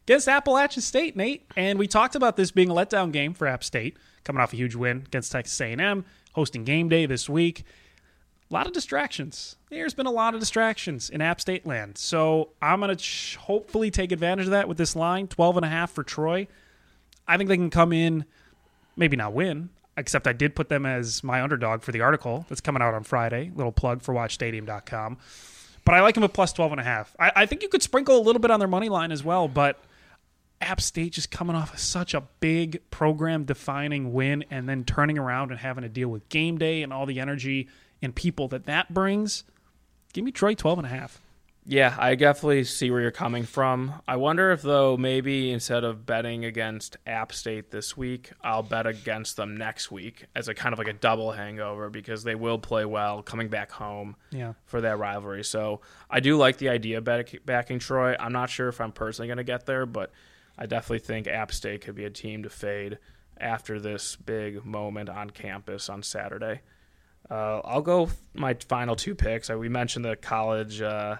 Against 0.06 0.30
Appalachian 0.30 0.82
State, 0.82 1.18
Nate. 1.18 1.46
And 1.58 1.78
we 1.78 1.86
talked 1.86 2.16
about 2.16 2.38
this 2.38 2.52
being 2.52 2.70
a 2.70 2.74
letdown 2.74 3.12
game 3.12 3.34
for 3.34 3.46
App 3.46 3.62
State, 3.62 3.98
coming 4.24 4.42
off 4.42 4.54
a 4.54 4.56
huge 4.56 4.74
win 4.74 5.04
against 5.06 5.34
Texas 5.34 5.60
A&M, 5.60 6.06
hosting 6.32 6.64
game 6.64 6.88
day 6.88 7.06
this 7.06 7.30
week. 7.30 7.66
A 8.50 8.54
lot 8.54 8.68
of 8.68 8.72
distractions. 8.72 9.58
There's 9.70 9.94
been 9.94 10.06
a 10.06 10.12
lot 10.12 10.34
of 10.34 10.40
distractions 10.40 11.10
in 11.10 11.20
App 11.20 11.42
State 11.42 11.66
land. 11.66 11.98
So 11.98 12.52
I'm 12.62 12.80
going 12.80 12.88
to 12.88 12.96
ch- 12.96 13.36
hopefully 13.36 13.92
take 13.92 14.14
advantage 14.14 14.46
of 14.46 14.52
that 14.52 14.70
with 14.70 14.78
this 14.78 14.96
line, 14.96 15.28
12 15.28 15.58
and 15.58 15.66
a 15.66 15.70
half 15.70 15.92
for 15.92 16.04
Troy. 16.04 16.48
I 17.28 17.38
think 17.38 17.50
they 17.50 17.58
can 17.58 17.70
come 17.70 17.92
in, 17.92 18.26
maybe 18.96 19.18
not 19.18 19.34
win, 19.34 19.70
except 19.98 20.28
I 20.28 20.34
did 20.34 20.56
put 20.56 20.70
them 20.70 20.86
as 20.86 21.24
my 21.24 21.42
underdog 21.42 21.82
for 21.82 21.92
the 21.92 22.02
article 22.02 22.46
that's 22.50 22.62
coming 22.62 22.82
out 22.82 22.94
on 22.94 23.04
Friday. 23.04 23.52
Little 23.54 23.72
plug 23.72 24.02
for 24.02 24.14
watchstadium.com. 24.14 25.18
But 25.84 25.96
I 25.96 26.02
like 26.02 26.16
them 26.16 26.24
at 26.24 26.34
plus 26.34 26.54
12 26.54 26.74
and 26.74 26.82
a 26.82 26.84
half. 26.84 27.16
I, 27.20 27.32
I 27.36 27.46
think 27.46 27.64
you 27.64 27.70
could 27.70 27.82
sprinkle 27.82 28.18
a 28.18 28.22
little 28.22 28.42
bit 28.42 28.52
on 28.52 28.60
their 28.60 28.68
money 28.68 28.90
line 28.90 29.12
as 29.12 29.24
well, 29.24 29.48
but 29.48 29.80
App 30.60 30.82
State 30.82 31.14
just 31.14 31.32
coming 31.32 31.56
off 31.56 31.74
of 31.74 31.80
such 31.80 32.14
a 32.14 32.22
big 32.40 32.82
program 32.90 33.46
defining 33.46 34.14
win 34.14 34.44
and 34.50 34.68
then 34.68 34.84
turning 34.84 35.18
around 35.18 35.52
and 35.52 35.60
having 35.60 35.84
to 35.84 35.90
deal 35.90 36.10
with 36.10 36.28
game 36.30 36.58
day 36.58 36.84
and 36.84 36.92
all 36.92 37.06
the 37.06 37.20
energy 37.20 37.68
and 38.02 38.14
people 38.16 38.48
that 38.50 38.66
that 38.66 38.94
brings. 38.94 39.44
Give 40.14 40.24
me 40.24 40.32
Troy 40.32 40.56
12 40.56 40.80
and 40.80 40.88
a 40.88 40.90
half. 40.90 41.22
Yeah, 41.70 41.94
I 42.00 42.16
definitely 42.16 42.64
see 42.64 42.92
where 42.92 43.02
you're 43.02 43.12
coming 43.12 43.44
from. 43.44 43.94
I 44.08 44.16
wonder 44.16 44.52
if, 44.54 44.62
though, 44.62 44.96
maybe 44.96 45.52
instead 45.52 45.84
of 45.84 46.06
betting 46.06 46.46
against 46.46 46.96
App 47.06 47.34
State 47.34 47.72
this 47.72 47.98
week, 47.98 48.32
I'll 48.42 48.64
bet 48.64 48.88
against 48.88 49.36
them 49.36 49.58
next 49.58 49.92
week 49.92 50.28
as 50.34 50.48
a 50.48 50.54
kind 50.54 50.72
of 50.72 50.80
like 50.80 50.88
a 50.88 50.94
double 50.94 51.34
hangover 51.34 51.90
because 51.90 52.24
they 52.24 52.36
will 52.36 52.58
play 52.58 52.86
well 52.86 53.22
coming 53.22 53.50
back 53.50 53.70
home 53.72 54.16
Yeah. 54.32 54.54
for 54.64 54.80
that 54.80 54.98
rivalry. 54.98 55.44
So 55.44 55.82
I 56.10 56.22
do 56.22 56.38
like 56.38 56.56
the 56.56 56.70
idea 56.70 57.00
of 57.00 57.04
back- 57.04 57.36
backing 57.46 57.80
Troy. 57.80 58.16
I'm 58.18 58.32
not 58.32 58.50
sure 58.50 58.70
if 58.70 58.80
I'm 58.80 58.94
personally 58.94 59.28
going 59.28 59.36
to 59.38 59.44
get 59.44 59.66
there, 59.66 59.86
but 59.86 60.14
I 60.58 60.68
definitely 60.68 61.00
think 61.00 61.28
App 61.28 61.52
State 61.52 61.82
could 61.82 61.96
be 61.96 62.06
a 62.06 62.10
team 62.10 62.44
to 62.44 62.50
fade 62.50 62.98
after 63.42 63.78
this 63.78 64.16
big 64.16 64.64
moment 64.66 65.10
on 65.10 65.32
campus 65.32 65.90
on 65.90 66.02
Saturday. 66.02 66.62
Uh, 67.30 67.60
I'll 67.66 67.82
go 67.82 68.10
my 68.34 68.54
final 68.70 68.96
two 68.96 69.16
picks. 69.16 69.50
Uh, 69.50 69.58
We 69.58 69.68
mentioned 69.68 70.06
the 70.06 70.16
college 70.16 70.82
uh, 70.82 71.18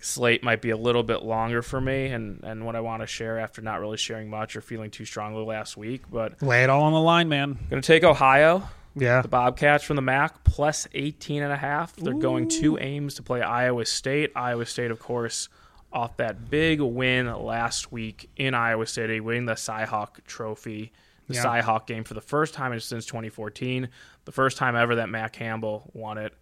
slate 0.00 0.42
might 0.42 0.62
be 0.62 0.70
a 0.70 0.76
little 0.76 1.02
bit 1.02 1.22
longer 1.22 1.62
for 1.62 1.80
me, 1.80 2.06
and, 2.06 2.42
and 2.42 2.64
what 2.64 2.74
I 2.76 2.80
want 2.80 3.02
to 3.02 3.06
share 3.06 3.38
after 3.38 3.60
not 3.62 3.80
really 3.80 3.96
sharing 3.96 4.30
much 4.30 4.56
or 4.56 4.60
feeling 4.60 4.90
too 4.90 5.04
strongly 5.04 5.44
last 5.44 5.76
week. 5.76 6.02
But 6.10 6.42
Lay 6.42 6.62
it 6.64 6.70
all 6.70 6.82
on 6.82 6.92
the 6.92 7.00
line, 7.00 7.28
man. 7.28 7.58
going 7.68 7.82
to 7.82 7.86
take 7.86 8.02
Ohio, 8.04 8.68
Yeah. 8.96 9.22
the 9.22 9.28
Bobcats 9.28 9.84
from 9.84 9.96
the 9.96 10.02
MAC, 10.02 10.42
plus 10.44 10.88
18 10.94 11.42
and 11.42 11.52
a 11.52 11.56
half. 11.56 11.94
They're 11.96 12.14
going 12.14 12.48
to 12.60 12.78
Ames 12.80 13.14
to 13.14 13.22
play 13.22 13.42
Iowa 13.42 13.84
State. 13.84 14.32
Iowa 14.34 14.64
State, 14.66 14.90
of 14.90 14.98
course, 15.00 15.48
off 15.92 16.16
that 16.18 16.48
big 16.50 16.80
win 16.80 17.26
last 17.32 17.90
week 17.92 18.30
in 18.36 18.54
Iowa 18.54 18.86
City, 18.86 19.20
winning 19.20 19.44
the 19.46 19.54
Cyhawk 19.54 20.24
Trophy, 20.26 20.92
the 21.28 21.34
Yeah. 21.34 21.44
Cyhawk 21.44 21.86
game 21.86 22.04
for 22.04 22.14
the 22.14 22.20
first 22.20 22.54
time 22.54 22.78
since 22.80 23.04
2014. 23.06 23.88
The 24.24 24.32
first 24.32 24.56
time 24.56 24.76
ever 24.76 24.94
that 24.96 25.08
Matt 25.08 25.32
Campbell 25.32 25.90
won 25.92 26.16
it, 26.18 26.32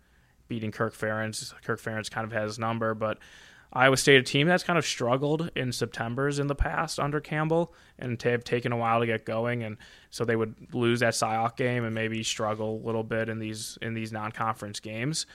beating 0.49 0.71
Kirk 0.71 0.95
Ferentz. 0.95 1.53
Kirk 1.65 1.81
Ferentz 1.81 2.11
kind 2.11 2.25
of 2.27 2.33
has 2.33 2.51
his 2.51 2.59
number, 2.59 2.95
but 2.95 3.19
Iowa 3.73 3.97
State, 3.97 4.19
a 4.19 4.23
team 4.23 4.47
that's 4.47 4.65
kind 4.65 4.79
of 4.79 4.87
struggled 4.87 5.51
in 5.55 5.73
September's 5.73 6.39
in 6.39 6.47
the 6.47 6.55
past 6.55 6.99
under 6.99 7.21
Campbell, 7.21 7.75
and 7.99 8.19
to 8.21 8.31
have 8.31 8.45
taken 8.45 8.73
a 8.73 8.77
while 8.77 9.01
to 9.01 9.07
get 9.07 9.25
going, 9.27 9.63
and 9.63 9.77
so 10.11 10.25
they 10.25 10.37
would 10.37 10.55
lose 10.73 11.01
that 11.01 11.15
Cyhawk 11.15 11.57
game 11.57 11.85
and 11.85 11.95
maybe 11.95 12.23
struggle 12.23 12.81
a 12.83 12.85
little 12.87 13.05
bit 13.05 13.29
in 13.29 13.39
these 13.39 13.79
in 13.83 13.95
these 13.95 14.11
non-conference 14.13 14.81
games. 14.81 15.27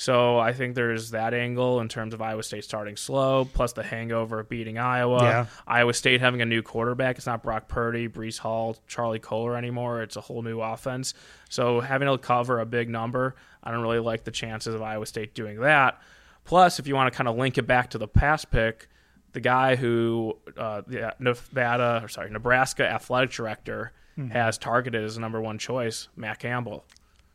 So 0.00 0.38
I 0.38 0.52
think 0.52 0.76
there's 0.76 1.10
that 1.10 1.34
angle 1.34 1.80
in 1.80 1.88
terms 1.88 2.14
of 2.14 2.22
Iowa 2.22 2.44
State 2.44 2.62
starting 2.62 2.96
slow, 2.96 3.46
plus 3.46 3.72
the 3.72 3.82
hangover 3.82 4.38
of 4.38 4.48
beating 4.48 4.78
Iowa. 4.78 5.22
Yeah. 5.24 5.46
Iowa 5.66 5.92
State 5.92 6.20
having 6.20 6.40
a 6.40 6.46
new 6.46 6.62
quarterback. 6.62 7.16
It's 7.16 7.26
not 7.26 7.42
Brock 7.42 7.66
Purdy, 7.66 8.06
Breece 8.06 8.38
Hall, 8.38 8.76
Charlie 8.86 9.18
Kolar 9.18 9.56
anymore. 9.56 10.02
It's 10.02 10.14
a 10.14 10.20
whole 10.20 10.42
new 10.42 10.60
offense. 10.60 11.14
So 11.48 11.80
having 11.80 12.06
to 12.06 12.16
cover 12.16 12.60
a 12.60 12.66
big 12.66 12.88
number, 12.88 13.34
I 13.64 13.72
don't 13.72 13.82
really 13.82 13.98
like 13.98 14.22
the 14.22 14.30
chances 14.30 14.72
of 14.72 14.82
Iowa 14.82 15.04
State 15.04 15.34
doing 15.34 15.58
that. 15.62 16.00
Plus, 16.48 16.78
if 16.80 16.86
you 16.88 16.94
want 16.96 17.12
to 17.12 17.16
kind 17.16 17.28
of 17.28 17.36
link 17.36 17.58
it 17.58 17.66
back 17.66 17.90
to 17.90 17.98
the 17.98 18.08
past 18.08 18.50
pick, 18.50 18.88
the 19.32 19.40
guy 19.40 19.76
who 19.76 20.36
uh, 20.56 20.80
the 20.86 21.14
Nevada, 21.20 22.00
or 22.02 22.08
sorry, 22.08 22.30
Nebraska 22.30 22.84
athletic 22.88 23.30
director 23.30 23.92
Hmm. 24.16 24.30
has 24.30 24.58
targeted 24.58 25.04
as 25.04 25.16
number 25.16 25.40
one 25.40 25.58
choice, 25.58 26.08
Matt 26.16 26.40
Campbell. 26.40 26.84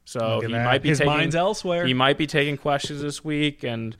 So 0.03 0.41
he 0.41 0.51
that. 0.51 0.65
might 0.65 0.81
be 0.81 0.89
His 0.89 0.97
taking, 0.97 1.13
mind's 1.13 1.35
elsewhere. 1.35 1.85
He 1.85 1.93
might 1.93 2.17
be 2.17 2.27
taking 2.27 2.57
questions 2.57 3.01
this 3.01 3.23
week, 3.23 3.63
and 3.63 3.95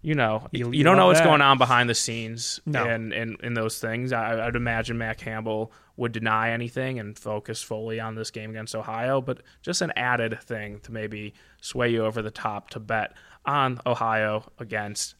you 0.00 0.14
know, 0.14 0.48
You- 0.50 0.66
you, 0.66 0.78
you 0.78 0.84
don't 0.84 0.96
know 0.96 1.06
what's 1.08 1.20
that. 1.20 1.26
going 1.26 1.42
on 1.42 1.58
behind 1.58 1.90
the 1.90 1.94
scenes 1.94 2.58
No. 2.64 2.84
and 2.84 3.12
in, 3.12 3.36
in 3.42 3.52
those 3.54 3.78
things. 3.80 4.12
I, 4.14 4.46
I'd 4.46 4.56
imagine 4.56 4.96
Matt 4.98 5.18
Campbell 5.18 5.72
would 5.96 6.12
deny 6.12 6.50
anything 6.52 6.98
and 6.98 7.16
focus 7.18 7.62
fully 7.62 8.00
on 8.00 8.14
this 8.14 8.30
game 8.30 8.48
against 8.50 8.74
Ohio, 8.74 9.20
but 9.20 9.42
just 9.60 9.82
an 9.82 9.92
added 9.94 10.40
thing 10.42 10.80
to 10.84 10.92
maybe 10.92 11.34
sway 11.60 11.90
you 11.90 12.04
over 12.04 12.22
the 12.22 12.30
top 12.30 12.70
to 12.70 12.80
bet 12.80 13.12
on 13.44 13.80
Ohio 13.86 14.50
against 14.58 15.14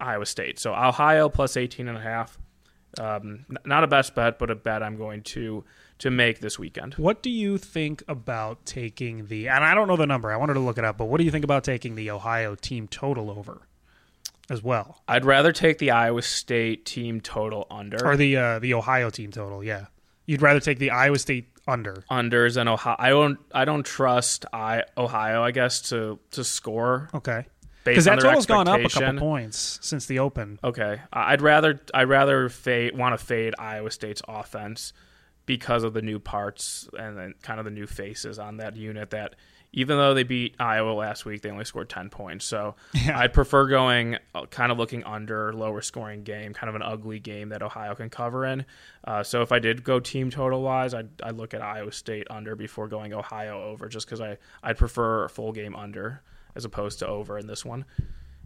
Iowa 0.00 0.26
State. 0.26 0.58
So 0.58 0.74
Ohio 0.74 1.28
plus 1.28 1.56
18 1.56 1.88
and 1.88 1.98
a 1.98 2.00
half. 2.00 2.38
Um, 2.98 3.46
not 3.64 3.84
a 3.84 3.86
best 3.86 4.14
bet, 4.14 4.38
but 4.38 4.50
a 4.50 4.54
bet 4.54 4.82
I'm 4.82 4.96
going 4.96 5.22
to 5.22 5.64
to 5.98 6.10
make 6.10 6.40
this 6.40 6.58
weekend. 6.58 6.94
What 6.94 7.22
do 7.22 7.30
you 7.30 7.56
think 7.56 8.02
about 8.06 8.66
taking 8.66 9.28
the? 9.28 9.48
And 9.48 9.64
I 9.64 9.74
don't 9.74 9.88
know 9.88 9.96
the 9.96 10.06
number. 10.06 10.30
I 10.30 10.36
wanted 10.36 10.54
to 10.54 10.60
look 10.60 10.76
it 10.76 10.84
up, 10.84 10.98
but 10.98 11.06
what 11.06 11.18
do 11.18 11.24
you 11.24 11.30
think 11.30 11.44
about 11.44 11.64
taking 11.64 11.94
the 11.94 12.10
Ohio 12.10 12.54
team 12.54 12.88
total 12.88 13.30
over, 13.30 13.62
as 14.50 14.62
well, 14.62 15.02
I'd 15.08 15.24
rather 15.24 15.52
take 15.52 15.78
the 15.78 15.90
Iowa 15.90 16.22
State 16.22 16.84
team 16.84 17.20
total 17.20 17.66
under. 17.70 18.04
or 18.04 18.16
the 18.16 18.36
uh, 18.36 18.58
the 18.58 18.74
Ohio 18.74 19.08
team 19.10 19.30
total? 19.30 19.64
Yeah, 19.64 19.86
you'd 20.26 20.42
rather 20.42 20.60
take 20.60 20.78
the 20.78 20.90
Iowa 20.90 21.18
State 21.18 21.51
under. 21.66 22.04
unders 22.10 22.56
and 22.56 22.68
Ohio. 22.68 22.96
I 22.98 23.10
don't. 23.10 23.38
I 23.52 23.64
don't 23.64 23.84
trust 23.84 24.46
I 24.52 24.84
Ohio. 24.96 25.42
I 25.42 25.50
guess 25.50 25.90
to 25.90 26.18
to 26.32 26.44
score 26.44 27.08
Okay, 27.14 27.46
because 27.84 28.04
that 28.06 28.20
total's 28.20 28.46
gone 28.46 28.68
up 28.68 28.80
a 28.80 28.88
couple 28.88 29.18
points 29.18 29.78
since 29.82 30.06
the 30.06 30.18
Open. 30.18 30.58
Okay, 30.62 31.00
I'd 31.12 31.42
rather 31.42 31.80
I'd 31.94 32.08
rather 32.08 32.48
fade 32.48 32.96
want 32.96 33.18
to 33.18 33.24
fade 33.24 33.54
Iowa 33.58 33.90
State's 33.90 34.22
offense 34.26 34.92
because 35.46 35.82
of 35.82 35.92
the 35.92 36.02
new 36.02 36.18
parts 36.18 36.88
and 36.98 37.16
then 37.16 37.34
kind 37.42 37.58
of 37.58 37.64
the 37.64 37.70
new 37.70 37.86
faces 37.86 38.38
on 38.38 38.58
that 38.58 38.76
unit. 38.76 39.10
That 39.10 39.34
even 39.72 39.96
though 39.96 40.12
they 40.14 40.22
beat 40.22 40.54
Iowa 40.60 40.92
last 40.92 41.24
week, 41.24 41.42
they 41.42 41.50
only 41.50 41.64
scored 41.64 41.88
ten 41.88 42.10
points. 42.10 42.44
So 42.44 42.74
Yeah. 42.92 43.18
I'd 43.18 43.32
prefer 43.32 43.66
going 43.66 44.18
uh, 44.34 44.46
kind 44.46 44.70
of 44.70 44.78
looking 44.78 45.02
under, 45.04 45.52
lower 45.52 45.80
scoring 45.80 46.22
game, 46.24 46.52
kind 46.52 46.68
of 46.68 46.74
an 46.74 46.82
ugly 46.82 47.18
game 47.18 47.48
that 47.50 47.62
Ohio 47.62 47.94
can 47.94 48.10
cover 48.10 48.44
in. 48.44 48.64
Uh, 49.04 49.22
so 49.22 49.42
if 49.42 49.50
I 49.52 49.58
did 49.58 49.82
go 49.82 49.98
team 50.00 50.30
total 50.30 50.62
wise, 50.62 50.92
I'd, 50.94 51.08
I'd 51.22 51.36
look 51.36 51.54
at 51.54 51.62
Iowa 51.62 51.92
State 51.92 52.26
under 52.30 52.54
before 52.54 52.86
going 52.88 53.12
Ohio 53.14 53.62
over, 53.62 53.88
just 53.88 54.06
because 54.06 54.20
I 54.20 54.36
I'd 54.62 54.76
prefer 54.76 55.24
a 55.24 55.28
full 55.30 55.52
game 55.52 55.74
under 55.74 56.22
as 56.54 56.64
opposed 56.66 56.98
to 56.98 57.06
over 57.06 57.38
in 57.38 57.46
this 57.46 57.64
one. 57.64 57.84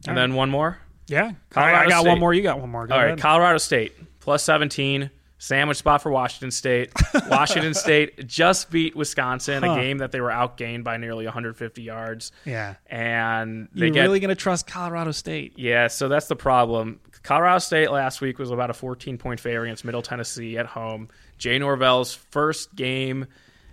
And 0.07 0.17
then 0.17 0.35
one 0.35 0.51
more. 0.51 0.79
Yeah, 1.09 1.33
Colorado 1.51 1.77
I, 1.77 1.81
I 1.85 1.89
got 1.89 2.01
State. 2.01 2.09
one 2.11 2.21
more. 2.21 2.35
You 2.35 2.43
got 2.43 2.61
one 2.61 2.71
more. 2.71 2.87
Go 2.87 2.95
All 2.95 3.01
right, 3.01 3.07
ahead. 3.09 3.21
Colorado 3.21 3.59
State 3.59 3.93
plus 4.21 4.43
17, 4.45 5.11
sandwich 5.39 5.77
spot 5.79 6.03
for 6.03 6.11
Washington 6.11 6.51
State. 6.51 6.93
Washington 7.29 7.75
State 7.75 8.27
just 8.27 8.71
beat 8.71 8.97
Wisconsin, 8.97 9.63
Huh. 9.63 9.73
a 9.73 9.77
game 9.77 9.99
that 9.99 10.13
they 10.13 10.21
were 10.21 10.31
outgained 10.31 10.83
by 10.85 10.97
nearly 10.97 11.25
150 11.27 11.83
yards, 11.83 12.33
yeah, 12.45 12.75
and 12.87 13.69
they 13.75 13.87
you're 13.87 13.95
really 14.05 14.21
gonna 14.21 14.35
trust 14.35 14.67
Colorado 14.67 15.13
State? 15.13 15.55
yeah. 15.57 15.87
So 15.89 16.09
that's 16.09 16.27
the 16.29 16.37
problem. 16.37 17.01
Colorado 17.23 17.59
State 17.59 17.91
last 17.91 18.21
week 18.21 18.39
was 18.39 18.51
about 18.51 18.71
a 18.71 18.75
14 18.75 19.19
point 19.19 19.41
favorite 19.41 19.67
against 19.69 19.85
Middle 19.85 20.03
Tennessee 20.03 20.57
at 20.59 20.67
home. 20.67 21.09
Jay 21.39 21.59
Norvell's 21.59 22.15
first 22.15 22.75
game 22.77 23.27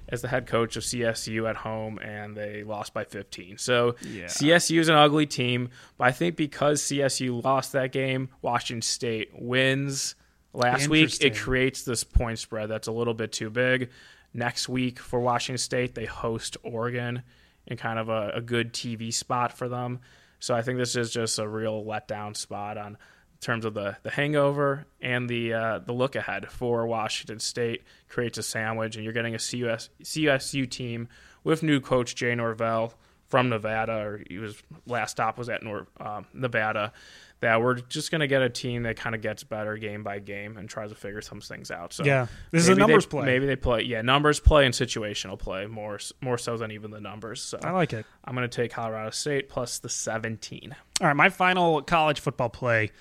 as 0.09 0.21
the 0.21 0.27
head 0.27 0.47
coach 0.47 0.75
of 0.75 0.83
CSU 0.83 1.49
at 1.49 1.55
home, 1.55 1.97
and 1.99 2.35
they 2.35 2.63
lost 2.63 2.93
by 2.93 3.05
15. 3.05 3.57
So 3.57 3.95
Yeah. 4.01 4.25
CSU 4.25 4.79
is 4.79 4.89
an 4.89 4.95
ugly 4.95 5.25
team, 5.25 5.69
but 5.97 6.05
I 6.07 6.11
think 6.11 6.35
because 6.35 6.81
CSU 6.81 7.41
lost 7.43 7.71
that 7.71 7.91
game, 7.93 8.27
Washington 8.41 8.81
State 8.81 9.29
wins 9.33 10.15
last 10.53 10.87
week. 10.87 11.21
It 11.21 11.35
creates 11.35 11.83
this 11.83 12.03
point 12.03 12.39
spread 12.39 12.69
that's 12.69 12.87
a 12.87 12.91
little 12.91 13.13
bit 13.13 13.31
too 13.31 13.49
big. 13.49 13.89
Next 14.33 14.67
week 14.67 14.99
for 14.99 15.19
Washington 15.19 15.59
State, 15.59 15.95
they 15.95 16.05
host 16.05 16.57
Oregon 16.63 17.23
in 17.67 17.77
kind 17.77 17.99
of 17.99 18.09
a, 18.09 18.31
a 18.35 18.41
good 18.41 18.73
TV 18.73 19.13
spot 19.13 19.55
for 19.57 19.69
them. 19.69 19.99
So 20.39 20.53
I 20.53 20.61
think 20.61 20.77
this 20.77 20.95
is 20.95 21.11
just 21.11 21.39
a 21.39 21.47
real 21.47 21.83
letdown 21.83 22.35
spot 22.35 22.77
on 22.77 22.93
in 22.93 22.97
terms 23.39 23.65
of 23.65 23.73
the, 23.73 23.97
the 24.03 24.09
hangover 24.09 24.85
and 25.01 25.29
the 25.29 25.53
uh, 25.53 25.79
the 25.79 25.93
look 25.93 26.15
ahead 26.15 26.49
for 26.49 26.85
Washington 26.87 27.39
State 27.39 27.83
creates 28.09 28.37
a 28.37 28.43
sandwich, 28.43 28.95
and 28.95 29.03
you're 29.03 29.13
getting 29.13 29.35
a 29.35 29.37
CUS, 29.37 29.89
CSU 30.01 30.69
team 30.69 31.07
with 31.43 31.63
new 31.63 31.79
coach 31.79 32.15
Jay 32.15 32.35
Norvell 32.35 32.93
from 33.27 33.49
Nevada, 33.49 33.93
or 33.93 34.23
he 34.29 34.37
was 34.37 34.61
last 34.85 35.11
stop 35.11 35.37
was 35.37 35.49
at 35.49 35.63
Nor, 35.63 35.87
um, 35.99 36.25
Nevada. 36.33 36.93
That 37.43 37.61
we're 37.61 37.75
just 37.75 38.09
going 38.09 38.21
to 38.21 38.27
get 38.27 38.41
a 38.41 38.49
team 38.49 38.83
that 38.83 38.95
kind 38.95 39.13
of 39.13 39.21
gets 39.21 39.43
better 39.43 39.75
game 39.77 40.01
by 40.01 40.19
game 40.19 40.55
and 40.57 40.69
tries 40.69 40.89
to 40.89 40.95
figure 40.95 41.21
some 41.21 41.41
things 41.41 41.71
out. 41.71 41.91
So 41.93 42.03
Yeah. 42.05 42.27
This 42.51 42.61
is 42.63 42.69
a 42.69 42.71
maybe 42.71 42.75
they- 42.75 42.87
numbers 42.87 43.05
play. 43.05 43.25
Maybe 43.25 43.45
they 43.45 43.55
play, 43.57 43.81
yeah, 43.81 44.01
numbers 44.01 44.39
play 44.39 44.65
and 44.65 44.73
situational 44.73 45.37
play 45.37 45.65
more 45.67 45.99
more 46.21 46.37
so 46.37 46.55
than 46.57 46.71
even 46.71 46.89
the 46.91 47.01
numbers. 47.01 47.41
So 47.41 47.59
I 47.61 47.71
like 47.71 47.91
it. 47.93 48.05
I'm 48.23 48.33
going 48.33 48.49
to 48.49 48.55
take 48.55 48.71
Colorado 48.71 49.09
State 49.11 49.49
plus 49.49 49.79
the 49.79 49.89
17. 49.89 50.75
All 51.01 51.07
right, 51.07 51.15
my 51.15 51.29
final 51.29 51.81
college 51.81 52.19
football 52.21 52.49
play. 52.49 52.91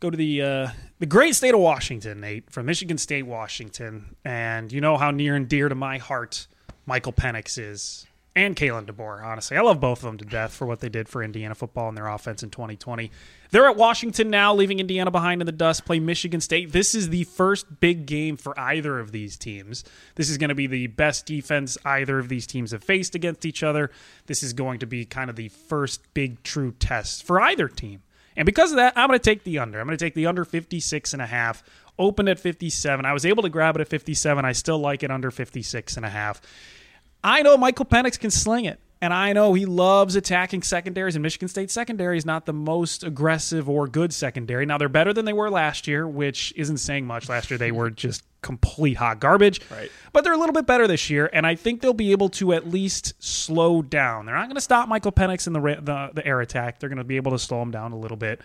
Go 0.00 0.10
to 0.10 0.16
the 0.16 0.42
uh, 0.42 0.68
the 0.98 1.06
great 1.06 1.34
state 1.34 1.54
of 1.54 1.60
Washington, 1.60 2.20
Nate, 2.20 2.50
from 2.50 2.66
Michigan 2.66 2.98
State, 2.98 3.24
Washington, 3.26 4.14
and 4.24 4.72
you 4.72 4.80
know 4.80 4.96
how 4.96 5.10
near 5.10 5.34
and 5.34 5.48
dear 5.48 5.68
to 5.68 5.74
my 5.74 5.98
heart 5.98 6.46
Michael 6.86 7.12
Penix 7.12 7.58
is, 7.58 8.06
and 8.38 8.54
Kalen 8.54 8.86
DeBoer. 8.86 9.24
Honestly, 9.24 9.56
I 9.56 9.62
love 9.62 9.80
both 9.80 9.98
of 9.98 10.04
them 10.04 10.18
to 10.18 10.24
death 10.24 10.52
for 10.52 10.64
what 10.64 10.78
they 10.78 10.88
did 10.88 11.08
for 11.08 11.22
Indiana 11.22 11.56
football 11.56 11.88
and 11.88 11.96
their 11.96 12.06
offense 12.06 12.42
in 12.42 12.50
2020. 12.50 13.10
They're 13.50 13.68
at 13.68 13.76
Washington 13.76 14.30
now, 14.30 14.54
leaving 14.54 14.78
Indiana 14.78 15.10
behind 15.10 15.42
in 15.42 15.46
the 15.46 15.52
dust. 15.52 15.84
Play 15.84 15.98
Michigan 15.98 16.40
State. 16.40 16.70
This 16.70 16.94
is 16.94 17.08
the 17.08 17.24
first 17.24 17.80
big 17.80 18.06
game 18.06 18.36
for 18.36 18.58
either 18.58 19.00
of 19.00 19.10
these 19.10 19.36
teams. 19.36 19.82
This 20.14 20.30
is 20.30 20.38
going 20.38 20.50
to 20.50 20.54
be 20.54 20.68
the 20.68 20.86
best 20.86 21.26
defense 21.26 21.76
either 21.84 22.18
of 22.18 22.28
these 22.28 22.46
teams 22.46 22.70
have 22.70 22.84
faced 22.84 23.16
against 23.16 23.44
each 23.44 23.62
other. 23.64 23.90
This 24.26 24.44
is 24.44 24.52
going 24.52 24.78
to 24.78 24.86
be 24.86 25.04
kind 25.04 25.30
of 25.30 25.36
the 25.36 25.48
first 25.48 26.02
big 26.14 26.42
true 26.44 26.72
test 26.78 27.24
for 27.24 27.40
either 27.40 27.68
team. 27.68 28.02
And 28.36 28.46
because 28.46 28.70
of 28.70 28.76
that, 28.76 28.92
I'm 28.96 29.08
going 29.08 29.18
to 29.18 29.24
take 29.24 29.42
the 29.42 29.58
under. 29.58 29.80
I'm 29.80 29.86
going 29.86 29.98
to 29.98 30.04
take 30.04 30.14
the 30.14 30.26
under 30.26 30.44
56 30.44 31.12
and 31.12 31.20
a 31.20 31.26
half. 31.26 31.64
Opened 31.98 32.28
at 32.28 32.38
57. 32.38 33.04
I 33.04 33.12
was 33.12 33.26
able 33.26 33.42
to 33.42 33.48
grab 33.48 33.74
it 33.74 33.80
at 33.80 33.88
57. 33.88 34.44
I 34.44 34.52
still 34.52 34.78
like 34.78 35.02
it 35.02 35.10
under 35.10 35.32
56 35.32 35.96
and 35.96 36.06
a 36.06 36.08
half. 36.08 36.40
I 37.22 37.42
know 37.42 37.56
Michael 37.56 37.84
Penix 37.84 38.18
can 38.18 38.30
sling 38.30 38.64
it. 38.64 38.80
And 39.00 39.14
I 39.14 39.32
know 39.32 39.54
he 39.54 39.64
loves 39.64 40.16
attacking 40.16 40.62
secondaries, 40.62 41.14
and 41.14 41.22
Michigan 41.22 41.46
State 41.46 41.70
secondary 41.70 42.18
is 42.18 42.26
not 42.26 42.46
the 42.46 42.52
most 42.52 43.04
aggressive 43.04 43.68
or 43.68 43.86
good 43.86 44.12
secondary. 44.12 44.66
Now, 44.66 44.76
they're 44.76 44.88
better 44.88 45.12
than 45.12 45.24
they 45.24 45.32
were 45.32 45.50
last 45.50 45.86
year, 45.86 46.08
which 46.08 46.52
isn't 46.56 46.78
saying 46.78 47.06
much. 47.06 47.28
Last 47.28 47.48
year, 47.48 47.58
they 47.58 47.70
were 47.70 47.90
just 47.90 48.24
complete 48.42 48.96
hot 48.96 49.20
garbage. 49.20 49.60
Right. 49.70 49.90
But 50.12 50.24
they're 50.24 50.32
a 50.32 50.36
little 50.36 50.52
bit 50.52 50.66
better 50.66 50.88
this 50.88 51.10
year, 51.10 51.30
and 51.32 51.46
I 51.46 51.54
think 51.54 51.80
they'll 51.80 51.92
be 51.92 52.10
able 52.10 52.28
to 52.30 52.52
at 52.52 52.68
least 52.68 53.14
slow 53.22 53.82
down. 53.82 54.26
They're 54.26 54.34
not 54.34 54.46
going 54.46 54.56
to 54.56 54.60
stop 54.60 54.88
Michael 54.88 55.12
Penix 55.12 55.46
in 55.46 55.52
the, 55.52 55.60
the, 55.60 56.10
the 56.14 56.26
air 56.26 56.40
attack. 56.40 56.80
They're 56.80 56.88
going 56.88 56.98
to 56.98 57.04
be 57.04 57.16
able 57.16 57.32
to 57.32 57.38
slow 57.38 57.62
him 57.62 57.70
down 57.70 57.92
a 57.92 57.98
little 57.98 58.16
bit. 58.16 58.40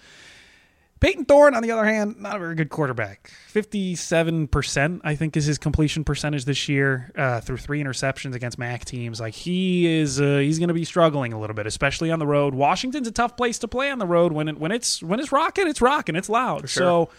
Payton 1.04 1.26
Thorne, 1.26 1.54
on 1.54 1.62
the 1.62 1.72
other 1.72 1.84
hand, 1.84 2.22
not 2.22 2.38
a 2.38 2.40
very 2.40 2.56
good 2.56 2.70
quarterback. 2.70 3.30
57%, 3.54 5.02
I 5.04 5.16
think, 5.16 5.36
is 5.36 5.44
his 5.46 5.58
completion 5.58 6.06
percentage 6.06 6.46
this 6.46 6.70
year 6.70 7.12
uh, 7.18 7.42
through 7.42 7.58
three 7.58 7.84
interceptions 7.84 8.36
against 8.36 8.58
MAC 8.58 8.86
teams. 8.86 9.20
Like, 9.20 9.34
he 9.34 9.86
is, 9.86 10.22
uh, 10.22 10.38
he's 10.38 10.60
going 10.60 10.70
to 10.70 10.74
be 10.74 10.86
struggling 10.86 11.34
a 11.34 11.40
little 11.40 11.56
bit, 11.56 11.68
especially 11.68 12.10
on 12.10 12.20
the 12.20 12.26
road. 12.26 12.54
Washington's 12.56 13.08
a 13.08 13.12
tough 13.12 13.36
place 13.36 13.60
to 13.60 13.68
play 13.68 13.92
on 13.92 14.00
the 14.00 14.06
road. 14.08 14.32
When, 14.32 14.48
it, 14.48 14.58
when, 14.58 14.72
it's, 14.72 15.04
when 15.04 15.20
it's 15.20 15.34
rocking, 15.34 15.68
it's 15.68 15.82
rocking. 15.82 16.16
It's 16.16 16.30
loud. 16.30 16.70
So 16.70 17.10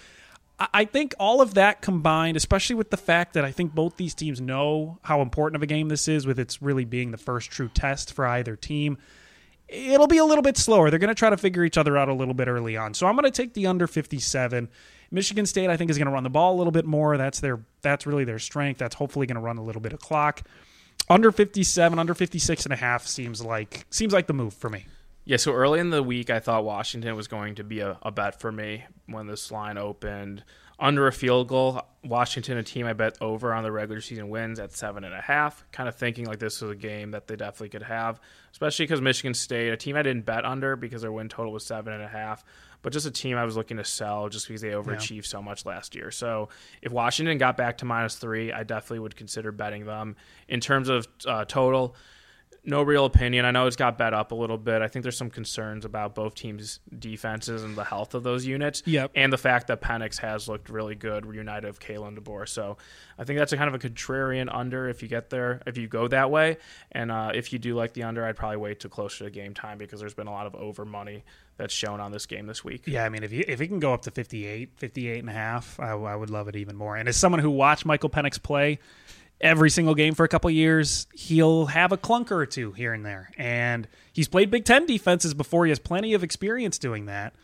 I- 0.59 0.69
I 0.73 0.85
think 0.87 1.15
all 1.19 1.43
of 1.43 1.53
that 1.55 1.83
combined, 1.83 2.39
especially 2.39 2.77
with 2.77 2.89
the 2.91 2.97
fact 2.97 3.35
that 3.35 3.45
I 3.45 3.53
think 3.53 3.75
both 3.75 3.99
these 3.99 4.15
teams 4.15 4.41
know 4.41 4.99
how 5.03 5.21
important 5.21 5.57
of 5.57 5.63
a 5.63 5.67
game 5.67 5.89
this 5.89 6.09
is, 6.09 6.27
with 6.27 6.39
it's 6.39 6.63
really 6.63 6.87
being 6.87 7.11
the 7.11 7.19
first 7.19 7.51
true 7.51 7.69
test 7.69 8.15
for 8.15 8.27
either 8.27 8.57
team 8.57 8.97
it'll 9.69 10.07
be 10.07 10.19
a 10.19 10.25
little 10.25 10.43
bit 10.43 10.57
slower. 10.57 10.91
They're 10.91 10.99
going 10.99 11.09
to 11.09 11.15
try 11.15 11.31
to 11.31 11.37
figure 11.37 11.65
each 11.65 11.79
other 11.79 11.97
out 11.97 12.09
a 12.09 12.15
little 12.15 12.35
bit 12.35 12.49
early 12.49 12.77
on. 12.77 12.95
So 12.95 13.07
I'm 13.07 13.15
going 13.15 13.25
to 13.25 13.31
take 13.31 13.55
the 13.55 13.67
under 13.67 13.87
57. 13.87 14.69
Michigan 15.11 15.47
State 15.47 15.71
I 15.71 15.77
think 15.77 15.91
is 15.91 15.99
going 15.99 16.07
to 16.07 16.13
run 16.13 16.25
the 16.25 16.31
ball 16.31 16.55
a 16.55 16.59
little 16.59 16.73
bit 16.73 16.85
more. 16.85 17.17
That's 17.17 17.41
their 17.41 17.61
that's 17.83 18.07
really 18.07 18.25
their 18.25 18.39
strength. 18.39 18.79
That's 18.79 18.95
hopefully 18.95 19.27
going 19.27 19.37
to 19.37 19.41
run 19.41 19.59
a 19.59 19.63
little 19.63 19.81
bit 19.81 19.93
of 19.93 20.01
clock. 20.01 20.43
Under 21.09 21.31
57, 21.31 21.99
under 21.99 22.15
56 22.15 22.65
and 22.65 22.73
a 22.73 22.77
half 22.77 23.07
seems 23.07 23.43
like 23.45 23.87
seems 23.91 24.13
like 24.13 24.27
the 24.27 24.33
move 24.33 24.55
for 24.55 24.71
me. 24.71 24.87
Yeah, 25.27 25.39
so 25.39 25.53
early 25.53 25.81
in 25.81 25.89
the 25.89 26.03
week, 26.03 26.29
I 26.29 26.39
thought 26.39 26.65
Washington 26.65 27.17
was 27.17 27.29
going 27.29 27.55
to 27.55 27.65
be 27.65 27.81
a, 27.81 27.99
a 28.03 28.11
bet 28.11 28.41
for 28.41 28.53
me 28.53 28.85
when 29.07 29.27
this 29.27 29.51
line 29.51 29.79
opened. 29.79 30.45
Under 30.79 31.07
a 31.07 31.13
field 31.13 31.49
goal, 31.49 31.83
Washington, 32.03 32.59
a 32.59 32.63
team 32.63 32.87
I 32.87 32.95
bet 32.95 33.17
over 33.21 33.55
on 33.55 33.63
the 33.63 33.71
regular 33.71 34.01
season 34.01 34.29
wins 34.29 34.59
at 34.59 34.73
seven 34.73 35.05
and 35.05 35.15
a 35.15 35.21
half. 35.21 35.65
Kind 35.71 35.89
of 35.89 35.95
thinking 35.95 36.27
like 36.27 36.41
this 36.41 36.61
was 36.61 36.73
a 36.73 36.77
game 36.77 37.13
that 37.13 37.29
they 37.29 37.37
definitely 37.37 37.69
could 37.69 37.85
have, 37.85 38.21
especially 38.51 38.85
because 38.85 39.01
Michigan 39.01 39.35
State, 39.35 39.69
a 39.73 39.77
team 39.77 39.97
I 39.97 40.03
didn't 40.03 40.27
bet 40.27 40.45
under 40.45 40.75
because 40.75 41.03
their 41.03 41.13
win 41.13 41.29
total 41.29 41.53
was 41.53 41.65
seven 41.65 41.93
and 41.93 42.03
a 42.03 42.09
half, 42.09 42.45
but 42.83 42.93
just 42.93 43.07
a 43.07 43.11
team 43.13 43.37
I 43.37 43.45
was 43.45 43.57
looking 43.57 43.77
to 43.77 43.85
sell 43.85 44.29
just 44.29 44.49
because 44.49 44.63
they 44.63 44.71
overachieved 44.71 45.27
so 45.27 45.41
much 45.41 45.65
last 45.65 45.95
year. 45.95 46.11
So 46.11 46.49
if 46.83 46.91
Washington 46.91 47.39
got 47.39 47.57
back 47.57 47.79
to 47.79 47.85
minus 47.85 48.17
three, 48.17 48.53
I 48.53 48.65
definitely 48.65 48.99
would 48.99 49.17
consider 49.17 49.53
betting 49.53 49.87
them. 49.87 50.17
In 50.49 50.61
terms 50.61 50.89
of 50.89 51.07
uh, 51.25 51.45
total, 51.45 51.95
no 52.65 52.83
real 52.83 53.05
opinion. 53.05 53.45
I 53.45 53.51
know 53.51 53.67
it's 53.67 53.77
got 53.77 53.99
bet 53.99 54.15
up 54.15 54.33
a 54.33 54.35
little 54.35 54.57
bit. 54.57 54.81
I 54.81 54.89
think 54.89 55.03
there's 55.03 55.17
some 55.17 55.31
concerns 55.31 55.85
about 55.85 56.15
both 56.15 56.35
teams' 56.35 56.81
defenses 56.99 57.63
and 57.63 57.77
the 57.77 57.85
health 57.85 58.15
of 58.15 58.23
those 58.23 58.47
units. 58.47 58.83
Yep. 58.87 59.13
And 59.15 59.33
the 59.33 59.39
fact 59.39 59.67
that 59.67 59.81
Penix 59.81 60.19
has 60.19 60.49
looked 60.49 60.71
really 60.71 60.95
good, 60.95 61.27
reunited 61.27 61.69
of 61.69 61.79
Kalen 61.79 62.19
DeBoer. 62.19 62.49
So 62.49 62.79
I 63.19 63.25
think 63.25 63.39
that's 63.39 63.53
a 63.53 63.57
kind 63.57 63.73
of 63.73 63.75
a 63.75 63.89
contrarian 63.89 64.49
under 64.55 64.89
if 64.89 65.03
you 65.03 65.09
get 65.09 65.31
there, 65.31 65.61
if 65.67 65.77
you 65.77 65.89
go 65.89 66.09
that 66.09 66.31
way. 66.31 66.57
And 66.93 67.13
uh, 67.13 67.33
if 67.35 67.53
you 67.53 67.59
do 67.59 67.75
like 67.75 67.93
the 67.93 68.05
under, 68.05 68.25
I'd 68.25 68.37
probably 68.37 68.57
wait 68.57 68.81
till 68.81 68.91
closer 68.91 69.25
to 69.25 69.31
game 69.31 69.53
time 69.53 69.77
because 69.77 70.01
there's 70.01 70.15
been 70.15 70.27
a 70.27 70.33
lot 70.33 70.47
of 70.47 70.55
over 70.55 70.85
money 70.85 71.25
that's 71.57 71.75
shown 71.75 72.01
on 72.01 72.13
this 72.13 72.27
game 72.27 72.47
this 72.47 72.65
week. 72.65 72.85
Yeah, 72.87 73.05
I 73.05 73.09
mean, 73.11 73.23
if 73.23 73.33
you, 73.33 73.45
if 73.47 73.61
it 73.61 73.69
can 73.69 73.79
go 73.79 73.95
up 73.95 74.03
to 74.03 74.11
58, 74.11 74.71
58 74.77 75.19
and 75.19 75.29
a 75.29 75.33
half, 75.33 75.79
I, 75.79 75.93
I 75.93 76.17
would 76.17 76.31
love 76.31 76.49
it 76.49 76.57
even 76.57 76.77
more. 76.77 76.97
And 76.97 77.09
as 77.09 77.17
someone 77.17 77.41
who 77.41 77.51
watched 77.51 77.85
Michael 77.85 78.11
Penix 78.11 78.43
play 78.43 78.79
every 79.41 79.71
single 79.71 79.95
game 79.95 80.15
for 80.15 80.25
a 80.25 80.29
couple 80.29 80.51
years, 80.51 81.07
he'll 81.15 81.67
have 81.67 81.93
a 81.93 81.99
clunker 81.99 82.33
or 82.33 82.47
two 82.47 82.73
here 82.73 82.93
and 82.93 83.05
there. 83.05 83.31
And 83.37 83.89
he's 84.13 84.29
played 84.29 84.51
Big 84.51 84.65
Ten 84.65 84.87
defenses 84.87 85.35
before. 85.35 85.65
He 85.67 85.71
has 85.71 85.79
plenty 85.79 86.15
of 86.15 86.23
experience 86.23 86.79
doing 86.79 87.07
that. 87.07 87.35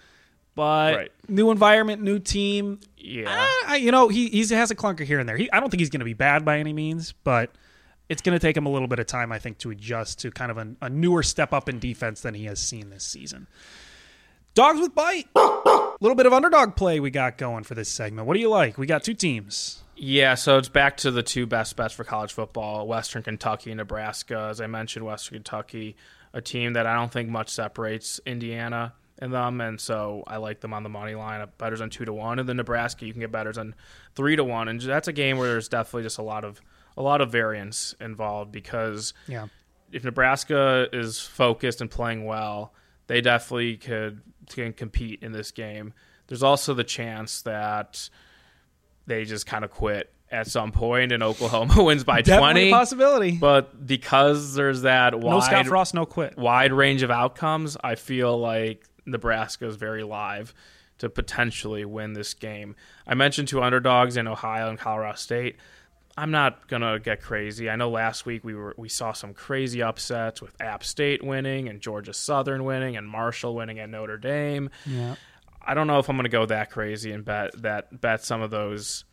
But 0.55 0.96
Right. 0.96 1.12
new 1.29 1.50
environment, 1.50 2.03
new 2.03 2.18
team. 2.18 2.81
Yeah. 2.96 3.26
ah, 3.29 3.74
you 3.74 3.92
know, 3.92 4.09
he 4.09 4.29
he's, 4.29 4.50
has 4.50 4.70
a 4.70 4.74
clunker 4.76 5.05
here 5.05 5.18
and 5.20 5.29
there. 5.29 5.37
He, 5.37 5.50
I 5.53 5.61
don't 5.61 5.70
think 5.70 5.81
he's 5.81 5.90
going 5.90 6.00
to 6.00 6.05
be 6.05 6.14
bad 6.14 6.44
by 6.44 6.59
any 6.59 6.72
means, 6.72 7.12
but 7.24 7.50
it's 8.09 8.20
going 8.20 8.37
to 8.37 8.44
take 8.44 8.57
him 8.57 8.66
a 8.66 8.70
little 8.70 8.88
bit 8.88 8.98
of 8.98 9.07
time, 9.07 9.31
I 9.31 9.38
think, 9.38 9.59
to 9.59 9.70
adjust 9.70 10.18
to 10.20 10.31
kind 10.31 10.50
of 10.50 10.59
a, 10.59 10.74
a 10.83 10.90
newer 10.90 11.22
step 11.22 11.53
up 11.53 11.68
in 11.68 11.79
defense 11.79 12.20
than 12.22 12.35
he 12.35 12.46
has 12.46 12.59
seen 12.59 12.90
this 12.90 13.05
season. 13.05 13.46
Dogs 14.55 14.81
with 14.81 14.94
bite. 14.94 15.29
A 15.37 15.92
little 16.00 16.16
bit 16.16 16.26
of 16.26 16.33
underdog 16.33 16.74
play 16.74 16.98
we 16.98 17.11
got 17.11 17.38
going 17.38 17.62
for 17.62 17.74
this 17.74 17.88
segment. 17.88 18.26
What 18.26 18.35
do 18.35 18.40
you 18.40 18.48
like? 18.50 18.76
We 18.76 18.87
got 18.87 19.05
two 19.05 19.14
teams. 19.14 19.83
Yeah, 20.03 20.35
so 20.35 20.57
it's 20.57 20.71
back 20.71 20.97
to 20.99 21.11
the 21.11 21.23
two 21.23 21.45
best 21.47 21.77
bets 21.77 21.93
for 21.93 22.05
college 22.05 22.33
football 22.33 22.89
Western 22.89 23.23
Kentucky 23.23 23.71
and 23.71 23.77
Nebraska. 23.77 24.47
As 24.51 24.59
I 24.59 24.67
mentioned, 24.67 25.05
Western 25.05 25.37
Kentucky, 25.37 25.95
a 26.33 26.41
team 26.41 26.73
that 26.73 26.87
I 26.87 26.95
don't 26.95 27.13
think 27.13 27.29
much 27.29 27.51
separates 27.51 28.19
Indiana 28.25 28.95
and 29.19 29.31
them, 29.31 29.61
and 29.61 29.79
so 29.79 30.25
I 30.27 30.39
like 30.39 30.61
them 30.61 30.73
on 30.73 30.85
the 30.85 30.89
money 30.89 31.15
line. 31.15 31.47
Betters 31.59 31.83
on 31.83 31.91
two 31.91 32.07
to 32.07 32.15
one, 32.15 32.39
and 32.39 32.49
then 32.49 32.57
Nebraska 32.57 33.05
you 33.05 33.13
can 33.13 33.21
get 33.21 33.31
betters 33.31 33.59
on 33.59 33.75
three 34.15 34.37
to 34.37 34.43
one, 34.43 34.69
and 34.69 34.81
that's 34.81 35.07
a 35.09 35.13
game 35.13 35.37
where 35.37 35.49
there's 35.51 35.69
definitely 35.69 36.05
just 36.05 36.17
a 36.17 36.23
lot 36.23 36.47
of 36.47 36.63
a 36.97 37.03
lot 37.03 37.21
of 37.21 37.31
variance 37.31 37.95
involved 38.01 38.51
because 38.53 39.13
Yeah. 39.29 39.49
if 39.93 40.03
Nebraska 40.03 40.89
is 40.95 41.21
focused 41.21 41.83
and 41.83 41.91
playing 41.91 42.25
well, 42.25 42.73
they 43.07 43.21
definitely 43.21 43.77
could 43.77 44.23
can 44.49 44.73
compete 44.73 45.23
in 45.23 45.33
this 45.33 45.51
game. 45.51 45.93
There's 46.29 46.43
also 46.43 46.73
the 46.73 46.85
chance 46.85 47.43
that 47.43 48.09
they 49.11 49.25
just 49.25 49.44
kind 49.46 49.64
of 49.64 49.70
quit 49.70 50.11
at 50.31 50.46
some 50.46 50.70
point 50.73 51.11
and 51.12 51.23
Oklahoma 51.23 51.83
wins 51.83 52.05
by 52.05 52.23
Definitely 52.23 52.53
20. 52.53 52.68
a 52.70 52.73
possibility. 52.73 53.31
But 53.33 53.85
because 53.87 54.55
there's 54.55 54.83
that 54.83 55.12
no 55.12 55.40
Scott 55.40 55.53
wide 55.53 55.66
Frost, 55.66 55.92
no 55.94 56.07
quit. 56.07 56.38
wide 56.38 56.73
range 56.73 57.03
of 57.03 57.11
outcomes, 57.11 57.77
I 57.83 57.96
feel 57.96 58.38
like 58.38 58.85
Nebraska 59.05 59.66
is 59.66 59.77
very 59.77 60.05
live 60.05 60.55
to 60.99 61.09
potentially 61.09 61.85
win 61.85 62.12
this 62.12 62.35
game. 62.35 62.77
I 63.07 63.14
mentioned 63.14 63.49
two 63.49 63.61
underdogs 63.62 64.16
in 64.16 64.29
Ohio 64.29 64.68
and 64.68 64.79
Colorado 64.79 65.16
State. 65.16 65.57
I'm 66.16 66.31
not 66.31 66.68
gonna 66.68 66.99
get 66.99 67.23
crazy. 67.23 67.70
I 67.70 67.77
know 67.77 67.88
last 67.88 68.27
week 68.27 68.44
we 68.44 68.55
were 68.55 68.75
we 68.77 68.88
saw 68.88 69.12
some 69.12 69.33
crazy 69.33 69.83
upsets 69.83 70.42
with 70.42 70.55
App 70.61 70.85
State 70.85 71.25
winning 71.25 71.68
and 71.68 71.81
Georgia 71.81 72.12
Southern 72.12 72.64
winning 72.64 72.96
and 72.96 73.09
Marshall 73.09 73.55
winning 73.55 73.79
at 73.79 73.88
Notre 73.88 74.18
Dame. 74.18 74.68
Yeah. 74.85 75.14
I 75.62 75.75
don't 75.75 75.87
know 75.87 75.99
if 75.99 76.09
I'm 76.09 76.16
going 76.16 76.25
to 76.25 76.31
go 76.31 76.46
that 76.46 76.70
crazy 76.70 77.12
and 77.12 77.25
bet 77.25 77.51
that 77.62 78.01
bet 78.01 78.25
some 78.25 78.42
of 78.42 78.51
those 78.51 79.05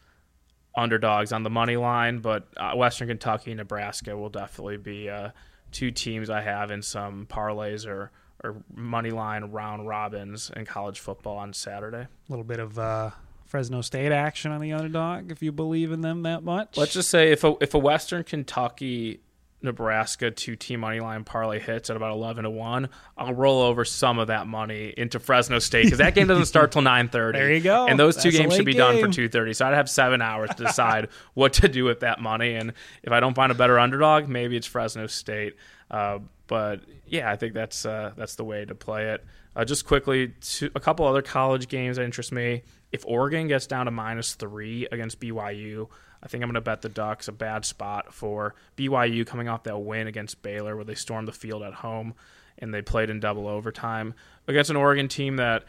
underdogs 0.75 1.31
on 1.31 1.43
the 1.43 1.49
money 1.49 1.75
line, 1.75 2.19
but 2.19 2.47
uh, 2.55 2.73
Western 2.75 3.07
Kentucky, 3.07 3.53
Nebraska 3.53 4.15
will 4.15 4.29
definitely 4.29 4.77
be 4.77 5.09
uh, 5.09 5.31
two 5.71 5.91
teams 5.91 6.29
I 6.29 6.41
have 6.41 6.71
in 6.71 6.81
some 6.81 7.25
parlays 7.25 7.87
or 7.87 8.11
or 8.43 8.63
money 8.73 9.09
line 9.09 9.45
round 9.45 9.87
robins 9.87 10.51
in 10.55 10.65
college 10.65 10.99
football 10.99 11.37
on 11.37 11.53
Saturday. 11.53 12.01
A 12.03 12.07
little 12.29 12.45
bit 12.45 12.59
of 12.59 12.77
uh, 12.77 13.09
Fresno 13.45 13.81
State 13.81 14.11
action 14.11 14.51
on 14.51 14.61
the 14.61 14.73
underdog 14.73 15.31
if 15.31 15.41
you 15.41 15.51
believe 15.51 15.91
in 15.91 16.01
them 16.01 16.21
that 16.23 16.43
much. 16.43 16.77
Let's 16.77 16.93
just 16.93 17.09
say 17.09 17.31
if 17.31 17.43
a 17.43 17.55
if 17.61 17.73
a 17.73 17.79
Western 17.79 18.23
Kentucky 18.23 19.21
Nebraska 19.61 20.29
two 20.29 20.55
team 20.55 20.81
money 20.81 20.99
line 20.99 21.23
parlay 21.23 21.59
hits 21.59 21.89
at 21.89 21.95
about 21.95 22.11
eleven 22.11 22.43
to 22.43 22.49
one, 22.49 22.89
I'll 23.17 23.33
roll 23.33 23.61
over 23.61 23.85
some 23.85 24.19
of 24.19 24.27
that 24.27 24.47
money 24.47 24.93
into 24.95 25.19
Fresno 25.19 25.59
State 25.59 25.85
because 25.85 25.97
that 25.97 26.13
game 26.13 26.27
doesn't 26.27 26.45
start 26.45 26.71
till 26.71 26.83
nine 26.83 27.09
thirty. 27.09 27.39
There 27.39 27.51
you 27.51 27.61
go. 27.61 27.87
And 27.87 27.99
those 27.99 28.15
two 28.15 28.29
That's 28.29 28.35
a 28.35 28.39
games 28.39 28.55
should 28.55 28.65
be 28.65 28.73
done 28.73 28.99
for 28.99 29.11
two 29.11 29.29
thirty. 29.29 29.53
So 29.53 29.65
I'd 29.65 29.73
have 29.73 29.89
seven 29.89 30.21
hours 30.21 30.51
to 30.51 30.63
decide 30.63 31.09
what 31.33 31.53
to 31.53 31.67
do 31.67 31.85
with 31.85 32.01
that 32.01 32.21
money. 32.21 32.55
And 32.55 32.73
if 33.01 33.11
I 33.11 33.19
don't 33.19 33.33
find 33.33 33.51
a 33.51 33.55
better 33.55 33.79
underdog, 33.79 34.27
maybe 34.27 34.55
it's 34.55 34.67
Fresno 34.67 35.07
State. 35.07 35.55
Uh, 35.89 36.19
but 36.47 36.81
yeah, 37.07 37.31
I 37.31 37.35
think 37.35 37.53
that's 37.53 37.85
uh, 37.85 38.11
that's 38.15 38.35
the 38.35 38.43
way 38.43 38.65
to 38.65 38.75
play 38.75 39.09
it. 39.09 39.25
Uh, 39.55 39.65
just 39.65 39.85
quickly, 39.85 40.33
to, 40.39 40.69
a 40.75 40.79
couple 40.79 41.05
other 41.07 41.23
college 41.23 41.67
games 41.67 41.97
that 41.97 42.03
interest 42.03 42.31
me. 42.31 42.61
If 42.91 43.03
Oregon 43.07 43.47
gets 43.47 43.65
down 43.65 43.85
to 43.85 43.91
minus 43.91 44.35
three 44.35 44.87
against 44.91 45.19
BYU, 45.19 45.87
I 46.23 46.27
think 46.27 46.43
I'm 46.43 46.49
going 46.49 46.55
to 46.55 46.61
bet 46.61 46.81
the 46.81 46.89
Ducks. 46.89 47.27
A 47.27 47.31
bad 47.31 47.65
spot 47.65 48.13
for 48.13 48.55
BYU 48.75 49.25
coming 49.25 49.47
off 49.47 49.63
that 49.63 49.77
win 49.79 50.07
against 50.07 50.41
Baylor, 50.41 50.75
where 50.75 50.85
they 50.85 50.95
stormed 50.95 51.27
the 51.27 51.33
field 51.33 51.63
at 51.63 51.75
home 51.75 52.13
and 52.59 52.73
they 52.73 52.81
played 52.81 53.09
in 53.09 53.19
double 53.19 53.47
overtime 53.47 54.13
against 54.47 54.69
an 54.69 54.75
Oregon 54.75 55.07
team 55.07 55.35
that 55.35 55.63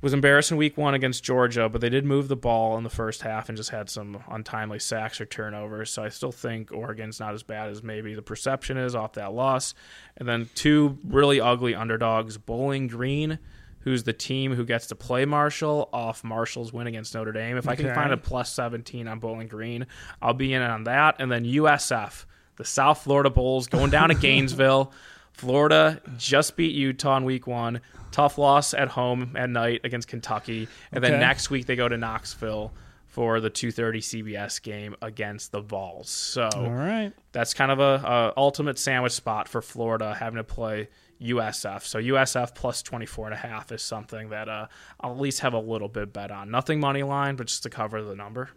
was 0.00 0.12
embarrassed 0.12 0.52
in 0.52 0.56
week 0.56 0.78
one 0.78 0.94
against 0.94 1.24
Georgia, 1.24 1.68
but 1.68 1.80
they 1.80 1.88
did 1.88 2.04
move 2.04 2.28
the 2.28 2.36
ball 2.36 2.78
in 2.78 2.84
the 2.84 2.90
first 2.90 3.22
half 3.22 3.48
and 3.48 3.56
just 3.56 3.70
had 3.70 3.90
some 3.90 4.22
untimely 4.30 4.78
sacks 4.78 5.20
or 5.20 5.26
turnovers. 5.26 5.90
So 5.90 6.04
I 6.04 6.08
still 6.08 6.30
think 6.30 6.70
Oregon's 6.72 7.18
not 7.18 7.34
as 7.34 7.42
bad 7.42 7.68
as 7.68 7.82
maybe 7.82 8.14
the 8.14 8.22
perception 8.22 8.76
is 8.76 8.94
off 8.94 9.14
that 9.14 9.32
loss. 9.32 9.74
And 10.16 10.28
then 10.28 10.48
two 10.54 10.98
really 11.04 11.40
ugly 11.40 11.74
underdogs, 11.74 12.38
Bowling 12.38 12.86
Green, 12.86 13.40
who's 13.80 14.02
the 14.04 14.12
team 14.12 14.54
who 14.54 14.64
gets 14.64 14.86
to 14.88 14.94
play 14.94 15.24
Marshall 15.24 15.88
off 15.92 16.24
Marshall's 16.24 16.72
win 16.72 16.86
against 16.86 17.14
Notre 17.14 17.32
Dame. 17.32 17.56
If 17.56 17.68
I 17.68 17.74
can 17.76 17.86
Okay. 17.86 17.94
find 17.94 18.12
a 18.12 18.16
plus 18.16 18.52
17 18.52 19.06
on 19.08 19.18
Bowling 19.18 19.48
Green, 19.48 19.86
I'll 20.20 20.34
be 20.34 20.52
in 20.52 20.62
on 20.62 20.84
that. 20.84 21.16
And 21.20 21.30
then 21.30 21.44
USF, 21.44 22.24
the 22.56 22.64
South 22.64 23.02
Florida 23.02 23.30
Bulls, 23.30 23.66
going 23.68 23.90
down 23.90 24.08
to 24.08 24.14
Gainesville. 24.20 24.92
Florida 25.32 26.00
just 26.16 26.56
beat 26.56 26.74
Utah 26.74 27.16
in 27.16 27.24
week 27.24 27.46
one. 27.46 27.80
Tough 28.10 28.38
loss 28.38 28.74
at 28.74 28.88
home 28.88 29.36
at 29.36 29.48
night 29.50 29.82
against 29.84 30.08
Kentucky. 30.08 30.66
And 30.90 31.04
then 31.04 31.20
next 31.20 31.50
week 31.50 31.66
they 31.66 31.76
go 31.76 31.88
to 31.88 31.96
Knoxville 31.96 32.72
for 33.06 33.40
the 33.40 33.50
2.30 33.50 33.98
CBS 34.24 34.60
game 34.62 34.96
against 35.02 35.52
the 35.52 35.60
Vols. 35.60 36.08
So 36.10 36.48
All 36.52 36.70
right. 36.70 37.12
that's 37.32 37.54
kind 37.54 37.70
of 37.70 37.78
a, 37.80 38.06
a 38.06 38.32
ultimate 38.36 38.78
sandwich 38.78 39.12
spot 39.12 39.48
for 39.48 39.62
Florida 39.62 40.14
having 40.14 40.36
to 40.38 40.44
play 40.44 40.88
USF. 41.20 41.82
So 41.82 41.98
USF 41.98 42.54
plus 42.54 42.82
24 42.82 43.26
and 43.26 43.34
a 43.34 43.38
half 43.38 43.72
is 43.72 43.82
something 43.82 44.30
that 44.30 44.48
uh, 44.48 44.66
I'll 45.00 45.12
at 45.12 45.20
least 45.20 45.40
have 45.40 45.52
a 45.52 45.58
little 45.58 45.88
bit 45.88 46.12
bet 46.12 46.30
on. 46.30 46.50
Nothing 46.50 46.80
money 46.80 47.02
line, 47.02 47.36
but 47.36 47.46
just 47.46 47.62
to 47.64 47.70
cover 47.70 48.02
the 48.02 48.14
number. 48.14 48.50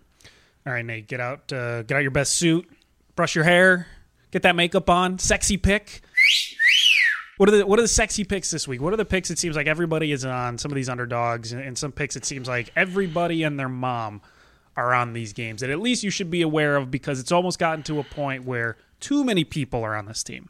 All 0.65 0.73
right, 0.73 0.85
Nate, 0.85 1.07
get 1.07 1.19
out 1.19 1.51
uh, 1.51 1.83
get 1.83 1.97
out 1.97 2.01
your 2.01 2.11
best 2.11 2.33
suit, 2.33 2.69
brush 3.15 3.33
your 3.33 3.43
hair, 3.43 3.87
get 4.29 4.43
that 4.43 4.55
makeup 4.55 4.89
on, 4.89 5.17
sexy 5.17 5.57
pick. 5.57 6.01
What 7.37 7.49
are 7.49 7.57
the 7.57 7.65
what 7.65 7.79
are 7.79 7.81
the 7.81 7.87
sexy 7.87 8.23
picks 8.23 8.51
this 8.51 8.67
week? 8.67 8.79
What 8.79 8.93
are 8.93 8.97
the 8.97 9.05
picks 9.05 9.31
it 9.31 9.39
seems 9.39 9.55
like 9.55 9.65
everybody 9.65 10.11
is 10.11 10.23
on? 10.23 10.59
Some 10.59 10.71
of 10.71 10.75
these 10.75 10.89
underdogs 10.89 11.51
and, 11.51 11.61
and 11.61 11.75
some 11.75 11.91
picks 11.91 12.15
it 12.15 12.25
seems 12.25 12.47
like 12.47 12.71
everybody 12.75 13.41
and 13.41 13.59
their 13.59 13.69
mom 13.69 14.21
are 14.77 14.93
on 14.93 15.13
these 15.13 15.33
games 15.33 15.61
that 15.61 15.69
at 15.69 15.79
least 15.79 16.03
you 16.03 16.11
should 16.11 16.29
be 16.29 16.43
aware 16.43 16.77
of 16.77 16.91
because 16.91 17.19
it's 17.19 17.31
almost 17.31 17.57
gotten 17.57 17.83
to 17.83 17.99
a 17.99 18.03
point 18.03 18.45
where 18.45 18.77
too 18.99 19.23
many 19.23 19.43
people 19.43 19.83
are 19.83 19.95
on 19.95 20.05
this 20.05 20.23
team. 20.23 20.49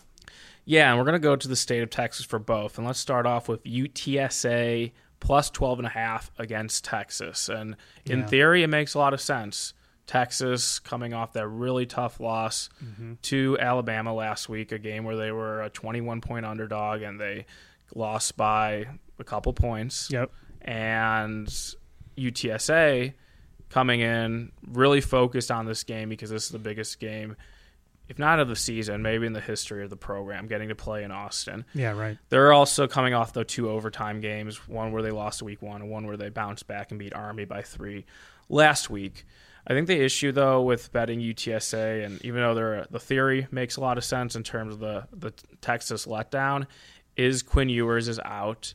Yeah, 0.66 0.90
and 0.90 0.98
we're 0.98 1.06
going 1.06 1.14
to 1.14 1.20
go 1.20 1.36
to 1.36 1.48
the 1.48 1.56
state 1.56 1.82
of 1.84 1.90
Texas 1.90 2.26
for 2.26 2.40
both. 2.40 2.78
And 2.78 2.86
let's 2.86 3.00
start 3.00 3.26
off 3.26 3.48
with 3.50 3.64
UTSA 3.64 4.92
plus 5.20 5.50
12 5.50 5.80
and 5.80 5.86
a 5.88 5.92
half 5.92 6.32
against 6.38 6.84
Texas. 6.86 7.50
And 7.50 7.76
in 8.06 8.20
Yeah. 8.20 8.26
theory, 8.28 8.64
it 8.64 8.68
makes 8.68 8.94
a 8.94 9.00
lot 9.00 9.14
of 9.14 9.22
sense. 9.22 9.74
Texas 10.08 10.80
coming 10.80 11.14
off 11.14 11.34
that 11.34 11.48
really 11.48 11.86
tough 11.86 12.20
loss 12.20 12.70
mm-hmm. 12.84 13.14
to 13.24 13.58
Alabama 13.60 14.14
last 14.14 14.50
week, 14.50 14.72
a 14.72 14.80
game 14.80 15.04
where 15.04 15.16
they 15.16 15.32
were 15.32 15.62
a 15.62 15.70
21 15.70 16.22
point 16.22 16.46
underdog 16.46 17.02
and 17.02 17.20
they 17.20 17.46
lost 17.96 18.36
by 18.36 18.88
a 19.20 19.24
couple 19.24 19.54
points 19.54 20.10
Yep. 20.12 20.32
and 20.62 21.48
UTSA 22.18 23.14
coming 23.70 24.02
in 24.02 24.52
really 24.68 25.02
focused 25.02 25.52
on 25.52 25.66
this 25.66 25.84
game 25.84 26.10
because 26.10 26.30
this 26.30 26.46
is 26.46 26.50
the 26.50 26.60
biggest 26.60 27.00
game, 27.00 27.36
if 28.12 28.20
not 28.20 28.40
of 28.40 28.50
the 28.50 28.58
season, 28.58 29.02
maybe 29.02 29.26
in 29.26 29.32
the 29.32 29.40
history 29.40 29.86
of 29.86 29.90
the 29.90 29.96
program, 29.96 30.46
getting 30.46 30.68
to 30.68 30.76
play 30.76 31.06
in 31.06 31.12
Austin. 31.12 31.64
Yeah, 31.74 31.92
right. 31.94 32.18
They're 32.28 32.52
also 32.52 32.86
coming 32.86 33.14
off 33.14 33.32
the 33.32 33.46
two 33.46 33.70
overtime 33.70 34.20
games, 34.20 34.68
one 34.68 34.92
where 34.92 35.02
they 35.02 35.12
lost 35.12 35.42
week 35.42 35.62
one 35.62 35.82
and 35.82 35.90
one 35.90 36.06
where 36.06 36.18
they 36.18 36.28
bounced 36.28 36.68
back 36.68 36.92
and 36.92 37.00
beat 37.00 37.14
Army 37.14 37.46
by 37.46 37.62
three 37.62 38.06
last 38.50 38.90
week. 38.90 39.26
I 39.66 39.74
think 39.74 39.88
the 39.88 39.98
issue 39.98 40.34
though 40.34 40.62
with 40.62 40.92
betting 40.92 41.22
UTSA, 41.22 42.06
and 42.06 42.22
even 42.26 42.42
though 42.42 42.84
the 42.92 43.00
theory 43.00 43.48
makes 43.50 43.78
a 43.78 43.82
lot 43.82 43.98
of 43.98 44.04
sense 44.04 44.36
in 44.36 44.44
terms 44.44 44.74
of 44.74 44.82
the 44.82 45.08
the 45.14 45.32
Texas 45.62 46.06
letdown, 46.06 46.68
is 47.16 47.42
Quinn 47.42 47.70
Ewers 47.70 48.10
is 48.10 48.20
out 48.26 48.74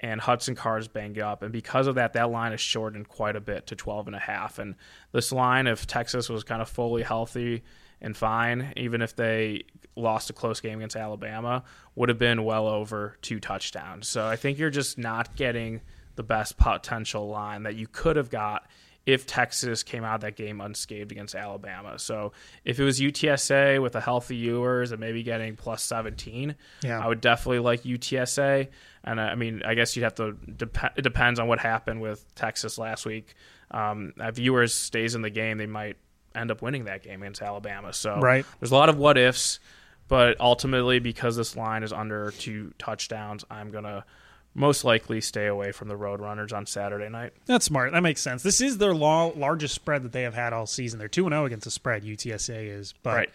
and 0.00 0.18
Hudson 0.18 0.54
Card's 0.54 0.88
banged 0.88 1.18
up, 1.18 1.42
and 1.42 1.52
because 1.52 1.88
of 1.88 1.96
that, 1.96 2.14
that 2.14 2.30
line 2.30 2.54
is 2.54 2.60
shortened 2.62 3.08
quite 3.08 3.36
a 3.36 3.40
bit 3.40 3.66
to 3.66 3.76
12 3.76 4.06
and 4.06 4.16
a 4.16 4.20
half. 4.20 4.58
And 4.58 4.76
this 5.12 5.30
line, 5.30 5.66
if 5.66 5.86
Texas 5.86 6.30
was 6.30 6.42
kind 6.42 6.62
of 6.62 6.70
fully 6.70 7.02
healthy 7.02 7.64
and 8.00 8.16
fine, 8.16 8.72
even 8.76 9.02
if 9.02 9.14
they 9.16 9.64
lost 9.96 10.30
a 10.30 10.32
close 10.32 10.60
game 10.60 10.78
against 10.78 10.96
Alabama, 10.96 11.64
would 11.94 12.08
have 12.08 12.18
been 12.18 12.44
well 12.44 12.66
over 12.68 13.16
two 13.22 13.40
touchdowns. 13.40 14.06
So 14.08 14.26
I 14.26 14.36
think 14.36 14.58
you're 14.58 14.70
just 14.70 14.98
not 14.98 15.34
getting 15.36 15.80
the 16.14 16.22
best 16.22 16.56
potential 16.56 17.28
line 17.28 17.64
that 17.64 17.74
you 17.76 17.86
could 17.86 18.16
have 18.16 18.30
got 18.30 18.66
if 19.06 19.26
Texas 19.26 19.82
came 19.82 20.04
out 20.04 20.16
of 20.16 20.20
that 20.20 20.36
game 20.36 20.60
unscathed 20.60 21.10
against 21.10 21.34
Alabama. 21.34 21.98
So 21.98 22.32
if 22.64 22.78
it 22.78 22.84
was 22.84 23.00
UTSA 23.00 23.80
with 23.80 23.96
a 23.96 24.00
healthy 24.02 24.36
Ewers 24.36 24.92
and 24.92 25.00
maybe 25.00 25.22
getting 25.22 25.56
plus 25.56 25.82
17, 25.82 26.54
Yeah. 26.84 27.00
I 27.02 27.08
would 27.08 27.22
definitely 27.22 27.60
like 27.60 27.84
UTSA. 27.84 28.68
And 29.04 29.18
uh, 29.18 29.22
I 29.22 29.34
mean, 29.34 29.62
I 29.64 29.74
guess 29.74 29.96
you'd 29.96 30.02
have 30.02 30.16
to. 30.16 30.32
Dep- 30.32 30.98
it 30.98 31.02
depends 31.02 31.40
on 31.40 31.48
what 31.48 31.58
happened 31.58 32.02
with 32.02 32.22
Texas 32.34 32.76
last 32.76 33.06
week. 33.06 33.34
Um, 33.70 34.12
if 34.18 34.38
Ewers 34.38 34.74
stays 34.74 35.14
in 35.14 35.22
the 35.22 35.30
game, 35.30 35.56
they 35.56 35.66
might 35.66 35.96
end 36.34 36.50
up 36.50 36.62
winning 36.62 36.84
that 36.84 37.02
game 37.02 37.22
against 37.22 37.42
Alabama. 37.42 37.92
So 37.92 38.18
Right. 38.20 38.44
there's 38.60 38.70
a 38.70 38.74
lot 38.74 38.88
of 38.88 38.96
what 38.98 39.16
ifs, 39.18 39.60
but 40.08 40.40
ultimately, 40.40 40.98
because 40.98 41.36
this 41.36 41.56
line 41.56 41.82
is 41.82 41.92
under 41.92 42.30
two 42.32 42.72
touchdowns, 42.78 43.44
I'm 43.50 43.70
gonna 43.70 44.04
most 44.54 44.82
likely 44.82 45.20
stay 45.20 45.46
away 45.46 45.70
from 45.72 45.88
the 45.88 45.94
Roadrunners 45.94 46.52
on 46.52 46.66
Saturday 46.66 47.08
night. 47.08 47.32
That's 47.46 47.64
smart. 47.66 47.92
That 47.92 48.02
makes 48.02 48.20
sense. 48.20 48.42
This 48.42 48.60
is 48.60 48.78
their 48.78 48.94
law, 48.94 49.32
largest 49.36 49.74
spread 49.74 50.02
that 50.02 50.12
they 50.12 50.22
have 50.22 50.34
had 50.34 50.52
all 50.52 50.66
season. 50.66 50.98
They're 50.98 51.06
2 51.08 51.28
0 51.28 51.44
against 51.44 51.64
the 51.64 51.70
spread, 51.70 52.02
UTSA 52.04 52.66
is. 52.68 52.94
But 53.02 53.14
Right. 53.14 53.30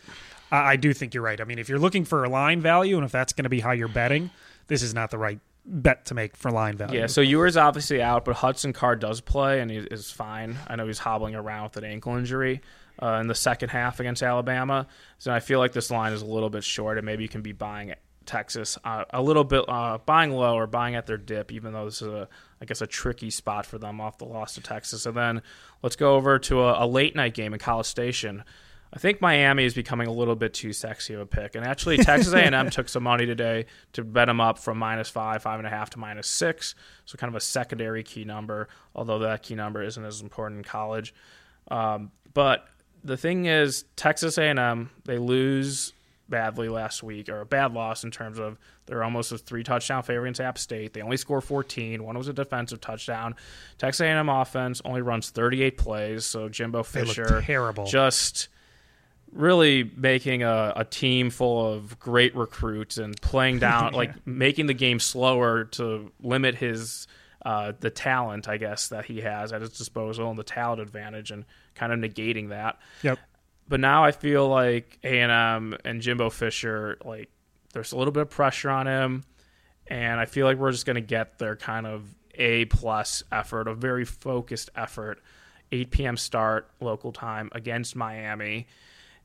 I, 0.51 0.71
I 0.71 0.75
do 0.75 0.91
think 0.93 1.13
you're 1.13 1.23
right. 1.23 1.39
I 1.39 1.43
mean, 1.45 1.60
if 1.60 1.69
you're 1.69 1.79
looking 1.79 2.03
for 2.03 2.23
a 2.25 2.29
line 2.29 2.62
value 2.62 2.97
and 2.97 3.06
if 3.06 3.12
that's 3.12 3.32
going 3.34 3.43
to 3.43 3.49
be 3.49 3.62
how 3.62 3.71
you're 3.71 3.88
betting, 3.88 4.32
this 4.67 4.82
is 4.84 4.93
not 4.93 5.12
the 5.12 5.17
right 5.17 5.39
bet 5.65 6.06
to 6.08 6.13
make 6.13 6.36
for 6.36 6.51
line 6.51 6.75
value. 6.75 6.99
Yeah, 6.99 7.08
so 7.08 7.21
Ewers 7.21 7.56
obviously 7.56 8.01
out, 8.01 8.25
but 8.25 8.36
Hudson 8.38 8.73
Card 8.73 8.99
does 8.99 9.21
play 9.21 9.62
and 9.62 9.71
he 9.71 9.77
is 9.77 10.12
fine. 10.12 10.58
I 10.67 10.75
know 10.75 10.88
he's 10.88 10.99
hobbling 10.99 11.36
around 11.36 11.63
with 11.65 11.77
an 11.77 11.86
ankle 11.86 12.17
injury 12.17 12.60
uh, 13.01 13.19
in 13.21 13.27
the 13.27 13.36
second 13.36 13.69
half 13.69 13.99
against 13.99 14.23
Alabama. 14.23 14.88
So 15.17 15.32
I 15.32 15.39
feel 15.39 15.60
like 15.60 15.71
this 15.71 15.91
line 15.91 16.13
is 16.13 16.21
a 16.21 16.25
little 16.25 16.49
bit 16.49 16.63
short, 16.63 16.97
and 16.97 17.06
maybe 17.06 17.23
you 17.23 17.29
can 17.29 17.41
be 17.41 17.51
buying 17.51 17.93
Texas 18.25 18.77
uh, 18.84 19.06
a 19.12 19.21
little 19.21 19.43
bit, 19.43 19.65
uh, 19.67 19.97
buying 20.06 20.32
low 20.32 20.56
or 20.56 20.67
buying 20.67 20.95
at 20.95 21.06
their 21.06 21.17
dip, 21.17 21.51
even 21.51 21.73
though 21.73 21.86
this 21.86 22.01
is 22.01 22.08
a, 22.08 22.27
I 22.62 22.65
guess, 22.65 22.82
a 22.82 22.88
tricky 22.88 23.29
spot 23.29 23.65
for 23.65 23.77
them 23.77 23.99
off 23.99 24.17
the 24.17 24.25
loss 24.25 24.56
to 24.56 24.62
Texas. 24.62 25.06
And 25.06 25.15
then 25.15 25.41
let's 25.82 25.95
go 25.95 26.15
over 26.15 26.39
to 26.39 26.62
a, 26.62 26.86
a 26.86 26.88
late 26.88 27.15
night 27.15 27.34
game 27.34 27.53
in 27.53 27.60
College 27.60 27.88
Station. 27.88 28.43
I 28.95 28.99
think 28.99 29.21
Miami 29.21 29.65
is 29.65 29.73
becoming 29.73 30.08
a 30.08 30.12
little 30.12 30.36
bit 30.36 30.53
too 30.53 30.71
sexy 30.71 31.15
of 31.15 31.19
a 31.19 31.25
pick, 31.25 31.56
and 31.56 31.65
actually 31.65 31.97
Texas 31.97 32.32
A&M 32.32 32.69
took 32.69 32.88
some 32.88 33.01
money 33.01 33.25
today 33.25 33.65
to 33.93 34.03
bet 34.03 34.27
them 34.27 34.39
up 34.39 34.60
from 34.60 34.77
minus 34.77 35.10
five, 35.10 35.41
five 35.41 35.60
and 35.60 35.65
a 35.65 35.69
half 35.69 35.89
to 35.91 35.99
minus 35.99 36.27
six, 36.27 36.75
so 37.06 37.17
kind 37.17 37.29
of 37.29 37.36
a 37.36 37.39
secondary 37.39 38.03
key 38.03 38.23
number. 38.23 38.67
Although 38.95 39.19
that 39.19 39.41
key 39.41 39.56
number 39.56 39.82
isn't 39.82 40.06
as 40.06 40.21
important 40.21 40.60
in 40.60 40.63
college, 40.63 41.12
um, 41.71 42.12
but 42.36 42.67
the 43.04 43.18
thing 43.18 43.46
is, 43.46 43.86
Texas 43.96 44.38
A&M 44.38 44.89
they 45.06 45.18
lose 45.18 45.94
badly 46.30 46.70
last 46.70 47.04
week, 47.04 47.30
or 47.30 47.42
a 47.42 47.46
bad 47.46 47.74
loss 47.74 48.04
in 48.04 48.12
terms 48.12 48.39
of 48.39 48.58
they're 48.86 49.04
almost 49.04 49.32
a 49.32 49.38
three 49.38 49.63
touchdown 49.63 50.04
favorite 50.04 50.24
against 50.26 50.42
App 50.42 50.58
State. 50.58 50.94
They 50.94 51.02
only 51.02 51.18
score 51.18 51.42
14. 51.42 52.04
One 52.04 52.18
was 52.18 52.28
a 52.28 52.34
defensive 52.34 52.82
touchdown. 52.82 53.36
Texas 53.78 54.02
A&M 54.02 54.30
offense 54.30 54.82
only 54.86 55.02
runs 55.02 55.30
38 55.30 55.78
plays, 55.78 56.26
so 56.26 56.50
Jimbo 56.50 56.84
Fisher 56.84 57.42
terrible. 57.42 57.86
just 57.86 58.50
really 59.32 59.89
making 59.96 60.44
a, 60.44 60.74
a 60.76 60.86
team 60.86 61.30
full 61.30 61.74
of 61.74 62.00
great 62.00 62.36
recruits 62.36 62.98
and 62.98 63.20
playing 63.22 63.60
down 63.60 63.94
like 63.94 64.26
making 64.28 64.68
the 64.68 64.74
game 64.74 65.00
slower 65.00 65.63
to 65.66 66.12
limit 66.22 66.56
his 66.56 67.08
uh, 67.45 67.73
the 67.79 67.89
talent 67.89 68.47
I 68.47 68.58
guess 68.58 68.89
that 68.89 69.06
he 69.06 69.21
has 69.21 69.51
at 69.51 69.62
his 69.62 69.71
disposal 69.71 70.29
and 70.29 70.39
the 70.39 70.43
talent 70.43 70.82
advantage 70.82 71.32
and 71.32 71.45
kind 71.75 71.91
of 71.91 71.99
negating 71.99 72.49
that. 72.49 72.79
Yep. 73.01 73.19
But 73.67 73.79
now 73.79 74.03
I 74.03 74.12
feel 74.12 74.47
like 74.47 74.99
A 75.03 75.19
and 75.19 75.32
M 75.32 75.77
and 75.86 76.01
Jimbo 76.01 76.29
Fisher, 76.29 76.97
like 77.03 77.29
there's 77.73 77.91
a 77.91 77.97
little 77.97 78.12
bit 78.12 78.21
of 78.21 78.29
pressure 78.29 78.69
on 78.69 78.88
him, 78.88 79.23
and 79.88 80.19
I 80.19 80.25
feel 80.25 80.45
like 80.45 80.58
we're 80.58 80.71
just 80.71 80.86
going 80.86 80.95
to 80.95 81.01
get 81.01 81.39
their 81.39 81.56
kind 81.56 81.88
of 81.88 82.03
A 82.36 82.65
plus 82.65 83.23
effort, 83.32 83.67
a 83.67 83.73
very 83.73 84.06
focused 84.06 84.69
effort. 84.75 85.21
8 85.71 85.89
p.m. 85.89 86.17
start 86.17 86.69
local 86.82 87.12
time 87.12 87.49
against 87.53 87.95
Miami, 87.95 88.67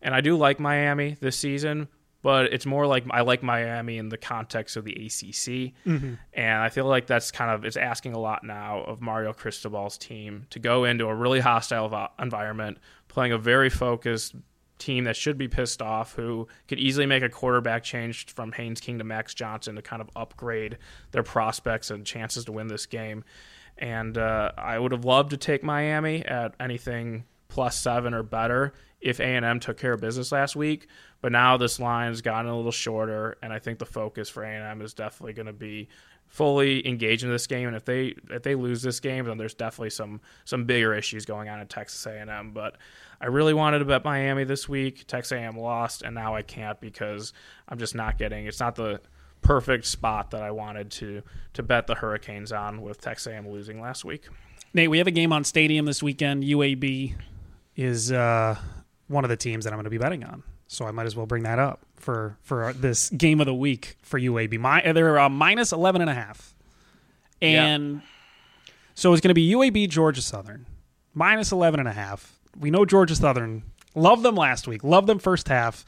and 0.00 0.14
I 0.14 0.22
do 0.22 0.34
like 0.36 0.58
Miami 0.58 1.16
this 1.20 1.36
season, 1.36 1.88
but 2.28 2.52
it's 2.52 2.66
more 2.66 2.86
like 2.86 3.04
I 3.10 3.22
like 3.22 3.42
Miami 3.42 3.96
in 3.96 4.10
the 4.10 4.18
context 4.18 4.76
of 4.76 4.84
the 4.84 4.92
ACC, 4.92 5.72
Mm-hmm. 5.86 6.14
and 6.34 6.60
I 6.62 6.68
feel 6.68 6.84
like 6.84 7.06
that's 7.06 7.30
kind 7.30 7.50
of 7.50 7.64
it's 7.64 7.78
asking 7.78 8.12
a 8.12 8.18
lot 8.18 8.44
now 8.44 8.82
of 8.82 9.00
Mario 9.00 9.32
Cristobal's 9.32 9.96
team 9.96 10.44
to 10.50 10.58
go 10.58 10.84
into 10.84 11.06
a 11.06 11.14
really 11.14 11.40
hostile 11.40 11.88
vo- 11.88 12.08
environment, 12.18 12.76
playing 13.08 13.32
a 13.32 13.38
very 13.38 13.70
focused 13.70 14.34
team 14.78 15.04
that 15.04 15.16
should 15.16 15.38
be 15.38 15.48
pissed 15.48 15.80
off, 15.80 16.12
who 16.16 16.46
could 16.68 16.78
easily 16.78 17.06
make 17.06 17.22
a 17.22 17.30
quarterback 17.30 17.82
change 17.82 18.26
from 18.26 18.52
Haynes 18.52 18.78
King 18.78 18.98
to 18.98 19.04
Max 19.04 19.32
Johnson 19.32 19.74
to 19.76 19.80
kind 19.80 20.02
of 20.02 20.10
upgrade 20.14 20.76
their 21.12 21.22
prospects 21.22 21.90
and 21.90 22.04
chances 22.04 22.44
to 22.44 22.52
win 22.52 22.66
this 22.68 22.84
game. 22.84 23.24
And 23.78 24.18
uh, 24.18 24.52
I 24.58 24.78
would 24.78 24.92
have 24.92 25.06
loved 25.06 25.30
to 25.30 25.38
take 25.38 25.62
Miami 25.64 26.22
at 26.26 26.54
anything 26.60 27.24
plus 27.48 27.74
seven 27.78 28.12
or 28.12 28.22
better 28.22 28.74
if 29.00 29.20
A&M 29.20 29.60
took 29.60 29.78
care 29.78 29.92
of 29.92 30.00
business 30.00 30.32
last 30.32 30.56
week. 30.56 30.88
But 31.20 31.32
now 31.32 31.56
this 31.56 31.80
line's 31.80 32.20
gotten 32.20 32.50
a 32.50 32.56
little 32.56 32.72
shorter, 32.72 33.38
and 33.42 33.52
I 33.52 33.58
think 33.58 33.78
the 33.78 33.86
focus 33.86 34.28
for 34.28 34.42
A&M 34.42 34.82
is 34.82 34.94
definitely 34.94 35.32
going 35.32 35.46
to 35.46 35.52
be 35.52 35.88
fully 36.28 36.86
engaged 36.86 37.24
in 37.24 37.30
this 37.30 37.46
game. 37.46 37.66
And 37.66 37.76
if 37.76 37.84
they 37.84 38.14
if 38.30 38.42
they 38.42 38.54
lose 38.54 38.82
this 38.82 39.00
game, 39.00 39.24
then 39.24 39.38
there's 39.38 39.54
definitely 39.54 39.90
some 39.90 40.20
some 40.44 40.64
bigger 40.64 40.94
issues 40.94 41.24
going 41.24 41.48
on 41.48 41.58
at 41.58 41.68
Texas 41.68 42.04
A&M. 42.06 42.52
But 42.52 42.76
I 43.20 43.26
really 43.26 43.54
wanted 43.54 43.80
to 43.80 43.84
bet 43.84 44.04
Miami 44.04 44.44
this 44.44 44.68
week. 44.68 45.06
Texas 45.06 45.32
A&M 45.32 45.58
lost, 45.58 46.02
and 46.02 46.14
now 46.14 46.34
I 46.34 46.42
can't 46.42 46.80
because 46.80 47.32
I'm 47.68 47.78
just 47.78 47.94
not 47.94 48.18
getting. 48.18 48.46
It's 48.46 48.60
not 48.60 48.76
the 48.76 49.00
perfect 49.40 49.86
spot 49.86 50.32
that 50.32 50.42
I 50.42 50.50
wanted 50.50 50.90
to 50.92 51.22
to 51.54 51.62
bet 51.62 51.86
the 51.86 51.94
Hurricanes 51.94 52.52
on 52.52 52.82
with 52.82 53.00
Texas 53.00 53.32
A&M 53.32 53.48
losing 53.48 53.80
last 53.80 54.04
week. 54.04 54.28
Nate, 54.74 54.90
we 54.90 54.98
have 54.98 55.06
a 55.06 55.12
game 55.12 55.32
on 55.32 55.44
Stadium 55.44 55.86
this 55.86 56.02
weekend. 56.02 56.44
UAB 56.44 57.14
is 57.74 58.12
uh, 58.12 58.56
one 59.08 59.24
of 59.24 59.30
the 59.30 59.36
teams 59.36 59.64
that 59.64 59.72
I'm 59.72 59.76
going 59.78 59.84
to 59.84 59.90
be 59.90 59.98
betting 59.98 60.22
on, 60.24 60.42
so 60.66 60.86
I 60.86 60.90
might 60.90 61.06
as 61.06 61.16
well 61.16 61.26
bring 61.26 61.42
that 61.42 61.58
up 61.58 61.80
for 61.96 62.36
for 62.42 62.72
this 62.72 63.10
game 63.10 63.40
of 63.40 63.46
the 63.46 63.54
week 63.54 63.96
for 64.02 64.20
UAB. 64.20 64.58
My, 64.58 64.92
they're 64.92 65.18
uh, 65.18 65.28
minus 65.28 65.72
11 65.72 66.00
and 66.00 66.10
a 66.10 66.14
half, 66.14 66.54
and 67.42 68.02
so 68.94 69.12
it's 69.12 69.20
going 69.20 69.30
to 69.30 69.34
be 69.34 69.50
UAB 69.52 69.88
Georgia 69.88 70.22
Southern 70.22 70.66
minus 71.14 71.52
11 71.52 71.80
and 71.80 71.88
a 71.88 71.92
half. 71.92 72.38
We 72.58 72.70
know 72.70 72.84
Georgia 72.84 73.14
Southern. 73.14 73.62
love 73.94 74.22
them 74.22 74.34
last 74.34 74.66
week. 74.68 74.84
Love 74.84 75.06
them 75.06 75.18
first 75.18 75.48
half. 75.48 75.84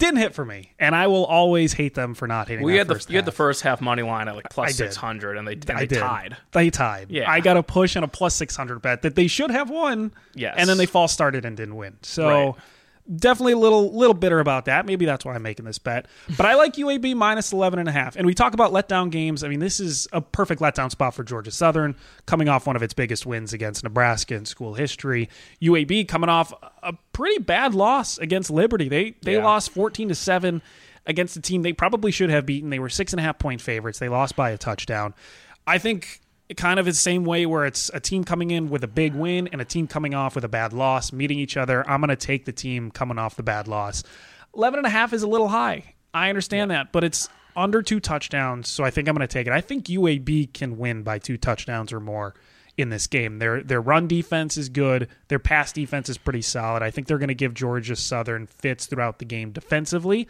Didn't 0.00 0.16
hit 0.16 0.32
for 0.34 0.46
me, 0.46 0.72
and 0.78 0.94
I 0.96 1.08
will 1.08 1.26
always 1.26 1.74
hate 1.74 1.94
them 1.94 2.14
for 2.14 2.26
not 2.26 2.48
hitting. 2.48 2.64
We 2.64 2.76
had 2.76 2.88
the 2.88 3.04
you 3.10 3.16
had 3.16 3.26
the 3.26 3.32
first 3.32 3.60
half 3.60 3.82
money 3.82 4.02
line 4.02 4.28
at 4.28 4.34
like 4.34 4.48
plus 4.48 4.74
six 4.74 4.96
hundred, 4.96 5.36
and 5.36 5.46
they 5.46 5.52
and 5.52 5.62
they 5.62 5.86
did. 5.86 5.98
tied. 5.98 6.38
They 6.52 6.70
tied. 6.70 7.10
Yeah. 7.10 7.30
I 7.30 7.40
got 7.40 7.58
a 7.58 7.62
push 7.62 7.96
and 7.96 8.04
a 8.04 8.08
plus 8.08 8.34
600 8.34 8.80
bet 8.80 9.02
that 9.02 9.14
they 9.14 9.26
should 9.26 9.50
have 9.50 9.68
won. 9.68 10.12
Yes. 10.34 10.54
And 10.56 10.70
then 10.70 10.78
they 10.78 10.86
false 10.86 11.12
started 11.12 11.44
and 11.44 11.54
didn't 11.54 11.76
win. 11.76 11.98
So 12.00 12.26
Right. 12.26 12.54
Definitely 13.16 13.52
a 13.52 13.58
little 13.58 13.92
little 13.96 14.14
bitter 14.14 14.40
about 14.40 14.64
that. 14.66 14.86
Maybe 14.86 15.04
that's 15.04 15.24
why 15.24 15.34
I'm 15.34 15.42
making 15.42 15.64
this 15.64 15.78
bet. 15.78 16.06
But 16.36 16.46
I 16.46 16.54
like 16.54 16.74
UAB 16.74 17.14
minus 17.16 17.52
11 17.52 17.78
and 17.78 17.88
a 17.88 17.92
half. 17.92 18.16
And 18.16 18.26
we 18.26 18.34
talk 18.34 18.54
about 18.54 18.72
letdown 18.72 19.10
games. 19.10 19.42
I 19.44 19.48
mean, 19.48 19.60
this 19.60 19.80
is 19.80 20.06
a 20.12 20.20
perfect 20.20 20.60
letdown 20.60 20.90
spot 20.90 21.14
for 21.14 21.24
Georgia 21.24 21.50
Southern 21.50 21.96
coming 22.26 22.48
off 22.48 22.66
one 22.66 22.76
of 22.76 22.82
its 22.82 22.94
biggest 22.94 23.26
wins 23.26 23.52
against 23.52 23.82
Nebraska 23.84 24.34
in 24.34 24.44
school 24.44 24.74
history. 24.74 25.28
UAB 25.62 26.06
coming 26.08 26.30
off 26.30 26.52
a 26.82 26.92
pretty 27.12 27.38
bad 27.42 27.74
loss 27.74 28.18
against 28.18 28.50
Liberty. 28.50 28.88
They 28.88 29.14
they 29.22 29.34
Yeah. 29.36 29.44
lost 29.44 29.70
14 29.70 30.08
to 30.08 30.14
7 30.14 30.62
against 31.06 31.36
a 31.36 31.40
team 31.40 31.62
they 31.62 31.72
probably 31.72 32.12
should 32.12 32.30
have 32.30 32.46
beaten. 32.46 32.70
They 32.70 32.78
were 32.78 32.88
six 32.90 33.12
and 33.12 33.20
a 33.20 33.22
half 33.22 33.38
point 33.38 33.60
favorites. 33.60 33.98
They 33.98 34.08
lost 34.08 34.36
by 34.36 34.50
a 34.50 34.58
touchdown. 34.58 35.14
I 35.66 35.78
think 35.78 36.20
kind 36.56 36.80
of 36.80 36.88
is 36.88 36.96
the 36.96 37.00
same 37.00 37.24
way 37.24 37.46
where 37.46 37.64
it's 37.64 37.90
a 37.94 38.00
team 38.00 38.24
coming 38.24 38.50
in 38.50 38.70
with 38.70 38.82
a 38.84 38.88
big 38.88 39.14
win 39.14 39.48
and 39.48 39.60
a 39.60 39.64
team 39.64 39.86
coming 39.86 40.14
off 40.14 40.34
with 40.34 40.44
a 40.44 40.48
bad 40.48 40.72
loss, 40.72 41.12
meeting 41.12 41.38
each 41.38 41.56
other. 41.56 41.88
I'm 41.88 42.00
going 42.00 42.08
to 42.08 42.16
take 42.16 42.44
the 42.44 42.52
team 42.52 42.90
coming 42.90 43.18
off 43.18 43.36
the 43.36 43.42
bad 43.42 43.68
loss. 43.68 44.02
11 44.54 44.78
and 44.78 44.86
a 44.86 44.90
half 44.90 45.12
is 45.12 45.22
a 45.22 45.28
little 45.28 45.48
high. 45.48 45.94
I 46.12 46.28
understand 46.28 46.70
that, 46.70 46.92
but 46.92 47.04
it's 47.04 47.28
under 47.56 47.82
two 47.82 48.00
touchdowns, 48.00 48.68
so 48.68 48.84
I 48.84 48.90
think 48.90 49.08
I'm 49.08 49.14
going 49.14 49.26
to 49.26 49.32
take 49.32 49.46
it. 49.46 49.52
I 49.52 49.60
think 49.60 49.86
UAB 49.86 50.52
can 50.52 50.78
win 50.78 51.02
by 51.02 51.18
two 51.18 51.36
touchdowns 51.36 51.92
or 51.92 52.00
more 52.00 52.34
in 52.76 52.88
this 52.88 53.06
game. 53.06 53.38
Their 53.38 53.62
their 53.62 53.80
run 53.80 54.08
defense 54.08 54.56
is 54.56 54.68
good. 54.68 55.08
Their 55.28 55.38
pass 55.38 55.72
defense 55.72 56.08
is 56.08 56.18
pretty 56.18 56.42
solid. 56.42 56.82
I 56.82 56.90
think 56.90 57.06
they're 57.06 57.18
going 57.18 57.28
to 57.28 57.34
give 57.34 57.54
Georgia 57.54 57.96
Southern 57.96 58.46
fits 58.46 58.86
throughout 58.86 59.18
the 59.18 59.24
game 59.24 59.52
defensively. 59.52 60.28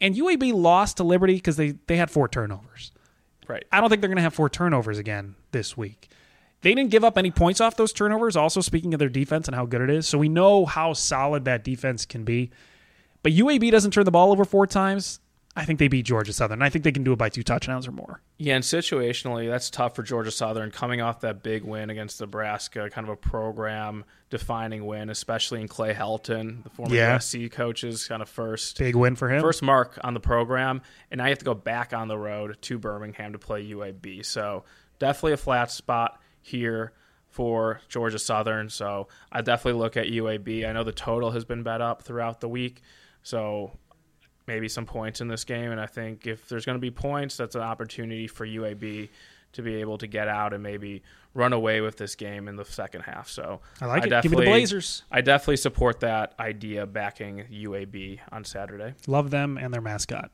And 0.00 0.14
UAB 0.14 0.54
lost 0.54 0.98
to 0.98 1.04
Liberty 1.04 1.34
because 1.34 1.56
they, 1.56 1.72
they 1.86 1.96
had 1.96 2.10
four 2.10 2.28
turnovers. 2.28 2.92
Right. 3.48 3.64
I 3.72 3.80
don't 3.80 3.88
think 3.88 4.02
they're 4.02 4.08
going 4.08 4.16
to 4.16 4.22
have 4.22 4.34
four 4.34 4.50
turnovers 4.50 4.98
again 4.98 5.34
this 5.52 5.76
week. 5.76 6.10
They 6.60 6.74
didn't 6.74 6.90
give 6.90 7.04
up 7.04 7.16
any 7.16 7.30
points 7.30 7.60
off 7.60 7.76
those 7.76 7.92
turnovers, 7.92 8.36
also 8.36 8.60
speaking 8.60 8.92
of 8.92 8.98
their 8.98 9.08
defense 9.08 9.48
and 9.48 9.54
how 9.54 9.64
good 9.64 9.80
it 9.80 9.90
is. 9.90 10.06
So 10.06 10.18
we 10.18 10.28
know 10.28 10.66
how 10.66 10.92
solid 10.92 11.44
that 11.46 11.64
defense 11.64 12.04
can 12.04 12.24
be. 12.24 12.50
But 13.22 13.32
UAB 13.32 13.70
doesn't 13.70 13.92
turn 13.92 14.04
the 14.04 14.10
ball 14.10 14.32
over 14.32 14.44
four 14.44 14.66
times. 14.66 15.20
I 15.58 15.64
think 15.64 15.78
they 15.80 15.88
beat 15.88 16.06
Georgia 16.06 16.32
Southern. 16.32 16.62
I 16.62 16.70
think 16.70 16.84
they 16.84 16.92
can 16.92 17.02
do 17.04 17.12
it 17.12 17.16
by 17.16 17.28
two 17.28 17.42
touchdowns 17.42 17.88
or 17.88 17.92
more. 17.92 18.22
Yeah, 18.38 18.54
and 18.54 18.64
situationally, 18.64 19.48
that's 19.48 19.70
tough 19.70 19.96
for 19.96 20.02
Georgia 20.02 20.30
Southern 20.30 20.70
coming 20.70 21.00
off 21.00 21.20
that 21.22 21.42
big 21.42 21.64
win 21.64 21.90
against 21.90 22.20
Nebraska, 22.20 22.88
kind 22.90 23.06
of 23.06 23.12
a 23.12 23.16
program 23.16 24.04
defining 24.30 24.86
win, 24.86 25.10
especially 25.10 25.60
in 25.60 25.68
Clay 25.68 25.92
Helton, 25.94 26.62
the 26.62 26.70
former 26.70 26.94
Yeah. 26.94 27.16
USC 27.16 27.50
coach's 27.50 28.06
kind 28.06 28.22
of 28.22 28.28
first 28.28 28.78
Big 28.78 28.94
win 28.94 29.16
for 29.16 29.28
him. 29.28 29.40
first 29.42 29.62
mark 29.62 29.98
on 30.04 30.14
the 30.14 30.20
program, 30.20 30.80
and 31.10 31.18
now 31.18 31.24
you 31.24 31.30
have 31.30 31.38
to 31.38 31.44
go 31.44 31.54
back 31.54 31.92
on 31.92 32.08
the 32.08 32.18
road 32.18 32.56
to 32.62 32.78
Birmingham 32.78 33.32
to 33.32 33.38
play 33.38 33.64
UAB. 33.68 34.22
So 34.24 34.64
definitely 34.98 35.32
a 35.32 35.36
flat 35.38 35.70
spot 35.70 36.20
here 36.40 36.92
for 37.26 37.80
Georgia 37.88 38.18
Southern. 38.18 38.68
So 38.70 39.08
I 39.32 39.40
definitely 39.42 39.80
look 39.80 39.96
at 39.96 40.06
UAB. 40.06 40.64
I 40.68 40.72
know 40.72 40.84
the 40.84 40.92
total 40.92 41.32
has 41.32 41.44
been 41.44 41.62
bet 41.62 41.80
up 41.80 42.02
throughout 42.02 42.40
the 42.40 42.48
week, 42.48 42.82
so 43.22 43.72
maybe 44.48 44.68
some 44.68 44.86
points 44.86 45.20
in 45.20 45.28
this 45.28 45.44
game. 45.44 45.70
And 45.70 45.80
I 45.80 45.86
think 45.86 46.26
if 46.26 46.48
there's 46.48 46.64
going 46.64 46.74
to 46.74 46.80
be 46.80 46.90
points, 46.90 47.36
that's 47.36 47.54
an 47.54 47.60
opportunity 47.60 48.26
for 48.26 48.44
UAB 48.44 49.10
to 49.52 49.62
be 49.62 49.76
able 49.76 49.98
to 49.98 50.06
get 50.06 50.26
out 50.26 50.52
and 50.52 50.62
maybe 50.62 51.02
run 51.34 51.52
away 51.52 51.80
with 51.80 51.96
this 51.96 52.16
game 52.16 52.48
in 52.48 52.56
the 52.56 52.64
second 52.64 53.02
half. 53.02 53.28
So 53.28 53.60
I 53.80 53.86
like 53.86 54.04
it. 54.04 54.22
Give 54.22 54.32
me 54.32 54.38
the 54.38 54.44
Blazers. 54.44 55.02
I 55.12 55.20
definitely 55.20 55.58
support 55.58 56.00
that 56.00 56.34
idea 56.40 56.86
backing 56.86 57.44
UAB 57.52 58.18
on 58.32 58.44
Saturday. 58.44 58.94
Love 59.06 59.30
them 59.30 59.56
and 59.56 59.72
their 59.72 59.80
mascot. 59.80 60.30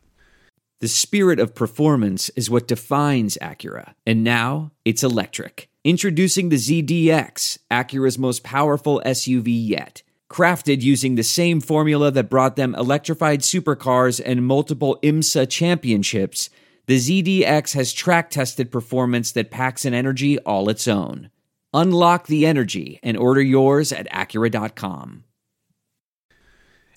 The 0.81 0.89
spirit 0.89 1.39
of 1.39 1.55
performance 1.55 2.31
is 2.31 2.51
what 2.51 2.69
defines 2.69 3.37
Acura. 3.41 3.95
And 4.07 4.25
now 4.25 4.73
it's 4.85 5.03
electric. 5.03 5.69
Introducing 5.85 6.49
the 6.49 6.57
ZDX, 6.57 7.59
Acura's 7.71 8.19
most 8.19 8.43
powerful 8.43 9.03
SUV 9.05 9.47
yet. 9.47 10.03
Crafted 10.35 10.83
using 10.83 11.15
the 11.15 11.23
same 11.23 11.61
formula 11.61 12.11
that 12.11 12.29
brought 12.29 12.57
them 12.57 12.75
electrified 12.75 13.43
supercars 13.43 14.21
and 14.25 14.45
multiple 14.45 14.99
IMSA 15.01 15.49
championships, 15.49 16.51
the 16.87 16.97
ZDX 16.97 17.75
has 17.75 17.93
track 17.93 18.31
tested 18.31 18.73
performance 18.73 19.31
that 19.31 19.53
packs 19.53 19.85
an 19.85 19.95
energy 19.95 20.41
all 20.41 20.69
its 20.69 20.89
own. 20.89 21.31
Unlock 21.73 22.27
the 22.27 22.47
energy 22.47 22.99
and 23.05 23.17
order 23.17 23.41
yours 23.41 23.93
at 23.93 24.11
Acura.com. 24.11 25.23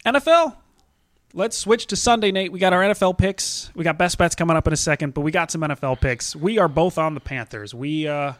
NFL. 0.03 0.55
Let's 1.35 1.55
switch 1.55 1.85
to 1.87 1.95
Sunday, 1.95 2.31
Nate. 2.31 2.51
We 2.51 2.57
got 2.57 2.73
our 2.73 2.81
NFL 2.81 3.19
picks. 3.19 3.69
We 3.75 3.83
got 3.83 3.99
best 3.99 4.17
bets 4.17 4.33
coming 4.33 4.57
up 4.57 4.65
in 4.65 4.73
a 4.73 4.77
second, 4.77 5.13
but 5.13 5.21
we 5.21 5.29
got 5.29 5.51
some 5.51 5.61
NFL 5.61 6.01
picks. 6.01 6.35
We 6.35 6.57
are 6.57 6.67
both 6.67 6.97
on 6.97 7.13
the 7.13 7.19
Panthers. 7.19 7.75
We 7.75 8.07
uh, 8.07 8.33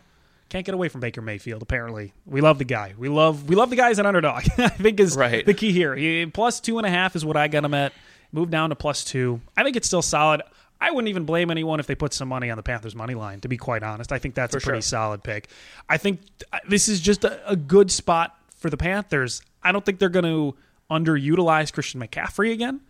can't 0.49 0.65
get 0.65 0.73
away 0.75 0.87
from 0.89 1.01
Baker 1.01 1.21
Mayfield. 1.21 1.61
Apparently, 1.61 2.13
we 2.25 2.41
love 2.41 2.57
the 2.57 2.65
guy. 2.65 2.93
We 2.97 3.09
love 3.09 3.47
we 3.49 3.55
love 3.55 3.69
the 3.69 3.75
guy 3.75 3.89
as 3.89 3.99
an 3.99 4.05
underdog. 4.05 4.43
I 4.57 4.69
think 4.69 4.99
is 4.99 5.15
Right. 5.17 5.45
the 5.45 5.53
key 5.53 5.71
here. 5.71 5.95
He, 5.95 6.25
plus 6.25 6.59
two 6.59 6.77
and 6.77 6.85
a 6.87 6.89
half 6.89 7.15
is 7.15 7.25
what 7.25 7.37
I 7.37 7.47
got 7.47 7.63
him 7.65 7.73
at. 7.73 7.93
Move 8.31 8.49
down 8.49 8.69
to 8.69 8.75
plus 8.75 9.03
two. 9.03 9.41
I 9.55 9.63
think 9.63 9.75
it's 9.75 9.87
still 9.87 10.01
solid. 10.01 10.41
I 10.79 10.91
wouldn't 10.91 11.09
even 11.09 11.25
blame 11.25 11.49
anyone 11.49 11.79
if 11.79 11.87
they 11.87 11.95
put 11.95 12.13
some 12.13 12.27
money 12.27 12.49
on 12.51 12.57
the 12.57 12.63
Panthers 12.63 12.93
money 12.95 13.15
line. 13.15 13.39
To 13.41 13.47
be 13.47 13.57
quite 13.57 13.81
honest, 13.83 14.11
I 14.11 14.19
think 14.19 14.35
that's 14.35 14.53
a 14.55 14.59
pretty 14.59 14.77
sure. 14.77 14.81
solid 14.81 15.23
pick. 15.23 15.49
I 15.89 15.97
think 15.97 16.19
this 16.67 16.87
is 16.87 16.99
just 16.99 17.23
a, 17.23 17.49
a 17.49 17.55
good 17.55 17.89
spot 17.89 18.37
for 18.55 18.69
the 18.69 18.77
Panthers. 18.77 19.41
I 19.63 19.71
don't 19.71 19.83
think 19.83 19.97
they're 19.99 20.09
going 20.09 20.25
to 20.25 20.55
underutilize 20.91 21.73
Christian 21.73 22.01
McCaffrey 22.01 22.51
again. 22.51 22.81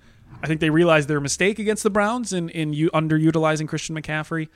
I 0.44 0.48
think 0.48 0.60
they 0.60 0.70
realized 0.70 1.08
their 1.08 1.22
mistake 1.22 1.60
against 1.60 1.84
the 1.84 1.90
Browns 1.90 2.34
in 2.34 2.50
in 2.50 2.74
underutilizing 2.74 3.68
Christian 3.68 3.96
McCaffrey, 3.96 4.50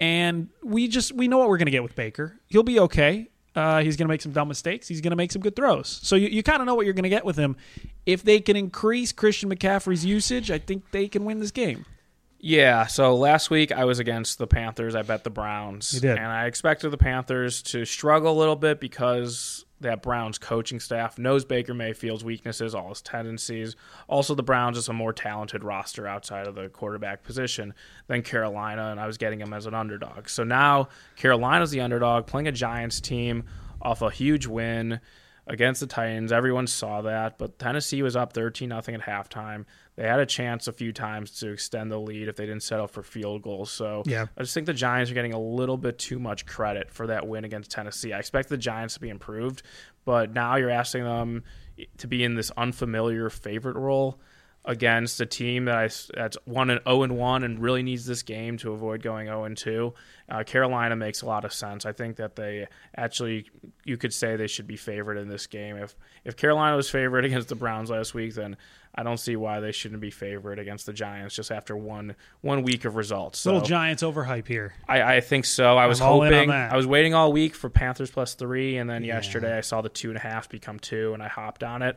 and 0.00 0.48
we 0.62 0.88
just 0.88 1.12
we 1.12 1.28
know 1.28 1.38
what 1.38 1.48
we're 1.48 1.58
going 1.58 1.66
to 1.66 1.72
get 1.72 1.82
with 1.82 1.94
Baker. 1.96 2.38
He'll 2.46 2.62
be 2.62 2.80
okay. 2.80 3.28
Uh, 3.54 3.82
he's 3.82 3.96
going 3.96 4.06
to 4.06 4.12
make 4.12 4.20
some 4.20 4.32
dumb 4.32 4.46
mistakes. 4.46 4.86
He's 4.86 5.00
going 5.00 5.10
to 5.10 5.16
make 5.16 5.32
some 5.32 5.42
good 5.42 5.56
throws. 5.56 5.98
So 6.02 6.14
you, 6.14 6.28
you 6.28 6.42
kind 6.44 6.60
of 6.60 6.66
know 6.66 6.76
what 6.76 6.84
you're 6.84 6.94
going 6.94 7.02
to 7.04 7.08
get 7.08 7.24
with 7.24 7.36
him. 7.36 7.56
If 8.06 8.22
they 8.22 8.40
can 8.40 8.56
increase 8.56 9.10
Christian 9.10 9.50
McCaffrey's 9.50 10.04
usage, 10.04 10.50
I 10.50 10.58
think 10.58 10.90
they 10.92 11.08
can 11.08 11.24
win 11.24 11.40
this 11.40 11.50
game. 11.50 11.84
Yeah, 12.40 12.86
so 12.86 13.16
last 13.16 13.50
week 13.50 13.72
I 13.72 13.84
was 13.84 13.98
against 13.98 14.38
the 14.38 14.46
Panthers. 14.46 14.94
I 14.94 15.02
bet 15.02 15.24
the 15.24 15.30
Browns. 15.30 15.92
You 15.92 16.00
did. 16.00 16.18
And 16.18 16.26
I 16.26 16.46
expected 16.46 16.90
the 16.90 16.98
Panthers 16.98 17.62
to 17.64 17.84
struggle 17.84 18.32
a 18.32 18.38
little 18.38 18.56
bit 18.56 18.80
because 18.80 19.64
that 19.80 20.02
Browns 20.02 20.38
coaching 20.38 20.80
staff 20.80 21.18
knows 21.18 21.44
Baker 21.44 21.74
Mayfield's 21.74 22.24
weaknesses, 22.24 22.74
all 22.74 22.88
his 22.88 23.02
tendencies. 23.02 23.76
Also, 24.08 24.34
the 24.34 24.42
Browns 24.42 24.76
is 24.76 24.88
a 24.88 24.92
more 24.92 25.12
talented 25.12 25.62
roster 25.62 26.06
outside 26.06 26.46
of 26.46 26.54
the 26.54 26.68
quarterback 26.68 27.22
position 27.22 27.74
than 28.06 28.22
Carolina, 28.22 28.90
and 28.90 29.00
I 29.00 29.06
was 29.06 29.18
getting 29.18 29.38
them 29.38 29.52
as 29.52 29.66
an 29.66 29.74
underdog. 29.74 30.28
So 30.28 30.44
now 30.44 30.88
Carolina's 31.16 31.70
the 31.70 31.80
underdog, 31.80 32.26
playing 32.26 32.48
a 32.48 32.52
Giants 32.52 33.00
team 33.00 33.44
off 33.80 34.02
a 34.02 34.10
huge 34.10 34.46
win 34.46 35.00
against 35.48 35.80
the 35.80 35.86
Titans. 35.86 36.30
Everyone 36.30 36.66
saw 36.66 37.02
that, 37.02 37.38
but 37.38 37.58
Tennessee 37.58 38.02
was 38.02 38.14
up 38.14 38.32
13 38.32 38.68
nothing 38.68 38.94
at 38.94 39.00
halftime. 39.00 39.64
They 39.96 40.04
had 40.04 40.20
a 40.20 40.26
chance 40.26 40.68
a 40.68 40.72
few 40.72 40.92
times 40.92 41.40
to 41.40 41.50
extend 41.50 41.90
the 41.90 41.98
lead 41.98 42.28
if 42.28 42.36
they 42.36 42.46
didn't 42.46 42.62
settle 42.62 42.86
for 42.86 43.02
field 43.02 43.42
goals. 43.42 43.70
So 43.70 44.02
Yeah. 44.06 44.26
I 44.36 44.42
just 44.42 44.54
think 44.54 44.66
the 44.66 44.74
Giants 44.74 45.10
are 45.10 45.14
getting 45.14 45.32
a 45.32 45.40
little 45.40 45.76
bit 45.76 45.98
too 45.98 46.18
much 46.18 46.46
credit 46.46 46.90
for 46.90 47.06
that 47.08 47.26
win 47.26 47.44
against 47.44 47.70
Tennessee. 47.70 48.12
I 48.12 48.18
expect 48.18 48.48
the 48.48 48.58
Giants 48.58 48.94
to 48.94 49.00
be 49.00 49.08
improved, 49.08 49.62
but 50.04 50.32
now 50.32 50.56
you're 50.56 50.70
asking 50.70 51.04
them 51.04 51.42
to 51.98 52.06
be 52.06 52.22
in 52.22 52.34
this 52.34 52.50
unfamiliar 52.56 53.30
favorite 53.30 53.76
role 53.76 54.20
against 54.64 55.20
a 55.20 55.26
team 55.26 55.64
that 55.64 55.76
I, 55.76 55.88
that's 56.14 56.36
one 56.44 56.68
and 56.70 56.80
zero 56.84 57.02
and 57.02 57.16
one 57.16 57.42
and 57.42 57.58
really 57.58 57.82
needs 57.82 58.04
this 58.04 58.22
game 58.22 58.58
to 58.58 58.72
avoid 58.72 59.02
going 59.02 59.26
zero 59.26 59.44
and 59.44 59.56
two. 59.56 59.94
Uh, 60.28 60.42
Carolina 60.42 60.94
makes 60.94 61.22
a 61.22 61.26
lot 61.26 61.44
of 61.44 61.52
sense. 61.52 61.86
I 61.86 61.92
think 61.92 62.16
that 62.16 62.36
they 62.36 62.66
actually 62.96 63.46
you 63.84 63.96
could 63.96 64.12
say 64.12 64.36
they 64.36 64.46
should 64.46 64.66
be 64.66 64.76
favored 64.76 65.16
in 65.16 65.28
this 65.28 65.46
game. 65.46 65.76
If 65.76 65.96
if 66.24 66.36
Carolina 66.36 66.76
was 66.76 66.90
favored 66.90 67.24
against 67.24 67.48
the 67.48 67.54
Browns 67.54 67.90
last 67.90 68.14
week, 68.14 68.34
then 68.34 68.56
I 68.94 69.04
don't 69.04 69.18
see 69.18 69.36
why 69.36 69.60
they 69.60 69.72
shouldn't 69.72 70.00
be 70.00 70.10
favored 70.10 70.58
against 70.58 70.84
the 70.84 70.92
Giants 70.92 71.34
just 71.34 71.50
after 71.50 71.76
one 71.76 72.14
one 72.40 72.62
week 72.62 72.84
of 72.84 72.96
results. 72.96 73.38
So 73.38 73.52
Little 73.52 73.66
Giants 73.66 74.02
overhype 74.02 74.48
here. 74.48 74.74
I, 74.88 75.16
I 75.16 75.20
think 75.20 75.44
so. 75.44 75.78
I 75.78 75.86
was 75.86 76.00
all 76.00 76.22
in 76.24 76.28
on 76.28 76.34
hoping. 76.34 76.48
that. 76.50 76.72
I 76.72 76.76
was 76.76 76.86
waiting 76.86 77.14
all 77.14 77.32
week 77.32 77.54
for 77.54 77.70
Panthers 77.70 78.10
plus 78.10 78.34
three, 78.34 78.76
and 78.76 78.90
then 78.90 79.04
yesterday 79.04 79.56
I 79.56 79.60
saw 79.62 79.80
the 79.80 79.88
two 79.88 80.08
and 80.08 80.16
a 80.16 80.20
half 80.20 80.48
become 80.48 80.78
two, 80.78 81.14
and 81.14 81.22
I 81.22 81.28
hopped 81.28 81.62
on 81.62 81.80
it. 81.82 81.96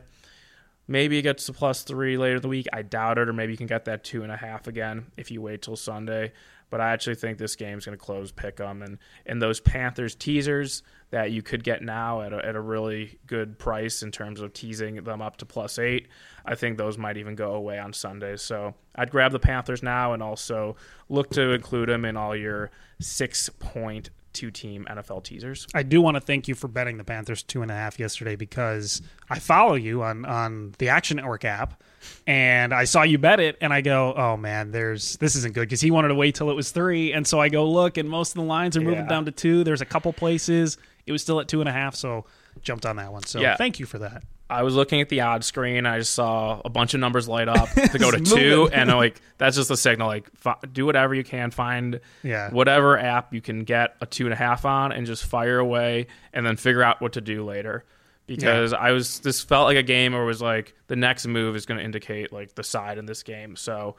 Maybe 0.88 1.18
it 1.18 1.22
gets 1.22 1.46
to 1.46 1.52
plus 1.52 1.82
three 1.82 2.18
later 2.18 2.36
in 2.36 2.42
the 2.42 2.48
week. 2.48 2.66
I 2.72 2.82
doubt 2.82 3.18
it, 3.18 3.28
or 3.28 3.32
maybe 3.32 3.52
you 3.52 3.58
can 3.58 3.66
get 3.66 3.84
that 3.84 4.04
two 4.04 4.22
and 4.22 4.32
a 4.32 4.36
half 4.36 4.66
again 4.66 5.06
if 5.16 5.30
you 5.30 5.40
wait 5.40 5.62
till 5.62 5.76
Sunday. 5.76 6.32
But 6.70 6.80
I 6.80 6.92
actually 6.92 7.16
think 7.16 7.36
this 7.36 7.54
game's 7.54 7.84
going 7.84 7.96
to 7.96 8.02
close 8.02 8.32
pick 8.32 8.58
'em, 8.58 8.82
and 8.82 8.98
and 9.26 9.40
those 9.40 9.60
Panthers 9.60 10.14
teasers 10.14 10.82
that 11.10 11.30
you 11.30 11.42
could 11.42 11.62
get 11.62 11.82
now 11.82 12.22
at 12.22 12.32
a, 12.32 12.44
at 12.44 12.56
a 12.56 12.60
really 12.60 13.18
good 13.26 13.58
price 13.58 14.02
in 14.02 14.10
terms 14.10 14.40
of 14.40 14.54
teasing 14.54 15.04
them 15.04 15.20
up 15.20 15.36
to 15.36 15.46
plus 15.46 15.78
eight. 15.78 16.08
I 16.46 16.54
think 16.54 16.78
those 16.78 16.96
might 16.96 17.18
even 17.18 17.34
go 17.34 17.54
away 17.54 17.78
on 17.78 17.92
Sunday. 17.92 18.38
So 18.38 18.74
I'd 18.96 19.10
grab 19.10 19.32
the 19.32 19.38
Panthers 19.38 19.82
now, 19.82 20.14
and 20.14 20.22
also 20.22 20.76
look 21.10 21.30
to 21.30 21.50
include 21.50 21.90
them 21.90 22.06
in 22.06 22.16
all 22.16 22.34
your 22.34 22.70
six 23.00 23.50
point 23.50 24.08
two 24.32 24.50
team 24.50 24.86
NFL 24.90 25.24
teasers. 25.24 25.66
I 25.74 25.82
do 25.82 26.00
want 26.00 26.16
to 26.16 26.20
thank 26.20 26.48
you 26.48 26.54
for 26.54 26.68
betting 26.68 26.96
the 26.98 27.04
Panthers 27.04 27.42
two 27.42 27.62
and 27.62 27.70
a 27.70 27.74
half 27.74 27.98
yesterday 27.98 28.36
because 28.36 29.02
I 29.30 29.38
follow 29.38 29.74
you 29.74 30.02
on 30.02 30.24
on 30.24 30.74
the 30.78 30.88
Action 30.88 31.16
Network 31.16 31.44
app, 31.44 31.82
and 32.26 32.72
I 32.72 32.84
saw 32.84 33.02
you 33.02 33.18
bet 33.18 33.40
it, 33.40 33.56
and 33.60 33.72
I 33.72 33.80
go, 33.80 34.14
oh 34.14 34.36
man, 34.36 34.70
there's 34.70 35.16
this 35.18 35.36
isn't 35.36 35.54
good 35.54 35.62
because 35.68 35.80
he 35.80 35.90
wanted 35.90 36.08
to 36.08 36.14
wait 36.14 36.34
till 36.34 36.50
it 36.50 36.54
was 36.54 36.70
three, 36.70 37.12
and 37.12 37.26
so 37.26 37.40
I 37.40 37.48
go 37.48 37.68
look, 37.68 37.96
and 37.96 38.08
most 38.08 38.30
of 38.30 38.34
the 38.36 38.42
lines 38.48 38.76
are 38.76 38.80
moving 38.80 39.00
Yeah. 39.04 39.08
down 39.08 39.24
to 39.26 39.32
two. 39.32 39.64
There's 39.64 39.80
a 39.80 39.86
couple 39.86 40.12
places 40.12 40.78
it 41.06 41.12
was 41.12 41.20
still 41.22 41.40
at 41.40 41.48
two 41.48 41.60
and 41.60 41.68
a 41.68 41.72
half, 41.72 41.94
so 41.94 42.24
jumped 42.62 42.86
on 42.86 42.96
that 42.96 43.12
one. 43.12 43.24
So 43.24 43.40
Yeah. 43.40 43.56
thank 43.56 43.80
you 43.80 43.86
for 43.86 43.98
that. 43.98 44.22
I 44.52 44.62
was 44.62 44.74
looking 44.74 45.00
at 45.00 45.08
the 45.08 45.22
odd 45.22 45.44
screen. 45.44 45.86
I 45.86 45.98
just 45.98 46.12
saw 46.12 46.60
a 46.64 46.68
bunch 46.68 46.94
of 46.94 47.00
numbers 47.00 47.28
light 47.28 47.48
up 47.48 47.68
to 47.92 47.98
go 47.98 48.10
to 48.10 48.20
two, 48.20 48.68
and 48.72 48.90
I'm 48.90 48.96
like 48.96 49.20
that's 49.38 49.56
just 49.56 49.70
a 49.70 49.76
signal. 49.76 50.06
Like, 50.08 50.30
fi- 50.36 50.56
do 50.72 50.86
whatever 50.86 51.14
you 51.14 51.24
can, 51.24 51.50
find 51.50 52.00
Yeah. 52.22 52.50
whatever 52.50 52.98
app 52.98 53.34
you 53.34 53.40
can 53.40 53.64
get 53.64 53.96
a 54.00 54.06
two 54.06 54.24
and 54.26 54.32
a 54.32 54.36
half 54.36 54.64
on, 54.64 54.92
and 54.92 55.06
just 55.06 55.24
fire 55.24 55.58
away, 55.58 56.06
and 56.32 56.46
then 56.46 56.56
figure 56.56 56.82
out 56.82 57.00
what 57.00 57.14
to 57.14 57.20
do 57.20 57.44
later. 57.44 57.84
Because 58.26 58.72
I 58.72 58.92
was 58.92 59.18
this 59.20 59.42
felt 59.42 59.66
like 59.66 59.76
a 59.76 59.82
game 59.82 60.12
where 60.12 60.22
it 60.22 60.26
was 60.26 60.40
like 60.40 60.74
the 60.86 60.96
next 60.96 61.26
move 61.26 61.56
is 61.56 61.66
going 61.66 61.78
to 61.78 61.84
indicate 61.84 62.32
like 62.32 62.54
the 62.54 62.62
side 62.62 62.96
in 62.98 63.04
this 63.06 63.22
game. 63.22 63.56
So 63.56 63.96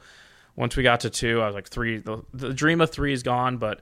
once 0.56 0.76
we 0.76 0.82
got 0.82 1.00
to 1.00 1.10
two, 1.10 1.40
I 1.42 1.46
was 1.46 1.54
like 1.54 1.68
three. 1.68 1.98
The, 1.98 2.22
the 2.32 2.52
dream 2.54 2.80
of 2.80 2.90
three 2.90 3.12
is 3.12 3.22
gone, 3.22 3.58
but. 3.58 3.80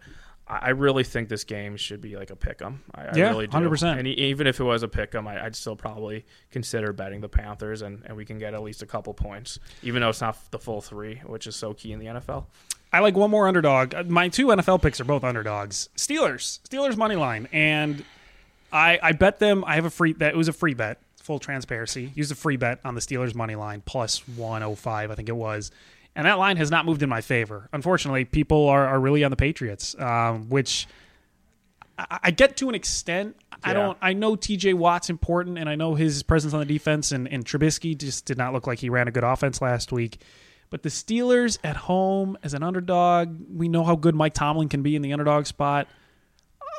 I 0.52 0.58
I 0.66 0.68
really 0.70 1.04
think 1.04 1.28
this 1.28 1.44
game 1.44 1.76
should 1.76 2.00
be 2.00 2.16
like 2.16 2.30
a 2.30 2.36
pick 2.36 2.60
'em. 2.62 2.82
I, 2.94 3.02
I 3.06 3.12
Yeah, 3.16 3.28
really 3.30 3.46
do. 3.46 3.56
100%. 3.56 3.98
And 3.98 4.06
even 4.08 4.46
if 4.46 4.60
it 4.60 4.64
was 4.64 4.82
a 4.82 4.88
pick 4.88 5.14
'em, 5.14 5.26
I, 5.26 5.44
I'd 5.44 5.56
still 5.56 5.76
probably 5.76 6.24
consider 6.50 6.92
betting 6.92 7.20
the 7.20 7.28
Panthers, 7.28 7.82
and, 7.82 8.02
and 8.06 8.16
we 8.16 8.24
can 8.24 8.38
get 8.38 8.54
at 8.54 8.62
least 8.62 8.82
a 8.82 8.86
couple 8.86 9.14
points, 9.14 9.58
even 9.82 10.00
though 10.02 10.08
it's 10.10 10.20
not 10.20 10.36
the 10.50 10.58
full 10.58 10.80
three, 10.80 11.16
which 11.26 11.46
is 11.46 11.56
so 11.56 11.72
key 11.74 11.92
in 11.92 11.98
the 11.98 12.06
NFL. 12.06 12.44
I 12.92 12.98
like 13.00 13.14
one 13.16 13.30
more 13.30 13.48
underdog. 13.48 13.94
Uh, 13.94 14.04
My 14.06 14.28
two 14.28 14.48
NFL 14.48 14.82
picks 14.82 15.00
are 15.00 15.04
both 15.04 15.24
underdogs. 15.24 15.88
Steelers, 15.96 16.60
Steelers 16.68 16.96
money 16.96 17.16
line, 17.16 17.48
and 17.52 18.04
I 18.72 18.98
I 19.02 19.12
bet 19.12 19.38
them. 19.38 19.64
I 19.66 19.74
have 19.76 19.84
a 19.86 19.90
free 19.90 20.12
that 20.14 20.34
it 20.34 20.36
was 20.36 20.48
a 20.48 20.52
free 20.52 20.74
bet. 20.74 20.98
Full 21.22 21.38
transparency. 21.38 22.10
Used 22.16 22.32
a 22.32 22.34
free 22.34 22.56
bet 22.56 22.80
on 22.84 22.94
the 22.96 23.00
Steelers 23.00 23.34
money 23.34 23.54
line 23.54 23.80
plus 23.86 24.26
one 24.28 24.62
oh 24.62 24.74
five. 24.74 25.10
I 25.10 25.14
think 25.14 25.28
it 25.28 25.36
was, 25.36 25.70
and 26.14 26.26
that 26.26 26.38
line 26.38 26.56
has 26.56 26.70
not 26.70 26.84
moved 26.84 27.02
in 27.02 27.08
my 27.08 27.20
favor. 27.20 27.68
Unfortunately, 27.72 28.24
people 28.24 28.68
are, 28.68 28.86
are 28.86 29.00
really 29.00 29.24
on 29.24 29.30
the 29.30 29.36
Patriots, 29.36 29.98
um, 29.98 30.48
which 30.48 30.86
I, 31.98 32.18
I 32.24 32.30
get 32.30 32.56
to 32.58 32.68
an 32.68 32.74
extent. 32.74 33.36
I 33.64 33.74
don't. 33.74 33.96
I 34.02 34.12
know 34.12 34.34
T.J. 34.34 34.74
Watt's 34.74 35.08
important, 35.08 35.56
and 35.56 35.68
I 35.68 35.76
know 35.76 35.94
his 35.94 36.22
presence 36.24 36.52
on 36.52 36.60
the 36.60 36.66
defense, 36.66 37.12
and, 37.12 37.28
and 37.28 37.44
Trubisky 37.44 37.96
just 37.96 38.24
did 38.24 38.36
not 38.36 38.52
look 38.52 38.66
like 38.66 38.80
he 38.80 38.90
ran 38.90 39.06
a 39.06 39.12
good 39.12 39.22
offense 39.22 39.62
last 39.62 39.92
week. 39.92 40.20
But 40.68 40.82
the 40.82 40.88
Steelers 40.88 41.58
at 41.62 41.76
home 41.76 42.36
as 42.42 42.54
an 42.54 42.62
underdog, 42.62 43.36
we 43.54 43.68
know 43.68 43.84
how 43.84 43.94
good 43.94 44.14
Mike 44.14 44.34
Tomlin 44.34 44.68
can 44.68 44.82
be 44.82 44.96
in 44.96 45.02
the 45.02 45.12
underdog 45.12 45.46
spot. 45.46 45.86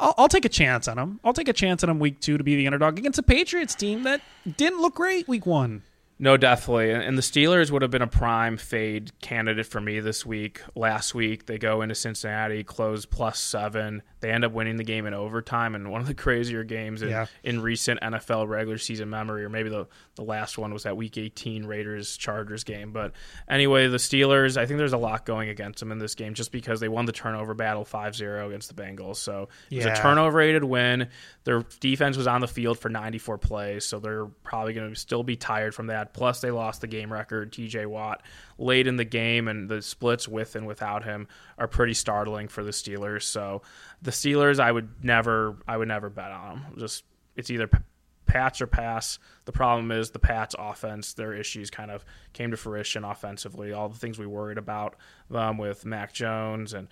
I'll, 0.02 0.14
I'll 0.18 0.28
take 0.28 0.46
a 0.46 0.50
chance 0.50 0.88
on 0.88 0.98
him. 0.98 1.20
I'll 1.24 1.34
take 1.34 1.48
a 1.48 1.54
chance 1.54 1.84
on 1.84 1.90
him 1.90 2.00
week 2.00 2.20
two 2.20 2.38
to 2.38 2.44
be 2.44 2.56
the 2.56 2.68
underdog 2.68 2.98
against 2.98 3.20
a 3.20 3.24
Patriots 3.24 3.76
team 3.76 4.04
that 4.04 4.22
didn't 4.58 4.82
look 4.82 4.96
great 4.96 5.28
week 5.28 5.46
one. 5.46 5.84
No, 6.20 6.38
definitely. 6.38 6.92
And 6.92 7.18
the 7.18 7.22
Steelers 7.24 7.70
would 7.72 7.82
have 7.82 7.92
been 7.92 8.02
a 8.04 8.08
prime 8.08 8.56
fade 8.56 9.12
candidate 9.20 9.66
for 9.66 9.82
me 9.82 10.00
this 10.00 10.26
week. 10.26 10.62
Last 10.76 11.14
week, 11.16 11.48
they 11.48 11.58
go 11.58 11.82
into 11.82 11.96
Cincinnati, 11.96 12.64
close 12.64 13.06
plus 13.06 13.40
seven. 13.40 14.04
They 14.22 14.32
end 14.32 14.46
up 14.46 14.54
winning 14.54 14.78
the 14.78 14.84
game 14.86 15.06
in 15.06 15.14
overtime, 15.14 15.76
and 15.76 15.92
one 15.92 16.00
of 16.00 16.08
the 16.08 16.14
crazier 16.24 16.64
games 16.64 17.02
in, 17.02 17.10
Yeah. 17.10 17.26
in 17.44 17.62
recent 17.62 18.00
NFL 18.02 18.48
regular 18.48 18.78
season 18.78 19.10
memory, 19.10 19.44
or 19.44 19.50
maybe 19.50 19.70
the, 19.70 19.88
the 20.16 20.22
last 20.24 20.58
one 20.58 20.72
was 20.72 20.84
that 20.84 20.96
Week 20.96 21.18
18 21.18 21.66
Raiders 21.66 22.16
Chargers 22.16 22.64
game. 22.64 22.94
But 22.94 23.12
anyway, 23.50 23.88
the 23.88 23.98
Steelers, 23.98 24.56
I 24.56 24.66
think 24.66 24.78
there's 24.78 24.94
a 24.94 24.98
lot 24.98 25.26
going 25.26 25.50
against 25.50 25.80
them 25.80 25.92
in 25.92 25.98
this 25.98 26.16
game 26.16 26.36
just 26.36 26.52
because 26.54 26.80
they 26.80 26.88
won 26.88 27.06
the 27.06 27.12
turnover 27.12 27.54
battle 27.54 27.84
5 27.84 28.16
0 28.16 28.48
against 28.48 28.74
the 28.74 28.82
Bengals. 28.82 29.18
So 29.18 29.50
it 29.70 29.78
was 29.78 29.86
Yeah. 29.86 29.94
a 29.94 30.02
turnover 30.02 30.38
rated 30.38 30.64
win. 30.64 31.10
Their 31.44 31.64
defense 31.82 32.16
was 32.16 32.28
on 32.28 32.40
the 32.40 32.48
field 32.48 32.80
for 32.80 32.88
94 32.88 33.40
plays, 33.40 33.84
so 33.84 34.00
they're 34.00 34.28
probably 34.44 34.74
going 34.74 34.94
to 34.94 35.00
still 35.00 35.24
be 35.24 35.36
tired 35.36 35.76
from 35.76 35.88
that. 35.88 36.03
Plus, 36.12 36.42
they 36.42 36.52
lost 36.52 36.82
the 36.82 36.88
game 36.88 37.14
record, 37.14 37.54
TJ 37.54 37.86
Watt, 37.86 38.22
late 38.58 38.88
in 38.88 38.98
the 38.98 39.06
game, 39.06 39.48
and 39.48 39.70
the 39.70 39.82
splits 39.82 40.28
with 40.28 40.56
and 40.56 40.68
without 40.68 41.06
him 41.06 41.28
are 41.58 41.68
pretty 41.68 41.94
startling 41.94 42.48
for 42.50 42.64
the 42.64 42.72
Steelers. 42.72 43.24
So, 43.24 43.62
the 44.02 44.12
Steelers, 44.12 44.60
I 44.60 44.72
would 44.72 45.04
never, 45.04 45.56
I 45.68 45.78
would 45.78 45.88
never 45.88 46.10
bet 46.10 46.32
on 46.32 46.62
them. 46.64 46.76
Just 46.80 47.04
it's 47.36 47.50
either 47.50 47.68
p- 47.68 47.78
Pats 48.26 48.62
or 48.62 48.68
pass. 48.68 49.20
The 49.46 49.52
problem 49.52 49.92
is 49.92 50.10
the 50.10 50.18
Pats 50.20 50.56
offense, 50.58 51.14
their 51.14 51.34
issues 51.34 51.70
kind 51.70 51.92
of 51.92 52.04
came 52.32 52.50
to 52.52 52.58
fruition 52.58 53.04
offensively. 53.04 53.74
All 53.74 53.90
the 53.90 54.00
things 54.00 54.18
we 54.18 54.26
worried 54.26 54.58
about 54.58 54.96
them 55.30 55.58
with 55.58 55.86
Mac 55.86 56.14
Jones 56.14 56.74
and 56.74 56.88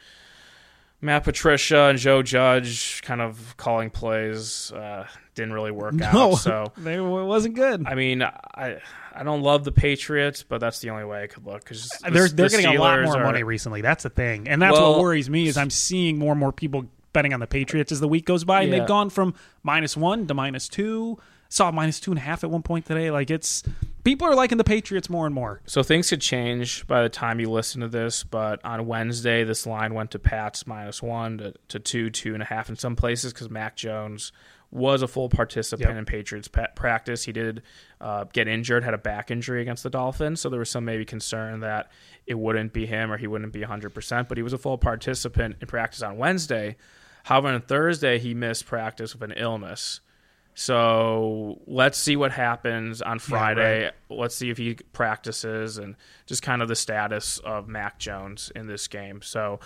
Matt 1.00 1.24
Patricia 1.24 1.86
and 1.86 1.98
Joe 1.98 2.22
Judge 2.22 3.02
kind 3.02 3.22
of 3.22 3.56
calling 3.58 3.90
plays 3.90 4.72
uh, 4.72 5.08
didn't 5.34 5.54
really 5.54 5.72
work 5.72 5.94
No, 5.96 6.34
out. 6.34 6.36
So 6.36 6.74
they, 6.78 6.96
it 6.96 7.02
wasn't 7.02 7.56
good. 7.56 7.86
I 7.88 7.96
mean, 7.96 8.22
I 8.22 8.80
I 9.14 9.24
don't 9.24 9.42
love 9.42 9.64
the 9.64 9.72
Patriots, 9.72 10.44
but 10.44 10.60
that's 10.60 10.80
the 10.80 10.90
only 10.90 11.06
way 11.06 11.24
I 11.24 11.28
could 11.28 11.46
look 11.46 11.64
because 11.64 11.90
they're 12.12 12.28
they're 12.28 12.50
getting 12.50 12.66
a 12.66 12.80
lot 12.80 13.02
more 13.04 13.18
are, 13.18 13.24
money 13.24 13.44
recently. 13.44 13.82
That's 13.82 14.04
the 14.04 14.10
thing, 14.10 14.48
and 14.48 14.62
that's 14.62 14.74
Well- 14.78 14.94
what 14.94 15.02
worries 15.02 15.30
me 15.30 15.48
is 15.48 15.58
I'm 15.58 15.70
seeing 15.70 16.18
more 16.18 16.32
and 16.32 16.40
more 16.40 16.52
people 16.52 16.86
betting 17.14 17.34
on 17.34 17.40
the 17.42 17.48
Patriots 17.48 17.92
as 17.92 18.00
the 18.00 18.08
week 18.08 18.26
goes 18.26 18.44
by, 18.46 18.62
and 18.62 18.72
Yeah. 18.72 18.80
they've 18.80 18.88
gone 18.88 19.10
from 19.10 19.34
minus 19.64 19.98
one 19.98 20.28
to 20.28 20.34
minus 20.34 20.70
two. 20.70 21.18
Saw 21.50 21.70
minus 21.70 22.00
two 22.00 22.12
and 22.12 22.18
a 22.18 22.22
half 22.22 22.46
at 22.46 22.50
one 22.50 22.62
point 22.64 22.86
today. 22.86 23.12
Like 23.12 23.30
it's 23.30 23.62
people 24.06 24.26
are 24.26 24.34
liking 24.36 24.58
the 24.58 24.64
Patriots 24.64 25.10
more 25.10 25.26
and 25.26 25.36
more. 25.36 25.60
So 25.66 25.84
things 25.84 26.10
could 26.10 26.22
change 26.22 26.88
by 26.88 27.04
the 27.04 27.10
time 27.10 27.42
you 27.42 27.50
listen 27.50 27.82
to 27.82 27.90
this, 27.90 28.24
but 28.24 28.64
on 28.64 28.86
Wednesday, 28.88 29.44
this 29.44 29.68
line 29.68 29.94
went 29.94 30.12
to 30.12 30.20
Pats 30.20 30.66
minus 30.66 31.04
one 31.04 31.38
to, 31.40 31.54
to 31.68 31.80
two, 31.80 32.10
two 32.10 32.34
and 32.34 32.42
a 32.42 32.46
half 32.46 32.70
in 32.70 32.78
some 32.78 32.96
places 32.96 33.34
because 33.34 33.50
Mac 33.50 33.76
Jones 33.76 34.32
was 34.72 35.02
a 35.02 35.08
full 35.08 35.28
participant 35.30 35.90
Yep. 35.90 35.98
in 35.98 36.06
Patriots 36.06 36.48
pa- 36.48 36.68
practice. 36.76 37.24
He 37.26 37.32
did 37.34 37.62
uh, 38.00 38.24
get 38.32 38.48
injured, 38.48 38.84
had 38.84 38.94
a 38.94 38.98
back 38.98 39.30
injury 39.30 39.62
against 39.62 39.84
the 39.84 39.90
Dolphins, 39.90 40.40
so 40.42 40.50
there 40.50 40.60
was 40.60 40.70
some 40.70 40.86
maybe 40.86 41.04
concern 41.06 41.60
that 41.60 41.92
it 42.26 42.36
wouldn't 42.40 42.72
be 42.72 42.86
him 42.86 43.12
or 43.12 43.18
he 43.18 43.28
wouldn't 43.28 43.52
be 43.54 43.62
100%, 43.62 44.28
but 44.30 44.38
he 44.38 44.44
was 44.44 44.54
a 44.54 44.58
full 44.58 44.78
participant 44.78 45.58
in 45.62 45.68
practice 45.68 46.02
on 46.02 46.18
Wednesday. 46.18 46.78
However, 47.24 47.50
on 47.50 47.62
Thursday, 47.62 48.18
he 48.18 48.34
missed 48.34 48.66
practice 48.66 49.14
with 49.14 49.24
an 49.30 49.34
illness. 49.38 50.00
So 50.54 51.60
let's 51.66 51.98
see 51.98 52.16
what 52.16 52.32
happens 52.32 53.02
on 53.02 53.20
Friday. 53.20 53.90
Let's 54.10 54.36
see 54.36 54.50
if 54.50 54.58
he 54.58 54.76
practices 54.94 55.78
and 55.78 55.96
just 56.26 56.42
kind 56.44 56.62
of 56.62 56.68
the 56.68 56.76
status 56.76 57.40
of 57.40 57.68
Mac 57.68 58.00
Jones 58.00 58.52
in 58.56 58.68
this 58.68 58.88
game. 58.88 59.22
So 59.22 59.60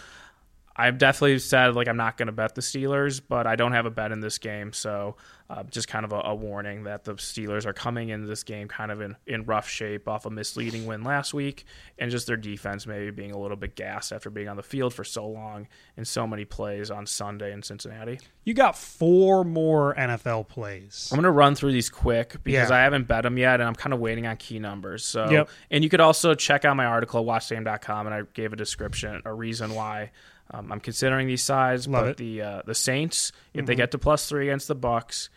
I've 0.78 0.98
definitely 0.98 1.40
said 1.40 1.76
like 1.76 1.88
I'm 1.88 1.98
not 1.98 2.18
going 2.18 2.28
to 2.28 2.34
bet 2.34 2.56
the 2.56 2.62
Steelers, 2.62 3.22
but 3.26 3.48
I 3.48 3.56
don't 3.56 3.72
have 3.72 3.86
a 3.86 3.92
bet 3.92 4.12
in 4.12 4.20
this 4.20 4.38
game, 4.38 4.74
so 4.74 5.16
uh, 5.50 5.64
just 5.64 5.88
kind 5.88 6.04
of 6.04 6.12
a, 6.12 6.22
a, 6.22 6.36
warning 6.36 6.84
that 6.86 7.04
the 7.04 7.14
Steelers 7.14 7.66
are 7.68 7.74
coming 7.74 8.10
into 8.10 8.26
this 8.26 8.44
game 8.44 8.68
kind 8.68 8.92
of 8.92 9.00
in, 9.00 9.16
in 9.28 9.46
rough 9.46 9.70
shape 9.70 10.08
off 10.08 10.26
a 10.26 10.30
misleading 10.30 10.88
win 10.88 11.04
last 11.04 11.34
week, 11.36 11.66
and 12.00 12.10
just 12.10 12.26
their 12.26 12.36
defense 12.36 12.88
maybe 12.88 13.12
being 13.12 13.32
a 13.32 13.38
little 13.38 13.56
bit 13.56 13.76
gassed 13.76 14.12
after 14.12 14.30
being 14.32 14.50
on 14.50 14.58
the 14.58 14.64
field 14.64 14.94
for 14.94 15.04
so 15.04 15.28
long 15.28 15.68
and 15.98 16.08
so 16.08 16.26
many 16.26 16.46
plays 16.46 16.90
on 16.90 17.06
Sunday 17.06 17.54
in 17.54 17.62
Cincinnati. 17.62 18.20
You 18.44 18.54
got 18.56 18.76
four 18.76 19.44
more 19.44 19.94
NFL 19.96 20.48
plays. 20.48 21.10
I'm 21.12 21.18
going 21.18 21.24
to 21.24 21.32
run 21.32 21.54
through 21.56 21.74
these 21.74 21.90
quick 21.90 22.44
because 22.44 22.70
Yeah. 22.72 22.76
I 22.76 22.80
haven't 22.82 23.08
bet 23.08 23.24
them 23.24 23.38
yet, 23.38 23.60
and 23.60 23.64
I'm 23.64 23.76
kind 23.76 23.94
of 23.94 24.00
waiting 24.00 24.26
on 24.26 24.38
key 24.38 24.58
numbers. 24.60 25.06
So, 25.06 25.30
Yep. 25.30 25.50
and 25.70 25.84
you 25.84 25.90
could 25.92 26.02
also 26.02 26.34
check 26.34 26.66
out 26.66 26.76
my 26.76 26.86
article 26.86 27.20
at 27.20 27.26
watchstadium.com, 27.26 28.08
and 28.08 28.16
I 28.16 28.24
gave 28.34 28.52
a 28.52 28.56
description, 28.56 29.22
a 29.26 29.34
reason 29.34 29.76
why. 29.76 30.12
Um, 30.52 30.72
I'm 30.72 30.80
considering 30.80 31.28
these 31.28 31.44
sides, 31.44 31.88
Love 31.88 32.04
but 32.04 32.10
it. 32.12 32.18
the 32.18 32.42
uh, 32.42 32.62
the 32.66 32.76
Saints, 32.76 33.32
if 33.54 33.66
they 33.66 33.76
get 33.76 33.92
to 33.92 33.98
plus 33.98 34.30
three 34.30 34.48
against 34.50 34.68
the 34.68 34.76
Bucks, 34.76 35.30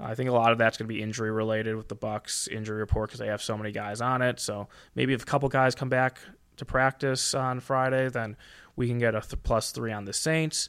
I 0.00 0.14
think 0.14 0.28
a 0.30 0.32
lot 0.32 0.52
of 0.52 0.58
that's 0.58 0.76
going 0.76 0.88
to 0.88 0.94
be 0.94 1.00
injury 1.02 1.30
related 1.30 1.76
with 1.76 1.88
the 1.88 1.94
Bucks 1.94 2.48
injury 2.48 2.78
report 2.78 3.10
because 3.10 3.20
they 3.20 3.28
have 3.28 3.42
so 3.42 3.56
many 3.56 3.72
guys 3.72 4.00
on 4.00 4.20
it. 4.22 4.40
So 4.40 4.68
maybe 4.94 5.12
if 5.12 5.22
a 5.22 5.26
couple 5.26 5.48
guys 5.48 5.74
come 5.74 5.88
back 5.88 6.18
to 6.56 6.64
practice 6.64 7.34
on 7.34 7.60
Friday, 7.60 8.08
then 8.08 8.36
we 8.74 8.88
can 8.88 8.98
get 8.98 9.14
a 9.14 9.20
th- 9.20 9.42
plus 9.42 9.70
three 9.70 9.92
on 9.92 10.04
the 10.04 10.12
Saints. 10.12 10.68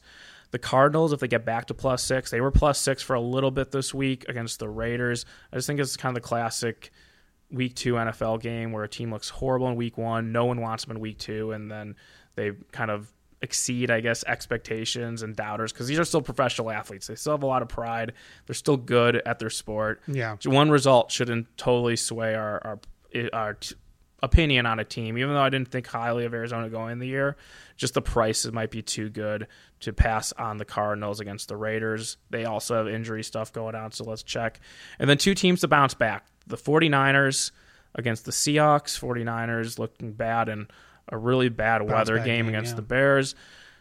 The 0.51 0.59
Cardinals, 0.59 1.13
if 1.13 1.19
they 1.19 1.27
get 1.27 1.45
back 1.45 1.67
to 1.67 1.73
plus 1.75 2.03
six, 2.03 2.31
they 2.31 2.41
were 2.41 2.49
plus 2.51 2.79
six 2.79 3.03
for 3.03 3.15
a 3.15 3.21
little 3.21 3.51
bit 3.51 3.71
this 3.71 3.93
week 3.93 4.27
against 4.27 4.59
the 4.59 4.67
Raiders. 4.69 5.25
I 5.53 5.57
just 5.57 5.67
think 5.67 5.79
it's 5.79 5.95
kind 5.95 6.15
of 6.15 6.21
the 6.23 6.27
classic 6.27 6.91
week 7.51 7.75
two 7.75 7.93
NFL 7.93 8.41
game 8.41 8.71
where 8.71 8.83
a 8.83 8.89
team 8.89 9.11
looks 9.11 9.29
horrible 9.29 9.67
in 9.67 9.75
week 9.75 9.97
one, 9.97 10.31
no 10.31 10.45
one 10.45 10.61
wants 10.61 10.85
them 10.85 10.95
in 10.95 11.01
week 11.01 11.19
two, 11.19 11.51
and 11.51 11.69
then 11.71 11.95
they 12.35 12.51
kind 12.71 12.89
of 12.89 13.11
exceed, 13.41 13.89
I 13.89 14.01
guess, 14.01 14.23
expectations 14.25 15.21
and 15.21 15.35
doubters 15.35 15.71
because 15.71 15.87
these 15.87 15.99
are 15.99 16.05
still 16.05 16.21
professional 16.21 16.69
athletes. 16.71 17.07
They 17.07 17.15
still 17.15 17.33
have 17.33 17.43
a 17.43 17.47
lot 17.47 17.61
of 17.61 17.69
pride. 17.69 18.13
They're 18.45 18.53
still 18.53 18.77
good 18.77 19.15
at 19.25 19.39
their 19.39 19.49
sport. 19.49 20.01
Yeah. 20.07 20.35
One 20.45 20.69
result 20.69 21.11
shouldn't 21.11 21.47
totally 21.57 21.95
sway 21.95 22.35
our 22.35 22.61
our, 22.65 23.29
our 23.33 23.53
t- 23.55 23.75
opinion 24.21 24.65
on 24.65 24.79
a 24.79 24.83
team. 24.83 25.17
Even 25.17 25.33
though 25.33 25.41
I 25.41 25.49
didn't 25.49 25.69
think 25.69 25.87
highly 25.87 26.25
of 26.25 26.33
Arizona 26.33 26.69
going 26.69 26.93
in 26.93 26.99
the 26.99 27.07
year, 27.07 27.37
just 27.77 27.93
the 27.93 28.01
prices 28.01 28.51
might 28.51 28.71
be 28.71 28.81
too 28.81 29.09
good 29.09 29.47
to 29.81 29.93
pass 29.93 30.33
on 30.33 30.57
the 30.57 30.65
Cardinals 30.65 31.19
against 31.19 31.47
the 31.47 31.55
Raiders. 31.55 32.17
They 32.29 32.45
also 32.45 32.75
have 32.75 32.87
injury 32.87 33.23
stuff 33.23 33.53
going 33.53 33.75
on, 33.75 33.93
so 33.93 34.03
let's 34.03 34.23
check. 34.23 34.59
And 34.99 35.09
then 35.09 35.17
two 35.17 35.33
teams 35.33 35.61
to 35.61 35.67
bounce 35.67 35.93
back. 35.93 36.25
The 36.47 36.57
49ers 36.57 37.51
against 37.95 38.25
the 38.25 38.31
Seahawks. 38.31 38.99
49ers 38.99 39.79
looking 39.79 40.11
bad 40.11 40.49
in 40.49 40.67
a 41.09 41.17
really 41.17 41.49
bad 41.49 41.81
weather 41.81 42.17
back 42.17 42.25
game 42.25 42.45
game, 42.45 42.49
against 42.49 42.71
yeah. 42.71 42.75
the 42.77 42.81
Bears. 42.83 43.35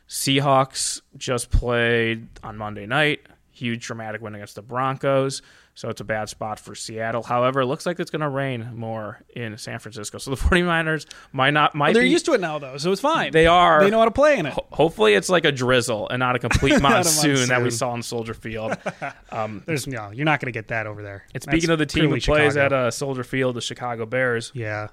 Seahawks 0.09 1.03
just 1.17 1.51
played 1.51 2.29
on 2.43 2.57
Monday 2.57 2.87
night. 2.87 3.21
Huge 3.53 3.85
dramatic 3.85 4.21
win 4.23 4.35
against 4.35 4.55
the 4.55 4.63
Broncos. 4.63 5.43
So 5.75 5.89
it's 5.91 6.01
a 6.01 6.05
bad 6.05 6.29
spot 6.29 6.59
for 6.59 6.75
Seattle. 6.75 7.23
However, 7.23 7.61
it 7.61 7.67
looks 7.67 7.87
like 7.87 8.01
it's 8.01 8.11
going 8.11 8.23
to 8.23 8.29
rain 8.29 8.73
more 8.75 9.21
in 9.37 9.57
San 9.59 9.79
Francisco. 9.79 10.19
So 10.19 10.31
the 10.33 10.37
49ers 10.41 11.07
might 11.31 11.51
not 11.51 11.75
might 11.77 11.93
They're 11.93 12.03
be, 12.03 12.11
used 12.11 12.25
to 12.27 12.33
it 12.33 12.41
now, 12.41 12.59
though, 12.59 12.79
so 12.79 12.91
it's 12.91 13.01
fine. 13.01 13.31
They 13.31 13.47
are. 13.47 13.85
They 13.85 13.91
know 13.91 14.01
how 14.01 14.07
to 14.07 14.11
play 14.11 14.39
in 14.39 14.47
it. 14.47 14.55
Ho- 14.55 14.67
Hopefully, 14.73 15.15
it's 15.15 15.29
like 15.29 15.45
a 15.45 15.53
drizzle 15.53 16.09
and 16.09 16.19
not 16.19 16.35
a 16.35 16.41
complete 16.41 16.71
Not 16.83 16.91
a 16.91 16.95
monsoon, 16.95 17.49
that 17.49 17.63
we 17.63 17.71
saw 17.71 17.95
in 17.95 18.03
Soldier 18.03 18.35
Field. 18.35 18.77
Um, 19.31 19.63
There's 19.67 19.87
no, 19.87 20.11
you're 20.11 20.25
not 20.25 20.41
going 20.41 20.47
to 20.47 20.57
get 20.59 20.69
that 20.69 20.87
over 20.87 21.03
there. 21.03 21.25
and 21.35 21.43
That's 21.43 21.45
speaking 21.45 21.69
of 21.71 21.79
the 21.79 21.85
team 21.85 22.05
who 22.05 22.19
purely 22.19 22.21
plays 22.21 22.55
Chicago. 22.55 22.65
at 22.65 22.73
uh, 22.87 22.91
Soldier 22.91 23.23
Field, 23.23 23.57
the 23.57 23.61
Chicago 23.61 24.07
Bears, 24.07 24.51
yeah, 24.55 24.89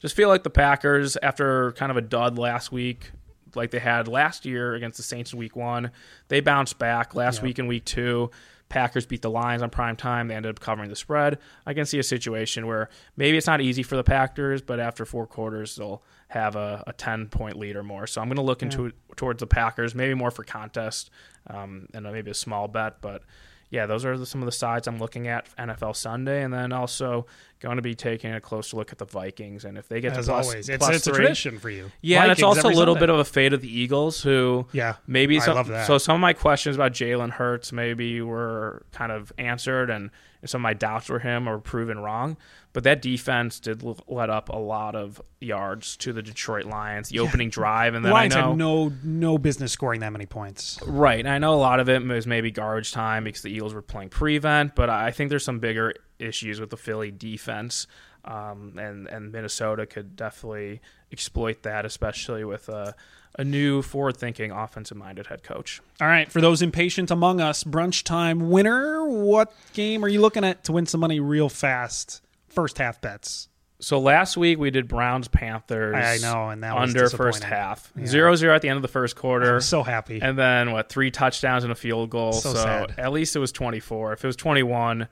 just 0.00 0.14
feel 0.16 0.28
like 0.28 0.42
the 0.42 0.50
Packers, 0.50 1.16
after 1.22 1.72
kind 1.72 1.90
of 1.90 1.96
a 1.96 2.02
dud 2.02 2.38
last 2.38 2.70
week, 2.72 3.12
like 3.54 3.70
they 3.70 3.78
had 3.78 4.08
last 4.08 4.44
year 4.44 4.74
against 4.74 4.96
the 4.98 5.02
Saints 5.02 5.32
in 5.32 5.38
week 5.38 5.56
one, 5.56 5.90
they 6.28 6.40
bounced 6.40 6.78
back 6.78 7.14
last 7.14 7.38
Yeah. 7.38 7.44
week 7.44 7.58
in 7.58 7.66
week 7.66 7.84
two. 7.84 8.30
Packers 8.68 9.06
beat 9.06 9.22
the 9.22 9.30
Lions 9.30 9.62
on 9.62 9.70
prime 9.70 9.94
time. 9.94 10.26
They 10.26 10.34
ended 10.34 10.50
up 10.50 10.58
covering 10.60 10.90
the 10.90 10.96
spread. 10.96 11.38
I 11.64 11.72
can 11.72 11.86
see 11.86 12.00
a 12.00 12.02
situation 12.02 12.66
where 12.66 12.88
maybe 13.16 13.36
it's 13.38 13.46
not 13.46 13.60
easy 13.60 13.84
for 13.84 13.94
the 13.94 14.02
Packers, 14.02 14.60
but 14.60 14.80
after 14.80 15.04
four 15.04 15.26
quarters, 15.26 15.76
they'll 15.76 16.02
have 16.28 16.56
a, 16.56 16.82
a 16.86 16.92
10 16.92 17.28
point 17.28 17.56
lead 17.56 17.76
or 17.76 17.84
more. 17.84 18.08
So 18.08 18.20
I'm 18.20 18.26
going 18.26 18.36
to 18.36 18.42
look 18.42 18.62
into 18.62 18.90
towards 19.14 19.38
the 19.38 19.46
Packers, 19.46 19.94
maybe 19.94 20.14
more 20.14 20.32
for 20.32 20.42
contest 20.42 21.10
um, 21.46 21.86
and 21.94 22.04
maybe 22.04 22.32
a 22.32 22.34
small 22.34 22.66
bet. 22.66 23.00
But 23.00 23.22
yeah, 23.70 23.86
those 23.86 24.04
are 24.04 24.16
the, 24.16 24.26
some 24.26 24.40
of 24.42 24.46
the 24.46 24.52
sides 24.52 24.86
I'm 24.86 24.98
looking 24.98 25.26
at 25.28 25.46
NFL 25.56 25.96
Sunday. 25.96 26.42
And 26.42 26.52
then 26.52 26.72
also 26.72 27.26
going 27.60 27.76
to 27.76 27.82
be 27.82 27.94
taking 27.94 28.32
a 28.32 28.40
closer 28.40 28.76
look 28.76 28.92
at 28.92 28.98
the 28.98 29.04
Vikings. 29.04 29.64
And 29.64 29.76
if 29.76 29.88
they 29.88 30.00
get 30.00 30.12
as 30.12 30.26
to 30.26 30.32
plus, 30.32 30.46
always, 30.46 30.68
it's, 30.68 30.78
plus 30.84 30.96
it's 30.96 31.06
a 31.06 31.12
tradition 31.12 31.58
for 31.58 31.70
you. 31.70 31.90
yeah, 32.00 32.22
and 32.22 32.32
it's 32.32 32.42
also 32.42 32.68
a 32.68 32.70
little 32.70 32.94
Sunday. 32.94 33.00
bit 33.00 33.10
of 33.10 33.18
a 33.18 33.24
fate 33.24 33.52
of 33.52 33.60
the 33.60 33.78
Eagles, 33.78 34.22
who 34.22 34.66
Yeah, 34.72 34.96
maybe 35.06 35.38
I 35.38 35.40
some, 35.44 35.54
love 35.56 35.68
that. 35.68 35.86
so 35.86 35.98
some 35.98 36.14
of 36.14 36.20
my 36.20 36.32
questions 36.32 36.76
about 36.76 36.92
Jalen 36.92 37.30
Hurts 37.30 37.72
maybe 37.72 38.20
were 38.20 38.84
kind 38.92 39.10
of 39.10 39.32
answered, 39.38 39.90
and 39.90 40.10
some 40.44 40.60
of 40.60 40.62
my 40.62 40.74
doubts 40.74 41.08
were 41.08 41.18
him 41.18 41.48
or 41.48 41.58
proven 41.58 41.98
wrong. 41.98 42.36
But 42.72 42.84
that 42.84 43.00
defense 43.00 43.58
did 43.58 43.82
l- 43.82 43.98
let 44.06 44.28
up 44.28 44.50
a 44.50 44.58
lot 44.58 44.94
of 44.94 45.20
yards 45.40 45.96
to 45.98 46.12
the 46.12 46.22
Detroit 46.22 46.66
Lions, 46.66 47.08
the 47.08 47.20
opening 47.20 47.48
drive, 47.48 47.94
and 47.94 48.04
then 48.04 48.12
Lions 48.12 48.36
I 48.36 48.40
know 48.40 48.48
had 48.50 48.58
no 48.58 48.92
no 49.02 49.38
business 49.38 49.72
scoring 49.72 50.00
that 50.00 50.12
many 50.12 50.26
points. 50.26 50.78
Right. 50.86 51.20
And 51.20 51.28
I 51.28 51.38
know 51.38 51.54
a 51.54 51.56
lot 51.56 51.80
of 51.80 51.88
it 51.88 52.02
was 52.02 52.26
maybe 52.26 52.50
garbage 52.50 52.92
time 52.92 53.24
because 53.24 53.42
the 53.42 53.50
Eagles 53.50 53.72
were 53.72 53.82
playing 53.82 54.10
prevent, 54.10 54.74
but 54.74 54.90
I 54.90 55.10
think 55.10 55.30
there's 55.30 55.44
some 55.44 55.58
bigger 55.58 55.94
issues 56.18 56.60
with 56.60 56.70
the 56.70 56.76
Philly 56.76 57.10
defense. 57.10 57.86
Um, 58.24 58.74
and, 58.76 59.06
and 59.06 59.30
Minnesota 59.30 59.86
could 59.86 60.16
definitely 60.16 60.80
exploit 61.12 61.62
that, 61.62 61.86
especially 61.86 62.44
with 62.44 62.68
a, 62.68 62.94
a 63.38 63.44
new 63.44 63.82
forward 63.82 64.16
thinking, 64.16 64.50
offensive 64.50 64.96
minded 64.96 65.26
head 65.26 65.42
coach. 65.42 65.80
All 66.00 66.06
right, 66.08 66.30
for 66.30 66.40
those 66.40 66.62
impatient 66.62 67.10
among 67.10 67.40
us, 67.40 67.64
brunch 67.64 68.02
time 68.02 68.50
winner. 68.50 69.06
What 69.06 69.52
game 69.74 70.04
are 70.04 70.08
you 70.08 70.20
looking 70.20 70.44
at 70.44 70.64
to 70.64 70.72
win 70.72 70.86
some 70.86 71.00
money 71.00 71.20
real 71.20 71.48
fast? 71.48 72.22
First 72.48 72.78
half 72.78 73.00
bets. 73.00 73.48
So 73.78 73.98
last 74.00 74.38
week 74.38 74.58
we 74.58 74.70
did 74.70 74.88
Browns 74.88 75.28
Panthers. 75.28 75.94
I 75.94 76.16
know, 76.26 76.48
and 76.48 76.62
that 76.62 76.74
was 76.74 76.88
under 76.94 77.10
first 77.10 77.44
half. 77.44 77.92
Yeah. 77.94 78.06
Zero 78.06 78.34
zero 78.34 78.54
at 78.54 78.62
the 78.62 78.70
end 78.70 78.76
of 78.76 78.82
the 78.82 78.88
first 78.88 79.16
quarter. 79.16 79.56
I'm 79.56 79.60
so 79.60 79.82
happy. 79.82 80.18
and 80.22 80.38
then 80.38 80.72
what 80.72 80.88
three 80.88 81.10
touchdowns 81.10 81.62
and 81.62 81.70
a 81.70 81.74
field 81.76 82.08
goal 82.08 82.32
So 82.32 82.54
so 82.54 82.62
sad. 82.62 82.94
at 82.98 83.12
least 83.12 83.36
it 83.36 83.38
was 83.38 83.52
24 83.52 84.14
if 84.14 84.24
it 84.24 84.26
was 84.26 84.36
21 84.36 85.08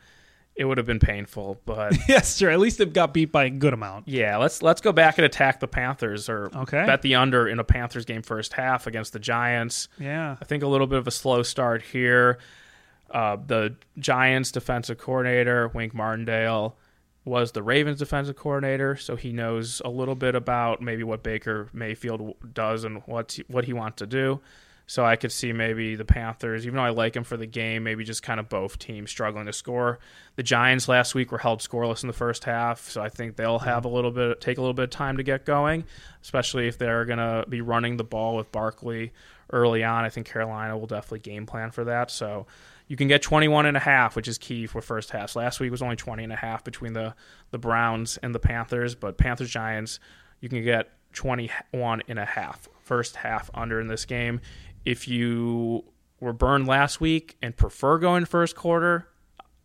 it 0.57 0.65
would 0.65 0.79
have 0.79 0.87
been 0.87 1.01
painful 1.01 1.61
but 1.67 1.97
yes, 2.09 2.37
sure. 2.37 2.51
At 2.51 2.61
least 2.61 2.79
it 2.81 2.93
got 2.93 3.13
beat 3.15 3.33
by 3.33 3.45
a 3.45 3.51
good 3.51 3.73
amount. 3.73 4.07
Yeah, 4.09 4.37
let's 4.37 4.63
let's 4.63 4.81
go 4.81 4.93
back 4.93 5.19
and 5.19 5.25
attack 5.25 5.61
the 5.61 5.67
Panthers 5.69 6.29
or 6.29 6.51
Okay. 6.55 6.85
bet 6.87 7.03
the 7.03 7.17
under 7.17 7.49
in 7.49 7.59
a 7.59 7.65
Panthers 7.65 8.05
game 8.05 8.23
first 8.23 8.53
half 8.53 8.87
against 8.87 9.13
the 9.13 9.19
Giants. 9.19 9.89
Yeah. 9.99 10.37
I 10.41 10.45
think 10.45 10.63
a 10.63 10.69
little 10.69 10.87
bit 10.87 10.99
of 10.99 11.07
a 11.07 11.11
slow 11.11 11.43
start 11.43 11.83
here. 11.83 12.39
Uh, 13.11 13.37
the 13.47 13.77
Giants 13.99 14.51
defensive 14.51 14.99
coordinator 14.99 15.69
Wink 15.69 15.95
Martindale 15.95 16.77
was 17.25 17.53
the 17.53 17.63
Ravens 17.63 17.99
defensive 18.01 18.37
coordinator, 18.37 18.97
so 18.97 19.17
he 19.17 19.33
knows 19.33 19.81
a 19.85 19.89
little 19.89 20.15
bit 20.15 20.35
about 20.35 20.83
maybe 20.83 21.03
what 21.05 21.23
Baker 21.23 21.69
Mayfield 21.73 22.35
does 22.53 22.85
and 22.85 23.03
what 23.07 23.39
what 23.49 23.65
he 23.65 23.73
wants 23.73 23.97
to 23.99 24.07
do. 24.07 24.41
So 24.87 25.05
I 25.05 25.17
could 25.17 25.33
see 25.33 25.53
maybe 25.53 25.95
the 25.95 26.05
Panthers, 26.05 26.67
even 26.67 26.77
though 26.77 26.83
I 26.83 26.91
like 26.91 27.17
him 27.17 27.25
for 27.25 27.39
the 27.39 27.47
game, 27.47 27.85
maybe 27.85 28.05
just 28.05 28.23
kind 28.23 28.39
of 28.39 28.51
both 28.51 28.79
teams 28.79 29.11
struggling 29.11 29.47
to 29.47 29.53
score. 29.53 29.99
The 30.37 30.43
Giants 30.43 30.89
last 30.89 31.15
week 31.15 31.33
were 31.33 31.39
held 31.39 31.61
scoreless 31.61 32.03
in 32.03 32.07
the 32.07 32.13
first 32.13 32.45
half, 32.45 32.91
so 32.91 33.01
I 33.01 33.09
think 33.09 33.37
they'll 33.37 33.59
hmm. 33.59 33.65
have 33.65 33.85
a 33.87 33.89
little 33.89 34.11
bit 34.11 34.41
take 34.41 34.59
a 34.59 34.61
little 34.61 34.75
bit 34.75 34.85
of 34.85 34.91
time 34.91 35.17
to 35.17 35.23
get 35.23 35.47
going, 35.47 35.85
especially 36.23 36.69
if 36.69 36.77
they're 36.77 37.07
going 37.07 37.19
to 37.19 37.47
be 37.49 37.63
running 37.63 37.97
the 37.97 38.05
ball 38.05 38.37
with 38.37 38.53
Barkley 38.53 39.13
early 39.51 39.83
on. 39.83 40.05
I 40.05 40.11
think 40.11 40.27
Carolina 40.27 40.77
will 40.77 40.87
definitely 40.87 41.21
game 41.21 41.47
plan 41.47 41.71
for 41.71 41.85
that. 41.85 42.11
So 42.11 42.47
you 42.87 42.97
can 42.97 43.09
get 43.09 43.23
21 43.23 43.65
and 43.65 43.77
a 43.79 43.81
half, 43.81 44.17
which 44.17 44.29
is 44.29 44.37
key 44.37 44.67
for 44.67 44.83
first 44.83 45.11
halves. 45.11 45.35
Last 45.35 45.61
week 45.61 45.71
was 45.71 45.83
only 45.83 45.97
20 45.97 46.25
and 46.25 46.33
a 46.33 46.37
half 46.37 46.63
between 46.63 46.93
the 46.93 47.15
the 47.53 47.59
Browns 47.59 48.19
and 48.19 48.35
the 48.35 48.39
Panthers, 48.39 48.95
but 48.95 49.17
Panthers 49.17 49.51
Giants, 49.51 49.99
you 50.41 50.51
can 50.51 50.63
get 50.63 50.91
21 51.15 52.03
and 52.09 52.19
a 52.19 52.25
half 52.25 52.69
first 52.81 53.17
half 53.17 53.51
under 53.55 53.81
in 53.81 53.89
this 53.89 54.05
game. 54.05 54.41
If 54.85 55.09
you 55.09 55.85
were 56.21 56.33
burned 56.33 56.67
last 56.67 57.01
week 57.01 57.37
and 57.43 57.57
prefer 57.57 57.99
going 57.99 58.25
first 58.25 58.55
quarter 58.57 59.09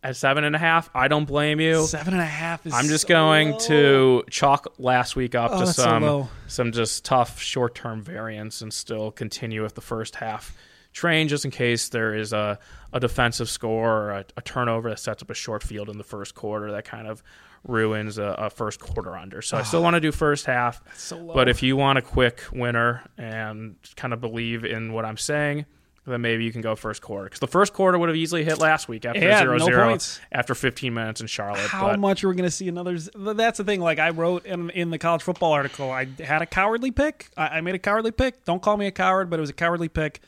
at 0.02 0.16
seven 0.16 0.44
and 0.44 0.56
a 0.56 0.58
half, 0.58 0.88
I 0.94 1.08
don't 1.08 1.26
blame 1.26 1.60
you. 1.60 1.84
Seven 1.86 2.14
and 2.14 2.22
a 2.22 2.26
half 2.26 2.64
is 2.66 2.72
I'm 2.72 2.86
just 2.86 3.02
so 3.02 3.08
going 3.08 3.50
low. 3.52 3.58
to 3.58 4.24
chalk 4.30 4.74
last 4.78 5.14
week 5.16 5.34
up 5.34 5.50
Oh, 5.52 5.58
to 5.60 5.64
that's 5.66 5.76
so 5.76 5.82
some 5.82 6.28
some 6.46 6.72
just 6.72 7.04
tough 7.04 7.40
short 7.40 7.74
term 7.74 8.02
variance 8.02 8.62
and 8.62 8.72
still 8.72 9.10
continue 9.10 9.62
with 9.62 9.74
the 9.74 9.80
first 9.82 10.16
half 10.16 10.56
train 10.92 11.28
just 11.28 11.44
in 11.44 11.50
case 11.52 11.90
there 11.90 12.14
is 12.16 12.32
a, 12.32 12.58
a 12.92 12.98
defensive 12.98 13.48
score 13.48 13.92
or 13.92 14.10
a, 14.10 14.24
a 14.36 14.42
turnover 14.42 14.88
that 14.90 14.98
sets 14.98 15.22
up 15.22 15.30
a 15.30 15.34
short 15.34 15.62
field 15.62 15.88
in 15.88 15.98
the 15.98 16.02
first 16.04 16.34
quarter 16.34 16.72
that 16.72 16.84
kind 16.84 17.06
of 17.06 17.22
ruins 17.64 18.18
a, 18.18 18.34
a 18.38 18.50
first 18.50 18.80
quarter 18.80 19.16
under. 19.16 19.42
So 19.42 19.56
I 19.56 19.60
ah. 19.60 19.64
still 19.64 19.82
want 19.82 19.94
to 19.94 20.00
do 20.00 20.12
first 20.12 20.46
half. 20.46 20.82
so. 20.96 21.32
But 21.32 21.48
if 21.48 21.62
you 21.62 21.76
want 21.76 21.98
a 21.98 22.02
quick 22.02 22.42
winner 22.52 23.02
and 23.18 23.76
kind 23.96 24.12
of 24.12 24.20
believe 24.20 24.64
in 24.64 24.92
what 24.92 25.04
I'm 25.04 25.16
saying, 25.16 25.66
then 26.06 26.20
maybe 26.22 26.44
you 26.44 26.52
can 26.52 26.62
go 26.62 26.74
first 26.74 27.02
quarter 27.02 27.24
because 27.24 27.40
the 27.40 27.46
first 27.46 27.72
quarter 27.72 27.98
would 27.98 28.08
have 28.08 28.16
easily 28.16 28.42
hit 28.42 28.58
last 28.58 28.88
week 28.88 29.04
after 29.04 29.20
Yeah, 29.20 29.40
0 29.40 29.58
no 29.58 29.64
0 29.64 29.88
points. 29.88 30.18
after 30.32 30.54
15 30.54 30.92
minutes 30.94 31.20
in 31.20 31.26
Charlotte. 31.26 31.60
How 31.60 31.88
but 31.88 32.00
much 32.00 32.24
are 32.24 32.28
we 32.28 32.34
going 32.34 32.46
to 32.48 32.50
see 32.50 32.68
another? 32.68 32.96
z- 32.96 33.10
That's 33.14 33.58
the 33.58 33.64
thing. 33.64 33.80
Like 33.80 33.98
I 33.98 34.10
wrote 34.10 34.46
in 34.46 34.70
in 34.70 34.90
the 34.90 34.98
college 34.98 35.22
football 35.22 35.52
article, 35.52 35.90
I 35.90 36.08
had 36.18 36.42
a 36.42 36.46
cowardly 36.46 36.90
pick. 36.90 37.28
I, 37.36 37.58
I 37.58 37.60
made 37.60 37.74
a 37.74 37.78
cowardly 37.78 38.12
pick. 38.12 38.44
Don't 38.44 38.62
call 38.62 38.76
me 38.76 38.86
a 38.86 38.90
coward, 38.90 39.30
but 39.30 39.38
it 39.38 39.42
was 39.42 39.50
a 39.50 39.54
cowardly 39.54 39.88
pick. 39.88 40.20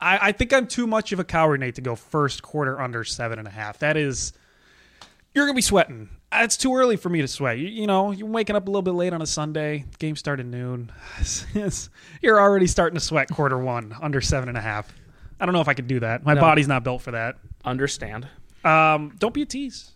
I, 0.00 0.28
I 0.28 0.32
think 0.32 0.52
I'm 0.52 0.66
too 0.66 0.86
much 0.86 1.12
of 1.12 1.18
a 1.18 1.24
coward, 1.24 1.60
Nate, 1.60 1.74
to 1.74 1.82
go 1.82 1.94
first 1.94 2.42
quarter 2.42 2.80
under 2.80 3.04
seven 3.04 3.38
and 3.38 3.46
a 3.46 3.50
half. 3.50 3.78
That 3.80 3.96
is, 3.96 4.32
you're 5.34 5.44
gonna 5.44 5.56
be 5.56 5.62
sweating. 5.62 6.08
It's 6.32 6.56
too 6.56 6.74
early 6.76 6.96
for 6.96 7.08
me 7.08 7.20
to 7.22 7.28
sweat. 7.28 7.58
You, 7.58 7.66
you 7.68 7.86
know, 7.86 8.12
you're 8.12 8.28
waking 8.28 8.54
up 8.54 8.66
a 8.68 8.70
little 8.70 8.82
bit 8.82 8.92
late 8.92 9.12
on 9.12 9.20
a 9.20 9.26
Sunday. 9.26 9.84
Game 9.98 10.14
started 10.14 10.46
noon. 10.46 10.92
You're 12.22 12.40
already 12.40 12.68
starting 12.68 12.94
to 12.94 13.04
sweat 13.04 13.28
quarter 13.30 13.58
one 13.58 13.94
under 14.00 14.20
seven 14.20 14.48
and 14.48 14.56
a 14.56 14.60
half. 14.60 14.92
I 15.40 15.46
don't 15.46 15.52
know 15.54 15.60
if 15.60 15.66
I 15.68 15.74
could 15.74 15.88
do 15.88 16.00
that. 16.00 16.24
My 16.24 16.34
No. 16.34 16.40
body's 16.40 16.68
not 16.68 16.84
built 16.84 17.02
for 17.02 17.10
that. 17.12 17.36
understand. 17.64 18.28
Um, 18.64 19.14
don't 19.18 19.34
be 19.34 19.42
a 19.42 19.46
tease. 19.46 19.90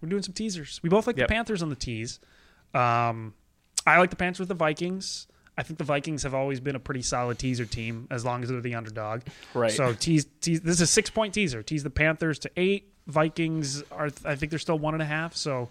We're 0.00 0.08
doing 0.08 0.22
some 0.22 0.34
teasers. 0.34 0.80
We 0.82 0.88
both 0.90 1.06
like 1.06 1.16
Yep. 1.16 1.28
the 1.28 1.32
Panthers 1.34 1.62
on 1.62 1.70
the 1.70 1.76
tease. 1.76 2.20
Um, 2.74 3.34
I 3.86 3.98
like 3.98 4.10
the 4.10 4.16
Panthers 4.16 4.40
with 4.40 4.48
the 4.48 4.54
Vikings. 4.54 5.26
I 5.56 5.62
think 5.62 5.78
the 5.78 5.84
Vikings 5.84 6.24
have 6.24 6.34
always 6.34 6.60
been 6.60 6.74
a 6.76 6.80
pretty 6.80 7.02
solid 7.02 7.38
teaser 7.38 7.64
team 7.64 8.06
as 8.10 8.24
long 8.24 8.42
as 8.42 8.48
they're 8.48 8.60
the 8.60 8.74
underdog. 8.74 9.22
Right. 9.54 9.70
So 9.72 9.92
tease, 9.94 10.26
tease. 10.40 10.60
This 10.60 10.74
is 10.76 10.80
a 10.82 10.86
six 10.86 11.08
point 11.10 11.32
teaser. 11.34 11.62
Tease 11.62 11.82
the 11.84 11.90
Panthers 11.90 12.38
to 12.40 12.50
eight. 12.56 12.92
Vikings 13.06 13.82
are. 13.90 14.10
I 14.24 14.34
think 14.36 14.50
they're 14.50 14.58
still 14.58 14.78
one 14.78 14.94
and 14.94 15.02
a 15.02 15.06
half. 15.06 15.36
So 15.36 15.68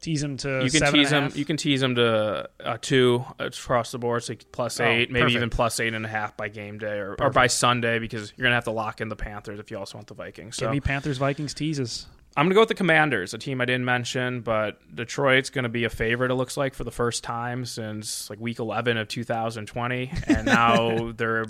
tease 0.00 0.20
them 0.20 0.36
to 0.38 0.64
You 0.64 0.70
can 0.70 0.80
seven 0.80 0.94
tease 0.94 1.12
and 1.12 1.26
a 1.26 1.28
them. 1.28 1.38
You 1.38 1.44
can 1.44 1.56
tease 1.56 1.80
them 1.80 1.94
to 1.94 2.48
uh, 2.64 2.78
two 2.80 3.24
across 3.38 3.92
the 3.92 3.98
board, 3.98 4.24
so 4.24 4.34
plus 4.50 4.80
Oh, 4.80 4.84
eight, 4.84 5.10
maybe 5.10 5.22
perfect. 5.24 5.36
even 5.36 5.50
plus 5.50 5.80
eight 5.80 5.94
and 5.94 6.04
a 6.04 6.08
half 6.08 6.36
by 6.36 6.48
game 6.48 6.78
day 6.78 6.98
or, 6.98 7.16
or 7.20 7.30
by 7.30 7.46
Sunday 7.46 7.98
because 7.98 8.32
you're 8.36 8.44
gonna 8.44 8.54
have 8.54 8.64
to 8.64 8.70
lock 8.72 9.00
in 9.00 9.08
the 9.08 9.16
Panthers 9.16 9.58
if 9.60 9.70
you 9.70 9.78
also 9.78 9.98
want 9.98 10.08
the 10.08 10.14
Vikings. 10.14 10.56
So 10.56 10.66
Give 10.66 10.72
me 10.72 10.80
Panthers 10.80 11.18
Vikings 11.18 11.54
teases. 11.54 12.06
I'm 12.36 12.46
gonna 12.46 12.54
go 12.54 12.60
with 12.62 12.68
the 12.70 12.74
Commanders, 12.74 13.34
a 13.34 13.38
team 13.38 13.60
I 13.60 13.66
didn't 13.66 13.84
mention, 13.84 14.40
but 14.40 14.78
Detroit's 14.94 15.50
gonna 15.50 15.68
be 15.68 15.84
a 15.84 15.90
favorite. 15.90 16.30
It 16.30 16.34
looks 16.34 16.56
like 16.56 16.72
for 16.74 16.82
the 16.84 16.90
first 16.90 17.22
time 17.22 17.64
since 17.66 18.30
like 18.30 18.40
Week 18.40 18.58
11 18.58 18.96
of 18.96 19.06
2020, 19.08 20.10
and 20.26 20.46
now 20.46 21.12
they're 21.16 21.44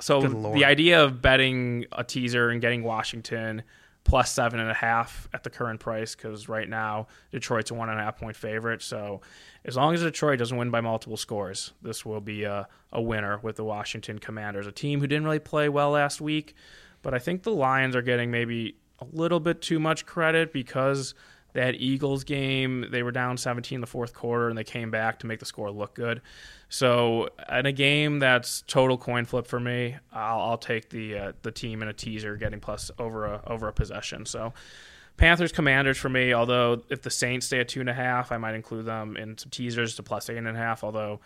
so 0.00 0.22
the 0.22 0.64
idea 0.64 1.04
of 1.04 1.20
betting 1.22 1.84
a 1.92 2.02
teaser 2.02 2.48
and 2.48 2.60
getting 2.60 2.82
Washington 2.82 3.62
plus 4.04 4.32
seven 4.32 4.60
and 4.60 4.70
a 4.70 4.74
half 4.74 5.28
at 5.32 5.42
the 5.42 5.50
current 5.50 5.80
price 5.80 6.14
because 6.14 6.48
right 6.48 6.68
now 6.68 7.06
Detroit's 7.30 7.70
a 7.70 7.74
one 7.74 7.88
and 7.88 7.98
a 7.98 8.02
half 8.02 8.18
point 8.18 8.36
favorite. 8.36 8.82
So 8.82 9.20
as 9.64 9.76
long 9.76 9.94
as 9.94 10.02
Detroit 10.02 10.38
doesn't 10.38 10.56
win 10.56 10.70
by 10.70 10.80
multiple 10.80 11.16
scores, 11.16 11.72
this 11.82 12.04
will 12.04 12.20
be 12.20 12.44
a, 12.44 12.68
a 12.92 13.00
winner 13.00 13.38
with 13.42 13.56
the 13.56 13.64
Washington 13.64 14.18
Commanders, 14.18 14.66
a 14.66 14.72
team 14.72 15.00
who 15.00 15.06
didn't 15.06 15.24
really 15.24 15.38
play 15.38 15.68
well 15.68 15.90
last 15.90 16.20
week. 16.20 16.54
But 17.02 17.14
I 17.14 17.18
think 17.18 17.42
the 17.42 17.52
Lions 17.52 17.96
are 17.96 18.02
getting 18.02 18.30
maybe 18.30 18.76
a 19.00 19.06
little 19.12 19.40
bit 19.40 19.60
too 19.60 19.80
much 19.80 20.06
credit 20.06 20.52
because 20.52 21.14
that 21.54 21.74
Eagles 21.74 22.24
game, 22.24 22.86
they 22.90 23.02
were 23.02 23.12
down 23.12 23.36
17 23.36 23.76
in 23.76 23.80
the 23.80 23.86
fourth 23.86 24.14
quarter 24.14 24.48
and 24.48 24.56
they 24.56 24.64
came 24.64 24.90
back 24.90 25.18
to 25.18 25.26
make 25.26 25.38
the 25.38 25.46
score 25.46 25.70
look 25.70 25.94
good. 25.94 26.22
So 26.68 27.28
in 27.50 27.66
a 27.66 27.72
game 27.72 28.18
that's 28.18 28.62
total 28.66 28.96
coin 28.96 29.24
flip 29.26 29.46
for 29.46 29.60
me, 29.60 29.96
I'll, 30.12 30.40
I'll 30.40 30.58
take 30.58 30.88
the 30.88 31.18
uh, 31.18 31.32
the 31.42 31.50
team 31.50 31.82
in 31.82 31.88
a 31.88 31.92
teaser 31.92 32.36
getting 32.36 32.60
plus 32.60 32.90
over 32.98 33.26
a 33.26 33.42
over 33.46 33.68
a 33.68 33.72
possession. 33.72 34.24
So 34.24 34.54
Panthers 35.16 35.52
Commanders 35.52 35.98
for 35.98 36.08
me. 36.08 36.32
Although 36.32 36.82
if 36.88 37.02
the 37.02 37.10
Saints 37.10 37.46
stay 37.46 37.60
at 37.60 37.68
two 37.68 37.80
and 37.80 37.88
a 37.88 37.94
half, 37.94 38.32
I 38.32 38.38
might 38.38 38.54
include 38.54 38.86
them 38.86 39.16
in 39.16 39.36
some 39.36 39.50
teasers 39.50 39.94
to 39.96 40.02
plus 40.02 40.30
eight 40.30 40.38
and 40.38 40.48
a 40.48 40.54
half. 40.54 40.82
Although 40.82 41.20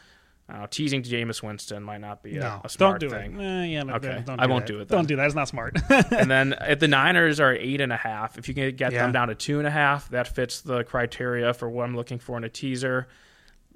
uh, 0.49 0.67
teasing 0.71 1.03
Jameis 1.03 1.43
Winston 1.43 1.83
might 1.83 2.01
not 2.01 2.23
be 2.23 2.37
a, 2.37 2.41
No, 2.41 2.61
a 2.63 2.69
smart 2.69 3.01
don't 3.01 3.11
do 3.11 3.17
thing. 3.17 3.41
it. 3.41 3.45
Eh, 3.45 3.65
yeah, 3.65 3.83
no, 3.83 3.95
Okay. 3.95 4.23
don't 4.25 4.39
I 4.39 4.45
do 4.47 4.51
won't 4.53 4.67
that. 4.67 4.73
do 4.73 4.81
it 4.81 4.89
Don't 4.89 5.09
do 5.09 5.17
that. 5.17 5.27
It's 5.27 5.35
not 5.35 5.49
smart. 5.49 5.77
and 5.91 6.31
then 6.31 6.55
if 6.61 6.79
the 6.79 6.87
Niners 6.89 7.41
are 7.41 7.53
eight 7.53 7.81
and 7.81 7.93
a 7.93 7.97
half, 7.97 8.39
if 8.39 8.47
you 8.47 8.55
can 8.55 8.75
get 8.77 8.93
Yeah. 8.93 9.03
them 9.03 9.13
down 9.13 9.27
to 9.29 9.35
two 9.35 9.59
and 9.59 9.67
a 9.67 9.71
half, 9.73 10.09
that 10.11 10.29
fits 10.29 10.61
the 10.61 10.85
criteria 10.85 11.53
for 11.53 11.69
what 11.69 11.83
I'm 11.85 11.97
looking 11.97 12.19
for 12.21 12.37
in 12.39 12.45
a 12.45 12.49
teaser. 12.49 13.09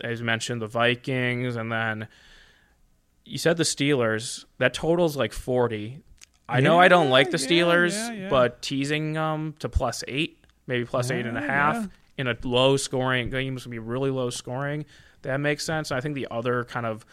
As 0.02 0.22
mentioned, 0.22 0.62
the 0.62 0.66
Vikings, 0.68 1.56
and 1.56 1.70
then 1.72 2.06
you 3.24 3.36
said 3.38 3.56
the 3.56 3.64
Steelers. 3.64 4.44
That 4.58 4.72
totals 4.72 5.16
like 5.16 5.32
40. 5.32 6.00
I 6.48 6.60
know 6.60 6.80
I 6.80 6.88
don't 6.88 7.10
like 7.10 7.30
the 7.30 7.36
Steelers, 7.36 7.92
yeah, 7.92 8.12
yeah. 8.12 8.28
but 8.28 8.60
teasing 8.62 9.12
them 9.12 9.54
to 9.60 9.68
plus 9.68 10.02
eight, 10.08 10.38
maybe 10.66 10.84
plus 10.84 11.10
eight 11.10 11.26
and 11.26 11.36
a 11.36 11.40
Yeah, 11.40 11.46
half 11.46 11.76
yeah. 11.76 11.86
in 12.18 12.26
a 12.28 12.36
low 12.42 12.76
scoring 12.76 13.30
game 13.30 13.56
is 13.56 13.64
going 13.64 13.70
to 13.76 13.80
be 13.82 13.86
really 13.86 14.10
low 14.10 14.30
scoring. 14.30 14.84
That 15.22 15.38
makes 15.38 15.64
sense. 15.64 15.92
I 15.92 16.00
think 16.00 16.14
the 16.14 16.28
other 16.30 16.64
kind 16.64 16.86
of 16.86 17.04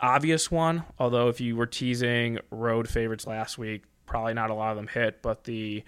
obvious 0.00 0.50
one, 0.50 0.84
although 0.98 1.28
if 1.28 1.40
you 1.40 1.56
were 1.56 1.66
teasing 1.66 2.38
road 2.50 2.88
favorites 2.88 3.26
last 3.26 3.58
week, 3.58 3.84
probably 4.06 4.34
not 4.34 4.50
a 4.50 4.54
lot 4.54 4.70
of 4.70 4.76
them 4.76 4.86
hit, 4.86 5.22
but 5.22 5.44
the 5.44 5.82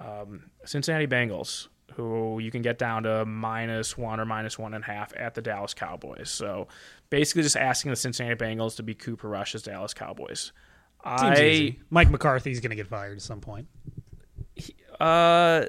um, 0.00 0.50
Cincinnati 0.64 1.06
Bengals, 1.06 1.68
who 1.94 2.38
you 2.40 2.50
can 2.50 2.62
get 2.62 2.78
down 2.78 3.04
to 3.04 3.24
minus 3.24 3.96
one 3.96 4.18
or 4.20 4.24
minus 4.24 4.58
one 4.58 4.74
and 4.74 4.82
a 4.82 4.86
half 4.86 5.12
at 5.16 5.34
the 5.34 5.42
Dallas 5.42 5.74
Cowboys. 5.74 6.30
So 6.30 6.68
basically 7.10 7.42
just 7.42 7.56
asking 7.56 7.90
the 7.90 7.96
Cincinnati 7.96 8.36
Bengals 8.36 8.76
to 8.76 8.82
be 8.82 8.94
Cooper 8.94 9.28
Rush's 9.28 9.62
Dallas 9.62 9.94
Cowboys. 9.94 10.52
Seems 11.04 11.38
I 11.38 11.44
easy. 11.44 11.80
Mike 11.90 12.10
McCarthy's 12.10 12.60
going 12.60 12.70
to 12.70 12.76
get 12.76 12.86
fired 12.86 13.16
at 13.16 13.22
some 13.22 13.40
point. 13.40 13.68
Uh, 14.98 15.66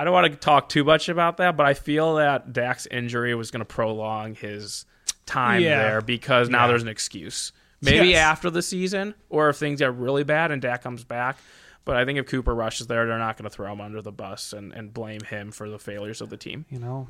I 0.00 0.04
don't 0.04 0.14
want 0.14 0.32
to 0.32 0.38
talk 0.38 0.70
too 0.70 0.82
much 0.82 1.08
about 1.10 1.36
that, 1.36 1.56
but 1.58 1.66
I 1.66 1.74
feel 1.74 2.14
that 2.14 2.52
Dak's 2.54 2.86
injury 2.86 3.34
was 3.34 3.50
going 3.50 3.60
to 3.60 3.66
prolong 3.66 4.34
his 4.34 4.86
time 5.26 5.60
Yeah. 5.60 5.82
there 5.82 6.00
because 6.00 6.48
now 6.48 6.62
Yeah. 6.62 6.68
there's 6.68 6.82
an 6.82 6.88
excuse. 6.88 7.52
Maybe 7.82 8.08
Yes. 8.08 8.18
after 8.18 8.48
the 8.48 8.62
season, 8.62 9.14
or 9.28 9.50
if 9.50 9.56
things 9.56 9.78
get 9.80 9.94
really 9.94 10.24
bad 10.24 10.50
and 10.52 10.62
Dak 10.62 10.82
comes 10.82 11.04
back. 11.04 11.36
But 11.84 11.96
I 11.96 12.04
think 12.06 12.18
if 12.18 12.26
Cooper 12.26 12.54
Rush 12.54 12.80
is 12.80 12.86
there, 12.86 13.06
they're 13.06 13.18
not 13.18 13.36
going 13.36 13.44
to 13.48 13.54
throw 13.54 13.70
him 13.72 13.80
under 13.80 14.00
the 14.00 14.12
bus 14.12 14.52
and, 14.54 14.72
and 14.72 14.92
blame 14.92 15.20
him 15.20 15.50
for 15.50 15.68
the 15.68 15.78
failures 15.78 16.20
of 16.22 16.30
the 16.30 16.36
team. 16.38 16.64
You 16.70 16.78
know, 16.78 17.06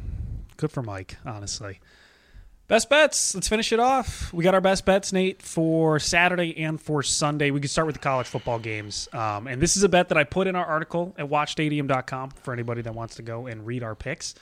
good 0.56 0.72
for 0.72 0.82
Mike, 0.82 1.16
honestly. 1.24 1.78
Best 2.70 2.88
bets. 2.88 3.34
Let's 3.34 3.48
finish 3.48 3.72
it 3.72 3.80
off. 3.80 4.32
We 4.32 4.44
got 4.44 4.54
our 4.54 4.60
best 4.60 4.84
bets, 4.84 5.12
Nate, 5.12 5.42
for 5.42 5.98
Saturday 5.98 6.56
and 6.56 6.80
for 6.80 7.02
Sunday. 7.02 7.50
We 7.50 7.58
can 7.58 7.68
start 7.68 7.86
with 7.86 7.96
the 7.96 8.00
college 8.00 8.28
football 8.28 8.60
games. 8.60 9.08
Um, 9.12 9.48
and 9.48 9.60
this 9.60 9.76
is 9.76 9.82
a 9.82 9.88
bet 9.88 10.10
that 10.10 10.16
I 10.16 10.22
put 10.22 10.46
in 10.46 10.54
our 10.54 10.64
article 10.64 11.12
at 11.18 11.26
watchstadium.com 11.28 12.30
for 12.30 12.52
anybody 12.52 12.82
that 12.82 12.94
wants 12.94 13.16
to 13.16 13.22
go 13.22 13.48
and 13.48 13.66
read 13.66 13.82
our 13.82 13.96
picks. 13.96 14.36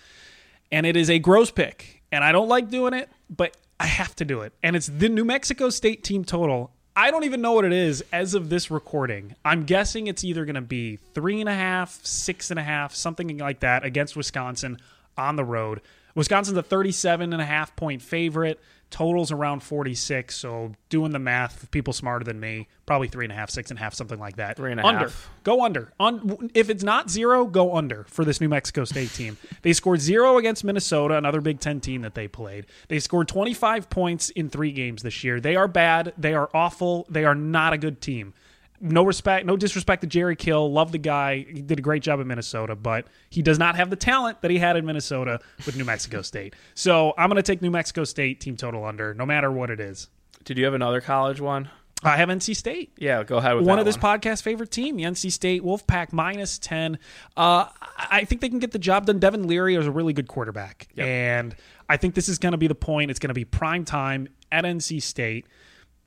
And 0.71 0.85
it 0.85 0.95
is 0.95 1.09
a 1.09 1.19
gross 1.19 1.51
pick. 1.51 2.03
And 2.13 2.23
I 2.23 2.33
don't 2.33 2.49
like 2.51 2.69
doing 2.69 2.93
it, 2.93 3.09
but 3.35 3.57
I 3.81 3.87
have 3.87 4.15
to 4.17 4.27
do 4.27 4.43
it. 4.43 4.53
And 4.63 4.77
it's 4.77 4.89
the 4.89 5.09
New 5.09 5.25
Mexico 5.25 5.71
State 5.71 6.05
team 6.05 6.23
total. 6.23 6.71
I 6.95 7.11
don't 7.11 7.25
even 7.25 7.41
know 7.41 7.53
what 7.53 7.65
it 7.65 7.73
is 7.73 8.05
as 8.13 8.35
of 8.35 8.51
this 8.51 8.71
recording. 8.71 9.37
I'm 9.43 9.65
guessing 9.65 10.07
it's 10.07 10.23
either 10.23 10.45
going 10.45 10.55
to 10.55 10.61
be 10.61 10.97
three 11.15 11.41
and 11.41 11.49
a 11.49 11.55
half, 11.55 11.99
six 12.05 12.51
and 12.51 12.61
a 12.61 12.63
half, 12.63 12.95
something 12.95 13.39
like 13.39 13.61
that 13.61 13.85
against 13.85 14.17
Wisconsin 14.17 14.77
on 15.17 15.37
the 15.37 15.45
road. 15.45 15.81
Wisconsin's 16.19 16.59
a 16.59 16.65
37 16.65 17.33
and 17.33 17.41
a 17.41 17.45
half 17.45 17.77
point 17.77 18.03
favorite. 18.03 18.59
Totals 18.91 19.31
around 19.31 19.63
46. 19.63 20.35
So 20.35 20.73
doing 20.89 21.13
the 21.13 21.21
math, 21.21 21.71
people 21.71 21.93
smarter 21.93 22.25
than 22.25 22.41
me, 22.41 22.67
probably 22.87 23.07
three 23.07 23.25
and 23.25 23.31
a 23.31 23.37
half, 23.37 23.51
six 23.51 23.71
and 23.71 23.79
a 23.79 23.83
half, 23.83 23.95
something 23.95 24.19
like 24.19 24.37
that. 24.37 24.57
Three 24.57 24.73
and 24.73 24.81
a 24.81 24.85
under. 24.85 25.01
half. 25.01 25.31
Go 25.45 25.65
under. 25.65 25.93
On, 26.01 26.51
if 26.55 26.71
it's 26.71 26.83
not 26.83 27.09
zero, 27.09 27.45
go 27.45 27.77
under 27.77 28.05
for 28.09 28.25
this 28.25 28.41
New 28.41 28.49
Mexico 28.49 28.85
State 28.85 29.13
team. 29.13 29.37
They 29.63 29.73
scored 29.73 30.01
zero 30.01 30.39
against 30.39 30.65
Minnesota, 30.65 31.17
another 31.17 31.41
Big 31.41 31.61
Ten 31.61 31.81
team 31.81 32.03
that 32.03 32.15
they 32.15 32.27
played. 32.29 32.67
They 32.89 32.99
scored 32.99 33.29
25 33.29 33.91
points 33.91 34.31
in 34.31 34.49
three 34.49 34.73
games 34.73 35.03
this 35.03 35.23
year. 35.23 35.41
They 35.41 35.57
are 35.57 35.69
bad. 35.69 36.15
They 36.17 36.35
are 36.35 36.49
awful. 36.55 37.07
They 37.09 37.25
are 37.25 37.35
not 37.35 37.73
a 37.73 37.79
good 37.79 38.01
team. 38.01 38.35
No 38.81 39.03
respect, 39.05 39.47
no 39.47 39.57
disrespect 39.57 40.03
to 40.03 40.07
Jerry 40.07 40.37
Kill. 40.37 40.71
Love 40.73 40.93
the 40.93 40.99
guy. 40.99 41.47
He 41.49 41.63
did 41.63 41.79
a 41.79 41.83
great 41.83 42.03
job 42.03 42.21
in 42.21 42.27
Minnesota, 42.27 42.77
but 42.77 43.07
he 43.31 43.43
does 43.43 43.59
not 43.59 43.77
have 43.77 43.91
the 43.91 43.97
talent 43.97 44.41
that 44.43 44.51
he 44.51 44.59
had 44.59 44.77
in 44.77 44.87
Minnesota 44.87 45.41
with 45.67 45.77
New 45.77 45.85
Mexico 45.85 46.23
State. 46.23 46.55
So 46.75 47.15
I'm 47.19 47.29
going 47.29 47.37
to 47.37 47.43
take 47.43 47.61
New 47.63 47.71
Mexico 47.71 48.05
State 48.05 48.41
team 48.41 48.57
total 48.57 48.85
under, 48.85 49.15
no 49.15 49.27
matter 49.27 49.51
what 49.51 49.71
it 49.71 49.81
is. 49.81 50.09
Did 50.45 50.59
you 50.59 50.65
have 50.65 50.75
another 50.75 51.01
college 51.01 51.41
one? 51.41 51.71
I 52.03 52.17
have 52.17 52.29
NC 52.29 52.55
State 52.55 52.93
Yeah, 52.97 53.25
go 53.25 53.39
ahead 53.39 53.57
with 53.57 53.67
one 53.67 53.81
of 53.81 53.85
this 53.85 53.97
podcast 53.97 54.43
favorite 54.43 54.71
team, 54.71 54.97
the 54.97 55.03
NC 55.03 55.33
State 55.33 55.63
Wolfpack 55.63 56.13
minus 56.13 56.59
ten. 56.59 56.99
Uh, 57.37 57.67
I 57.83 58.09
I 58.11 58.25
think 58.25 58.41
they 58.41 58.49
can 58.49 58.61
get 58.61 58.71
the 58.71 58.79
job 58.79 59.07
done. 59.07 59.19
Devin 59.19 59.49
Leary 59.49 59.75
is 59.75 59.87
a 59.87 59.91
really 59.91 60.13
good 60.13 60.29
quarterback, 60.29 60.87
and 60.97 61.57
I 61.89 61.97
think 61.97 62.15
this 62.15 62.29
is 62.29 62.39
going 62.39 62.53
to 62.53 62.59
be 62.59 62.69
the 62.69 62.75
point. 62.77 63.11
It's 63.11 63.19
going 63.19 63.31
to 63.31 63.35
be 63.35 63.45
prime 63.45 63.85
time 63.85 64.29
at 64.53 64.65
NC 64.65 65.03
State. 65.03 65.47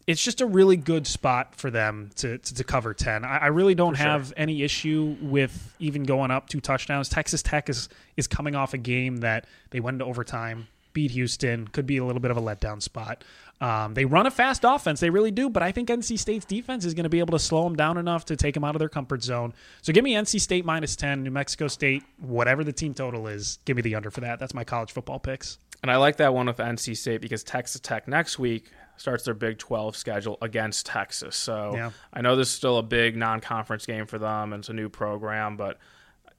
It's 0.08 0.24
just 0.24 0.42
a 0.42 0.46
really 0.46 0.78
good 0.78 1.06
spot 1.08 1.56
for 1.56 1.70
them 1.70 2.12
to 2.16 2.38
to, 2.38 2.56
to 2.56 2.64
cover 2.64 2.94
ten. 2.94 3.24
I, 3.24 3.38
I 3.38 3.48
really 3.48 3.76
don't 3.76 3.96
have 3.98 4.34
any 4.36 4.64
issue 4.64 5.16
with 5.22 5.76
even 5.80 6.04
going 6.04 6.32
up 6.32 6.50
two 6.50 6.62
touchdowns. 6.62 7.10
Texas 7.10 7.42
Tech 7.42 7.70
is 7.70 7.90
is 8.18 8.28
coming 8.28 8.56
off 8.56 8.74
a 8.74 8.78
game 8.78 9.18
that 9.18 9.46
they 9.70 9.80
went 9.80 9.96
into 9.96 10.06
overtime 10.06 10.68
beat 10.94 11.12
Houston. 11.12 11.68
Could 11.68 11.86
be 11.86 11.98
a 11.98 12.06
little 12.06 12.20
bit 12.20 12.32
of 12.32 12.38
a 12.38 12.42
letdown 12.42 12.82
spot. 12.82 13.24
Um, 13.60 13.94
they 13.94 14.06
run 14.06 14.26
a 14.26 14.32
fast 14.32 14.64
offense, 14.64 15.00
they 15.00 15.12
really 15.12 15.30
do, 15.30 15.48
but 15.48 15.62
I 15.62 15.72
think 15.72 15.88
NC 15.90 16.18
State's 16.18 16.46
defense 16.46 16.84
is 16.84 16.96
going 16.96 17.04
to 17.04 17.10
be 17.10 17.20
able 17.20 17.38
to 17.38 17.44
slow 17.44 17.64
them 17.64 17.76
down 17.76 18.00
enough 18.00 18.26
to 18.26 18.36
take 18.36 18.56
them 18.56 18.64
out 18.64 18.74
of 18.74 18.80
their 18.80 18.90
comfort 18.90 19.22
zone. 19.22 19.54
So 19.84 19.94
give 19.94 20.04
me 20.04 20.16
NC 20.16 20.42
State 20.42 20.66
minus 20.66 20.96
10, 20.96 21.22
New 21.22 21.30
Mexico 21.30 21.68
State, 21.68 22.02
whatever 22.18 22.64
the 22.64 22.74
team 22.74 22.96
total 22.96 23.28
is, 23.28 23.60
give 23.66 23.76
me 23.76 23.84
the 23.84 23.94
under 23.94 24.10
for 24.10 24.22
that. 24.22 24.40
That's 24.40 24.56
my 24.56 24.64
college 24.64 24.92
football 24.92 25.20
picks. 25.20 25.60
And 25.84 25.92
I 25.92 25.98
like 25.98 26.18
that 26.18 26.34
one 26.34 26.48
with 26.48 26.58
NC 26.58 26.98
State 26.98 27.22
because 27.22 27.44
Texas 27.44 27.82
Tech 27.82 28.08
next 28.08 28.40
week 28.40 28.66
starts 28.98 29.24
their 29.26 29.34
Big 29.34 29.58
12 29.58 29.96
schedule 29.96 30.38
against 30.42 30.86
Texas. 30.86 31.36
So 31.36 31.72
Yeah. 31.76 31.92
I 32.14 32.22
know 32.22 32.36
this 32.36 32.50
is 32.50 32.54
still 32.54 32.78
a 32.78 32.84
big 32.84 33.16
non-conference 33.18 33.86
game 33.86 34.06
for 34.06 34.20
them, 34.20 34.54
and 34.54 34.62
it's 34.62 34.70
a 34.70 34.74
new 34.74 34.90
program, 34.90 35.58
but 35.58 35.78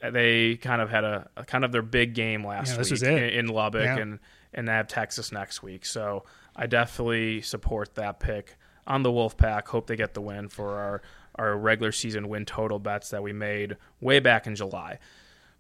they 0.00 0.56
kind 0.56 0.80
of 0.82 0.90
had 0.90 1.04
a, 1.04 1.28
a 1.36 1.44
kind 1.44 1.64
of 1.64 1.72
their 1.72 1.82
big 1.82 2.14
game 2.14 2.44
last 2.46 2.76
Yeah, 2.76 2.82
week 2.82 3.02
in, 3.02 3.18
in 3.18 3.46
Lubbock, 3.48 3.84
Yeah. 3.84 3.98
and 3.98 4.18
and 4.54 4.68
they 4.68 4.72
have 4.72 4.86
Texas 4.86 5.32
next 5.32 5.62
week. 5.62 5.86
So 5.86 6.24
I 6.54 6.66
definitely 6.66 7.40
support 7.40 7.94
that 7.94 8.20
pick 8.20 8.56
on 8.86 9.02
the 9.02 9.10
Wolfpack. 9.10 9.66
Hope 9.68 9.86
they 9.86 9.96
get 9.96 10.12
the 10.14 10.20
win 10.20 10.48
for 10.48 10.78
our 10.78 11.02
our 11.36 11.56
regular 11.56 11.92
season 11.92 12.28
win 12.28 12.44
total 12.44 12.78
bets 12.78 13.08
that 13.10 13.22
we 13.22 13.32
made 13.32 13.76
way 14.00 14.20
back 14.20 14.46
in 14.46 14.54
July. 14.54 14.98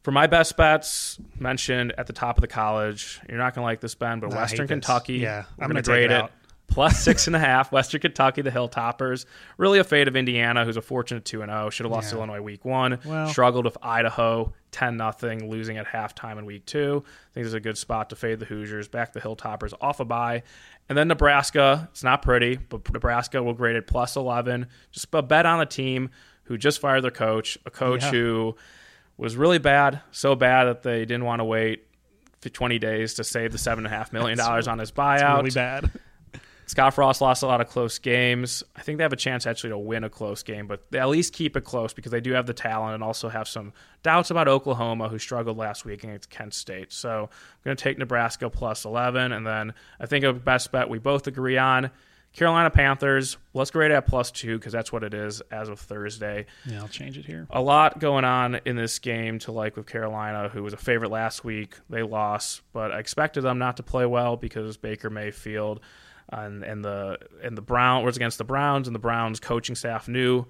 For 0.02 0.10
my 0.10 0.26
best 0.26 0.56
bets, 0.56 1.18
mentioned 1.38 1.94
at 1.96 2.06
the 2.08 2.12
top 2.12 2.36
of 2.36 2.42
the 2.42 2.48
college, 2.48 3.20
you're 3.28 3.38
not 3.38 3.54
going 3.54 3.62
to 3.62 3.66
like 3.66 3.80
this, 3.80 3.94
Ben, 3.94 4.18
but 4.20 4.30
hate 4.32 4.36
Western. 4.36 4.66
Kentucky. 4.68 5.18
Yeah, 5.18 5.44
I'm 5.60 5.70
going 5.70 5.80
to 5.80 5.88
grade 5.88 6.10
it 6.10 6.10
it 6.10 6.20
out. 6.24 6.32
Plus 6.66 7.02
six 7.02 7.26
and 7.26 7.36
a 7.36 7.38
half. 7.38 7.70
Western 7.72 8.00
Kentucky, 8.00 8.42
the 8.42 8.50
Hilltoppers. 8.50 9.26
Really 9.58 9.78
a 9.78 9.84
fade 9.84 10.08
of 10.08 10.16
Indiana, 10.16 10.64
who's 10.64 10.76
a 10.76 10.82
fortunate 10.82 11.24
two 11.24 11.42
and 11.42 11.50
oh, 11.50 11.54
zero. 11.54 11.70
Should 11.70 11.84
have 11.86 11.92
lost 11.92 12.10
to 12.10 12.16
Yeah. 12.16 12.22
Illinois 12.24 12.40
week 12.42 12.64
one. 12.64 12.98
Well- 13.04 13.28
Struggled 13.28 13.64
with 13.64 13.76
Idaho, 13.82 14.52
ten 14.70 14.96
nothing, 14.96 15.50
losing 15.50 15.76
at 15.78 15.86
halftime 15.86 16.38
in 16.38 16.46
week 16.46 16.64
two. 16.66 17.04
I 17.06 17.34
think 17.34 17.44
this 17.44 17.48
is 17.48 17.54
a 17.54 17.60
good 17.60 17.76
spot 17.78 18.10
to 18.10 18.16
fade 18.16 18.38
the 18.38 18.46
Hoosiers. 18.46 18.88
Back 18.88 19.12
the 19.12 19.20
Hilltoppers 19.20 19.74
off 19.80 20.00
a 20.00 20.04
bye, 20.04 20.42
and 20.88 20.96
then 20.96 21.08
Nebraska. 21.08 21.88
It's 21.92 22.02
not 22.04 22.22
pretty, 22.22 22.56
but 22.56 22.90
Nebraska 22.92 23.42
will 23.42 23.54
grade 23.54 23.76
it 23.76 23.86
plus 23.86 24.16
eleven. 24.16 24.66
Just 24.90 25.08
a 25.12 25.22
bet 25.22 25.44
on 25.46 25.60
a 25.60 25.66
team 25.66 26.10
who 26.44 26.56
just 26.58 26.80
fired 26.80 27.02
their 27.02 27.10
coach, 27.10 27.56
a 27.66 27.70
coach 27.70 28.02
Yeah. 28.02 28.10
who 28.10 28.56
was 29.16 29.36
really 29.36 29.58
bad, 29.58 30.00
so 30.10 30.34
bad 30.34 30.64
that 30.64 30.82
they 30.82 31.00
didn't 31.00 31.24
want 31.24 31.40
to 31.40 31.44
wait 31.44 31.86
20 32.42 32.78
days 32.80 33.14
to 33.14 33.22
save 33.22 33.52
the 33.52 33.58
seven 33.58 33.86
and 33.86 33.94
a 33.94 33.96
half 33.96 34.12
million 34.12 34.36
dollars 34.36 34.66
on 34.66 34.78
his 34.80 34.90
buyout. 34.90 35.36
really 35.36 35.50
bad. 35.50 35.90
Scott 36.72 36.94
Frost 36.94 37.20
lost 37.20 37.42
a 37.42 37.46
lot 37.46 37.60
of 37.60 37.68
close 37.68 37.98
games. 37.98 38.64
I 38.74 38.80
think 38.80 38.96
they 38.96 39.04
have 39.04 39.12
a 39.12 39.16
chance 39.16 39.46
actually 39.46 39.70
to 39.70 39.78
win 39.78 40.04
a 40.04 40.08
close 40.08 40.42
game, 40.42 40.66
but 40.66 40.90
they 40.90 40.98
at 40.98 41.10
least 41.10 41.34
keep 41.34 41.54
it 41.54 41.64
close 41.64 41.92
because 41.92 42.12
they 42.12 42.22
do 42.22 42.32
have 42.32 42.46
the 42.46 42.54
talent 42.54 42.94
and 42.94 43.04
also 43.04 43.28
have 43.28 43.46
some 43.46 43.74
doubts 44.02 44.30
about 44.30 44.48
Oklahoma, 44.48 45.10
who 45.10 45.18
struggled 45.18 45.58
last 45.58 45.84
week 45.84 46.02
against 46.02 46.30
Kent 46.30 46.54
State. 46.54 46.90
So 46.90 47.24
I'm 47.24 47.60
going 47.62 47.76
to 47.76 47.84
take 47.84 47.98
Nebraska 47.98 48.48
plus 48.48 48.86
11. 48.86 49.32
And 49.32 49.46
then 49.46 49.74
I 50.00 50.06
think 50.06 50.24
a 50.24 50.32
best 50.32 50.72
bet 50.72 50.88
we 50.88 50.98
both 50.98 51.26
agree 51.26 51.58
on 51.58 51.90
Carolina 52.32 52.70
Panthers. 52.70 53.36
Let's 53.52 53.70
grade 53.70 53.90
it 53.90 53.94
at 53.94 54.06
plus 54.06 54.30
two 54.30 54.56
because 54.56 54.72
that's 54.72 54.90
what 54.90 55.04
it 55.04 55.12
is 55.12 55.42
as 55.50 55.68
of 55.68 55.78
Thursday 55.78 56.46
Yeah, 56.64 56.80
I'll 56.80 56.88
change 56.88 57.18
it 57.18 57.26
here. 57.26 57.46
a 57.50 57.60
lot 57.60 57.98
going 57.98 58.24
on 58.24 58.60
in 58.64 58.76
this 58.76 58.98
game 58.98 59.40
to 59.40 59.52
like 59.52 59.76
with 59.76 59.84
Carolina, 59.86 60.48
who 60.48 60.62
was 60.62 60.72
a 60.72 60.78
favorite 60.78 61.10
last 61.10 61.44
week. 61.44 61.74
They 61.90 62.02
lost, 62.02 62.62
but 62.72 62.92
I 62.92 62.98
expected 62.98 63.42
them 63.42 63.58
not 63.58 63.76
to 63.76 63.82
play 63.82 64.06
well 64.06 64.38
because 64.38 64.78
Baker 64.78 65.10
Mayfield 65.10 65.80
and, 66.32 66.64
and 66.64 66.84
the 66.84 67.18
and 67.42 67.56
the 67.56 67.62
Brown 67.62 68.04
was 68.04 68.16
against 68.16 68.38
the 68.38 68.44
Browns, 68.44 68.88
and 68.88 68.94
the 68.94 69.00
Browns 69.00 69.38
coaching 69.38 69.74
staff 69.74 70.08
knew 70.08 70.46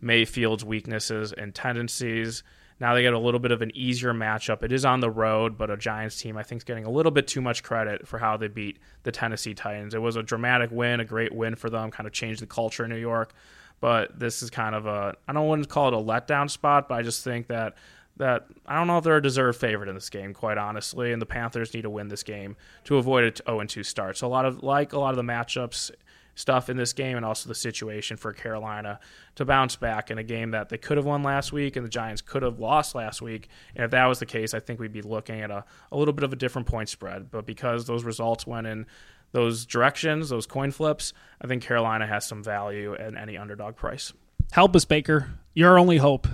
Mayfield's 0.00 0.64
weaknesses 0.64 1.32
and 1.32 1.54
tendencies. 1.54 2.42
Now 2.80 2.94
they 2.94 3.02
get 3.02 3.12
a 3.12 3.18
little 3.18 3.40
bit 3.40 3.52
of 3.52 3.62
an 3.62 3.70
easier 3.74 4.12
matchup. 4.12 4.62
It 4.62 4.72
is 4.72 4.84
on 4.84 5.00
the 5.00 5.10
road, 5.10 5.56
but 5.56 5.70
a 5.70 5.76
Giants 5.76 6.20
team 6.20 6.36
I 6.36 6.42
think 6.42 6.60
is 6.60 6.64
getting 6.64 6.84
a 6.84 6.90
little 6.90 7.12
bit 7.12 7.26
too 7.26 7.40
much 7.40 7.62
credit 7.62 8.06
for 8.06 8.18
how 8.18 8.36
they 8.36 8.48
beat 8.48 8.78
the 9.04 9.12
Tennessee 9.12 9.54
Titans. 9.54 9.94
It 9.94 10.02
was 10.02 10.16
a 10.16 10.22
dramatic 10.22 10.70
win, 10.70 11.00
a 11.00 11.04
great 11.04 11.32
win 11.32 11.54
for 11.54 11.70
them, 11.70 11.90
kind 11.90 12.06
of 12.06 12.12
changed 12.12 12.42
the 12.42 12.46
culture 12.46 12.84
in 12.84 12.90
New 12.90 12.98
York. 12.98 13.32
But 13.80 14.18
this 14.18 14.42
is 14.42 14.50
kind 14.50 14.74
of 14.74 14.86
a 14.86 15.14
I 15.28 15.32
don't 15.32 15.46
want 15.46 15.62
to 15.62 15.68
call 15.68 15.88
it 15.88 15.94
a 15.94 15.98
letdown 15.98 16.50
spot, 16.50 16.88
but 16.88 16.96
I 16.96 17.02
just 17.02 17.22
think 17.22 17.48
that 17.48 17.74
that 18.16 18.46
I 18.66 18.76
don't 18.76 18.86
know 18.86 18.98
if 18.98 19.04
they're 19.04 19.16
a 19.16 19.22
deserved 19.22 19.58
favorite 19.58 19.88
in 19.88 19.94
this 19.94 20.10
game, 20.10 20.34
quite 20.34 20.58
honestly. 20.58 21.12
And 21.12 21.20
the 21.20 21.26
Panthers 21.26 21.74
need 21.74 21.82
to 21.82 21.90
win 21.90 22.08
this 22.08 22.22
game 22.22 22.56
to 22.84 22.96
avoid 22.96 23.24
a 23.24 23.50
0 23.50 23.64
2 23.64 23.82
start. 23.82 24.16
So 24.16 24.26
a 24.26 24.28
lot 24.28 24.44
of 24.44 24.62
like 24.62 24.92
a 24.92 24.98
lot 24.98 25.10
of 25.10 25.16
the 25.16 25.22
matchups 25.22 25.90
stuff 26.34 26.68
in 26.68 26.76
this 26.76 26.92
game 26.92 27.16
and 27.16 27.24
also 27.24 27.48
the 27.48 27.54
situation 27.54 28.16
for 28.16 28.32
Carolina 28.32 28.98
to 29.36 29.44
bounce 29.44 29.76
back 29.76 30.10
in 30.10 30.18
a 30.18 30.22
game 30.22 30.50
that 30.50 30.68
they 30.68 30.78
could 30.78 30.96
have 30.96 31.06
won 31.06 31.22
last 31.22 31.52
week 31.52 31.76
and 31.76 31.84
the 31.84 31.90
Giants 31.90 32.22
could 32.22 32.42
have 32.42 32.58
lost 32.58 32.94
last 32.94 33.22
week. 33.22 33.48
And 33.74 33.84
if 33.84 33.90
that 33.92 34.06
was 34.06 34.18
the 34.18 34.26
case, 34.26 34.54
I 34.54 34.60
think 34.60 34.80
we'd 34.80 34.92
be 34.92 35.02
looking 35.02 35.40
at 35.40 35.50
a, 35.50 35.64
a 35.92 35.96
little 35.96 36.14
bit 36.14 36.24
of 36.24 36.32
a 36.32 36.36
different 36.36 36.66
point 36.66 36.88
spread. 36.88 37.30
But 37.30 37.46
because 37.46 37.86
those 37.86 38.04
results 38.04 38.46
went 38.46 38.66
in 38.66 38.86
those 39.32 39.64
directions, 39.64 40.28
those 40.28 40.46
coin 40.46 40.70
flips, 40.70 41.12
I 41.40 41.46
think 41.46 41.62
Carolina 41.62 42.06
has 42.06 42.26
some 42.26 42.42
value 42.42 42.94
at 42.94 43.16
any 43.16 43.36
underdog 43.36 43.76
price. 43.76 44.12
Help 44.52 44.76
us, 44.76 44.84
Baker. 44.84 45.30
You're 45.54 45.70
our 45.70 45.78
only 45.78 45.98
hope. 45.98 46.28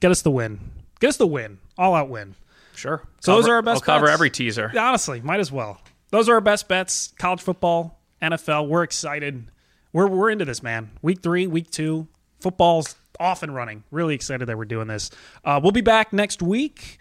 Get 0.00 0.10
us 0.10 0.22
the 0.22 0.30
win. 0.30 0.60
Get 1.00 1.08
us 1.08 1.16
the 1.16 1.26
win. 1.26 1.58
All 1.78 1.94
out 1.94 2.08
win. 2.08 2.34
Sure. 2.74 3.02
So 3.20 3.34
those 3.36 3.48
are 3.48 3.54
our 3.54 3.62
best 3.62 3.82
I'll 3.82 3.94
cover 3.94 4.06
bets. 4.06 4.14
every 4.14 4.30
teaser. 4.30 4.72
Honestly, 4.78 5.20
might 5.20 5.40
as 5.40 5.50
well. 5.50 5.80
Those 6.10 6.28
are 6.28 6.34
our 6.34 6.40
best 6.40 6.68
bets. 6.68 7.12
College 7.18 7.40
football, 7.40 7.98
NFL. 8.22 8.68
We're 8.68 8.82
excited. 8.82 9.50
We're 9.92 10.06
we're 10.08 10.30
into 10.30 10.44
this, 10.44 10.62
man. 10.62 10.90
Week 11.02 11.22
three, 11.22 11.46
week 11.46 11.70
two, 11.70 12.06
football's 12.40 12.96
off 13.18 13.42
and 13.42 13.54
running. 13.54 13.82
Really 13.90 14.14
excited 14.14 14.46
that 14.46 14.58
we're 14.58 14.66
doing 14.66 14.88
this. 14.88 15.10
Uh, 15.44 15.58
we'll 15.62 15.72
be 15.72 15.80
back 15.80 16.12
next 16.12 16.42
week. 16.42 16.98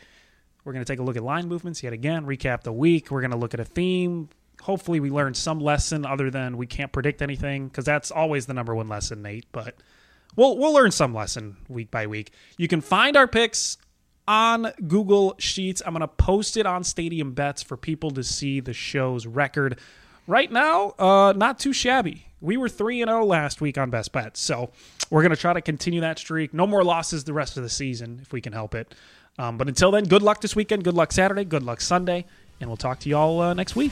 We're 0.63 0.73
going 0.73 0.83
to 0.83 0.91
take 0.91 0.99
a 0.99 1.03
look 1.03 1.17
at 1.17 1.23
line 1.23 1.47
movements 1.47 1.83
yet 1.83 1.93
again, 1.93 2.25
recap 2.25 2.63
the 2.63 2.73
week. 2.73 3.11
We're 3.11 3.21
going 3.21 3.31
to 3.31 3.37
look 3.37 3.53
at 3.53 3.59
a 3.59 3.65
theme. 3.65 4.29
Hopefully, 4.61 4.99
we 4.99 5.11
learn 5.11 5.35
some 5.35 5.59
lesson 5.59 6.05
other 6.05 6.31
than 6.31 6.57
we 6.57 6.65
can't 6.65 6.91
predict 6.91 7.21
anything 7.21 7.67
because 7.67 7.85
that's 7.85 8.09
always 8.09 8.47
the 8.47 8.53
number 8.53 8.73
one 8.73 8.87
lesson, 8.87 9.21
Nate. 9.21 9.45
But 9.51 9.75
we'll 10.35 10.57
we'll 10.57 10.73
learn 10.73 10.91
some 10.91 11.13
lesson 11.13 11.57
week 11.67 11.91
by 11.91 12.07
week. 12.07 12.31
You 12.57 12.67
can 12.67 12.81
find 12.81 13.15
our 13.15 13.27
picks 13.27 13.77
on 14.27 14.71
Google 14.87 15.35
Sheets. 15.37 15.81
I'm 15.85 15.93
going 15.93 16.01
to 16.01 16.07
post 16.07 16.57
it 16.57 16.65
on 16.65 16.83
Stadium 16.83 17.33
Bets 17.33 17.63
for 17.63 17.77
people 17.77 18.11
to 18.11 18.23
see 18.23 18.59
the 18.59 18.73
show's 18.73 19.25
record. 19.25 19.79
Right 20.27 20.51
now, 20.51 20.95
uh, 20.97 21.33
not 21.35 21.59
too 21.59 21.73
shabby. 21.73 22.27
We 22.41 22.57
were 22.57 22.69
3 22.69 23.01
and 23.01 23.09
0 23.09 23.25
last 23.25 23.61
week 23.61 23.77
on 23.77 23.89
Best 23.89 24.11
Bets. 24.11 24.39
So, 24.39 24.71
we're 25.09 25.21
going 25.21 25.31
to 25.31 25.37
try 25.37 25.53
to 25.53 25.61
continue 25.61 26.01
that 26.01 26.19
streak. 26.19 26.53
No 26.53 26.65
more 26.65 26.83
losses 26.83 27.23
the 27.23 27.33
rest 27.33 27.57
of 27.57 27.63
the 27.63 27.69
season 27.69 28.19
if 28.21 28.33
we 28.33 28.41
can 28.41 28.53
help 28.53 28.75
it. 28.75 28.93
Um, 29.37 29.57
but 29.57 29.67
until 29.67 29.91
then, 29.91 30.05
good 30.05 30.21
luck 30.21 30.41
this 30.41 30.55
weekend. 30.55 30.83
Good 30.83 30.95
luck 30.95 31.11
Saturday. 31.11 31.45
Good 31.45 31.63
luck 31.63 31.81
Sunday. 31.81 32.25
And 32.59 32.69
we'll 32.69 32.77
talk 32.77 32.99
to 33.01 33.09
y'all 33.09 33.39
uh, 33.41 33.53
next 33.53 33.75
week. 33.75 33.91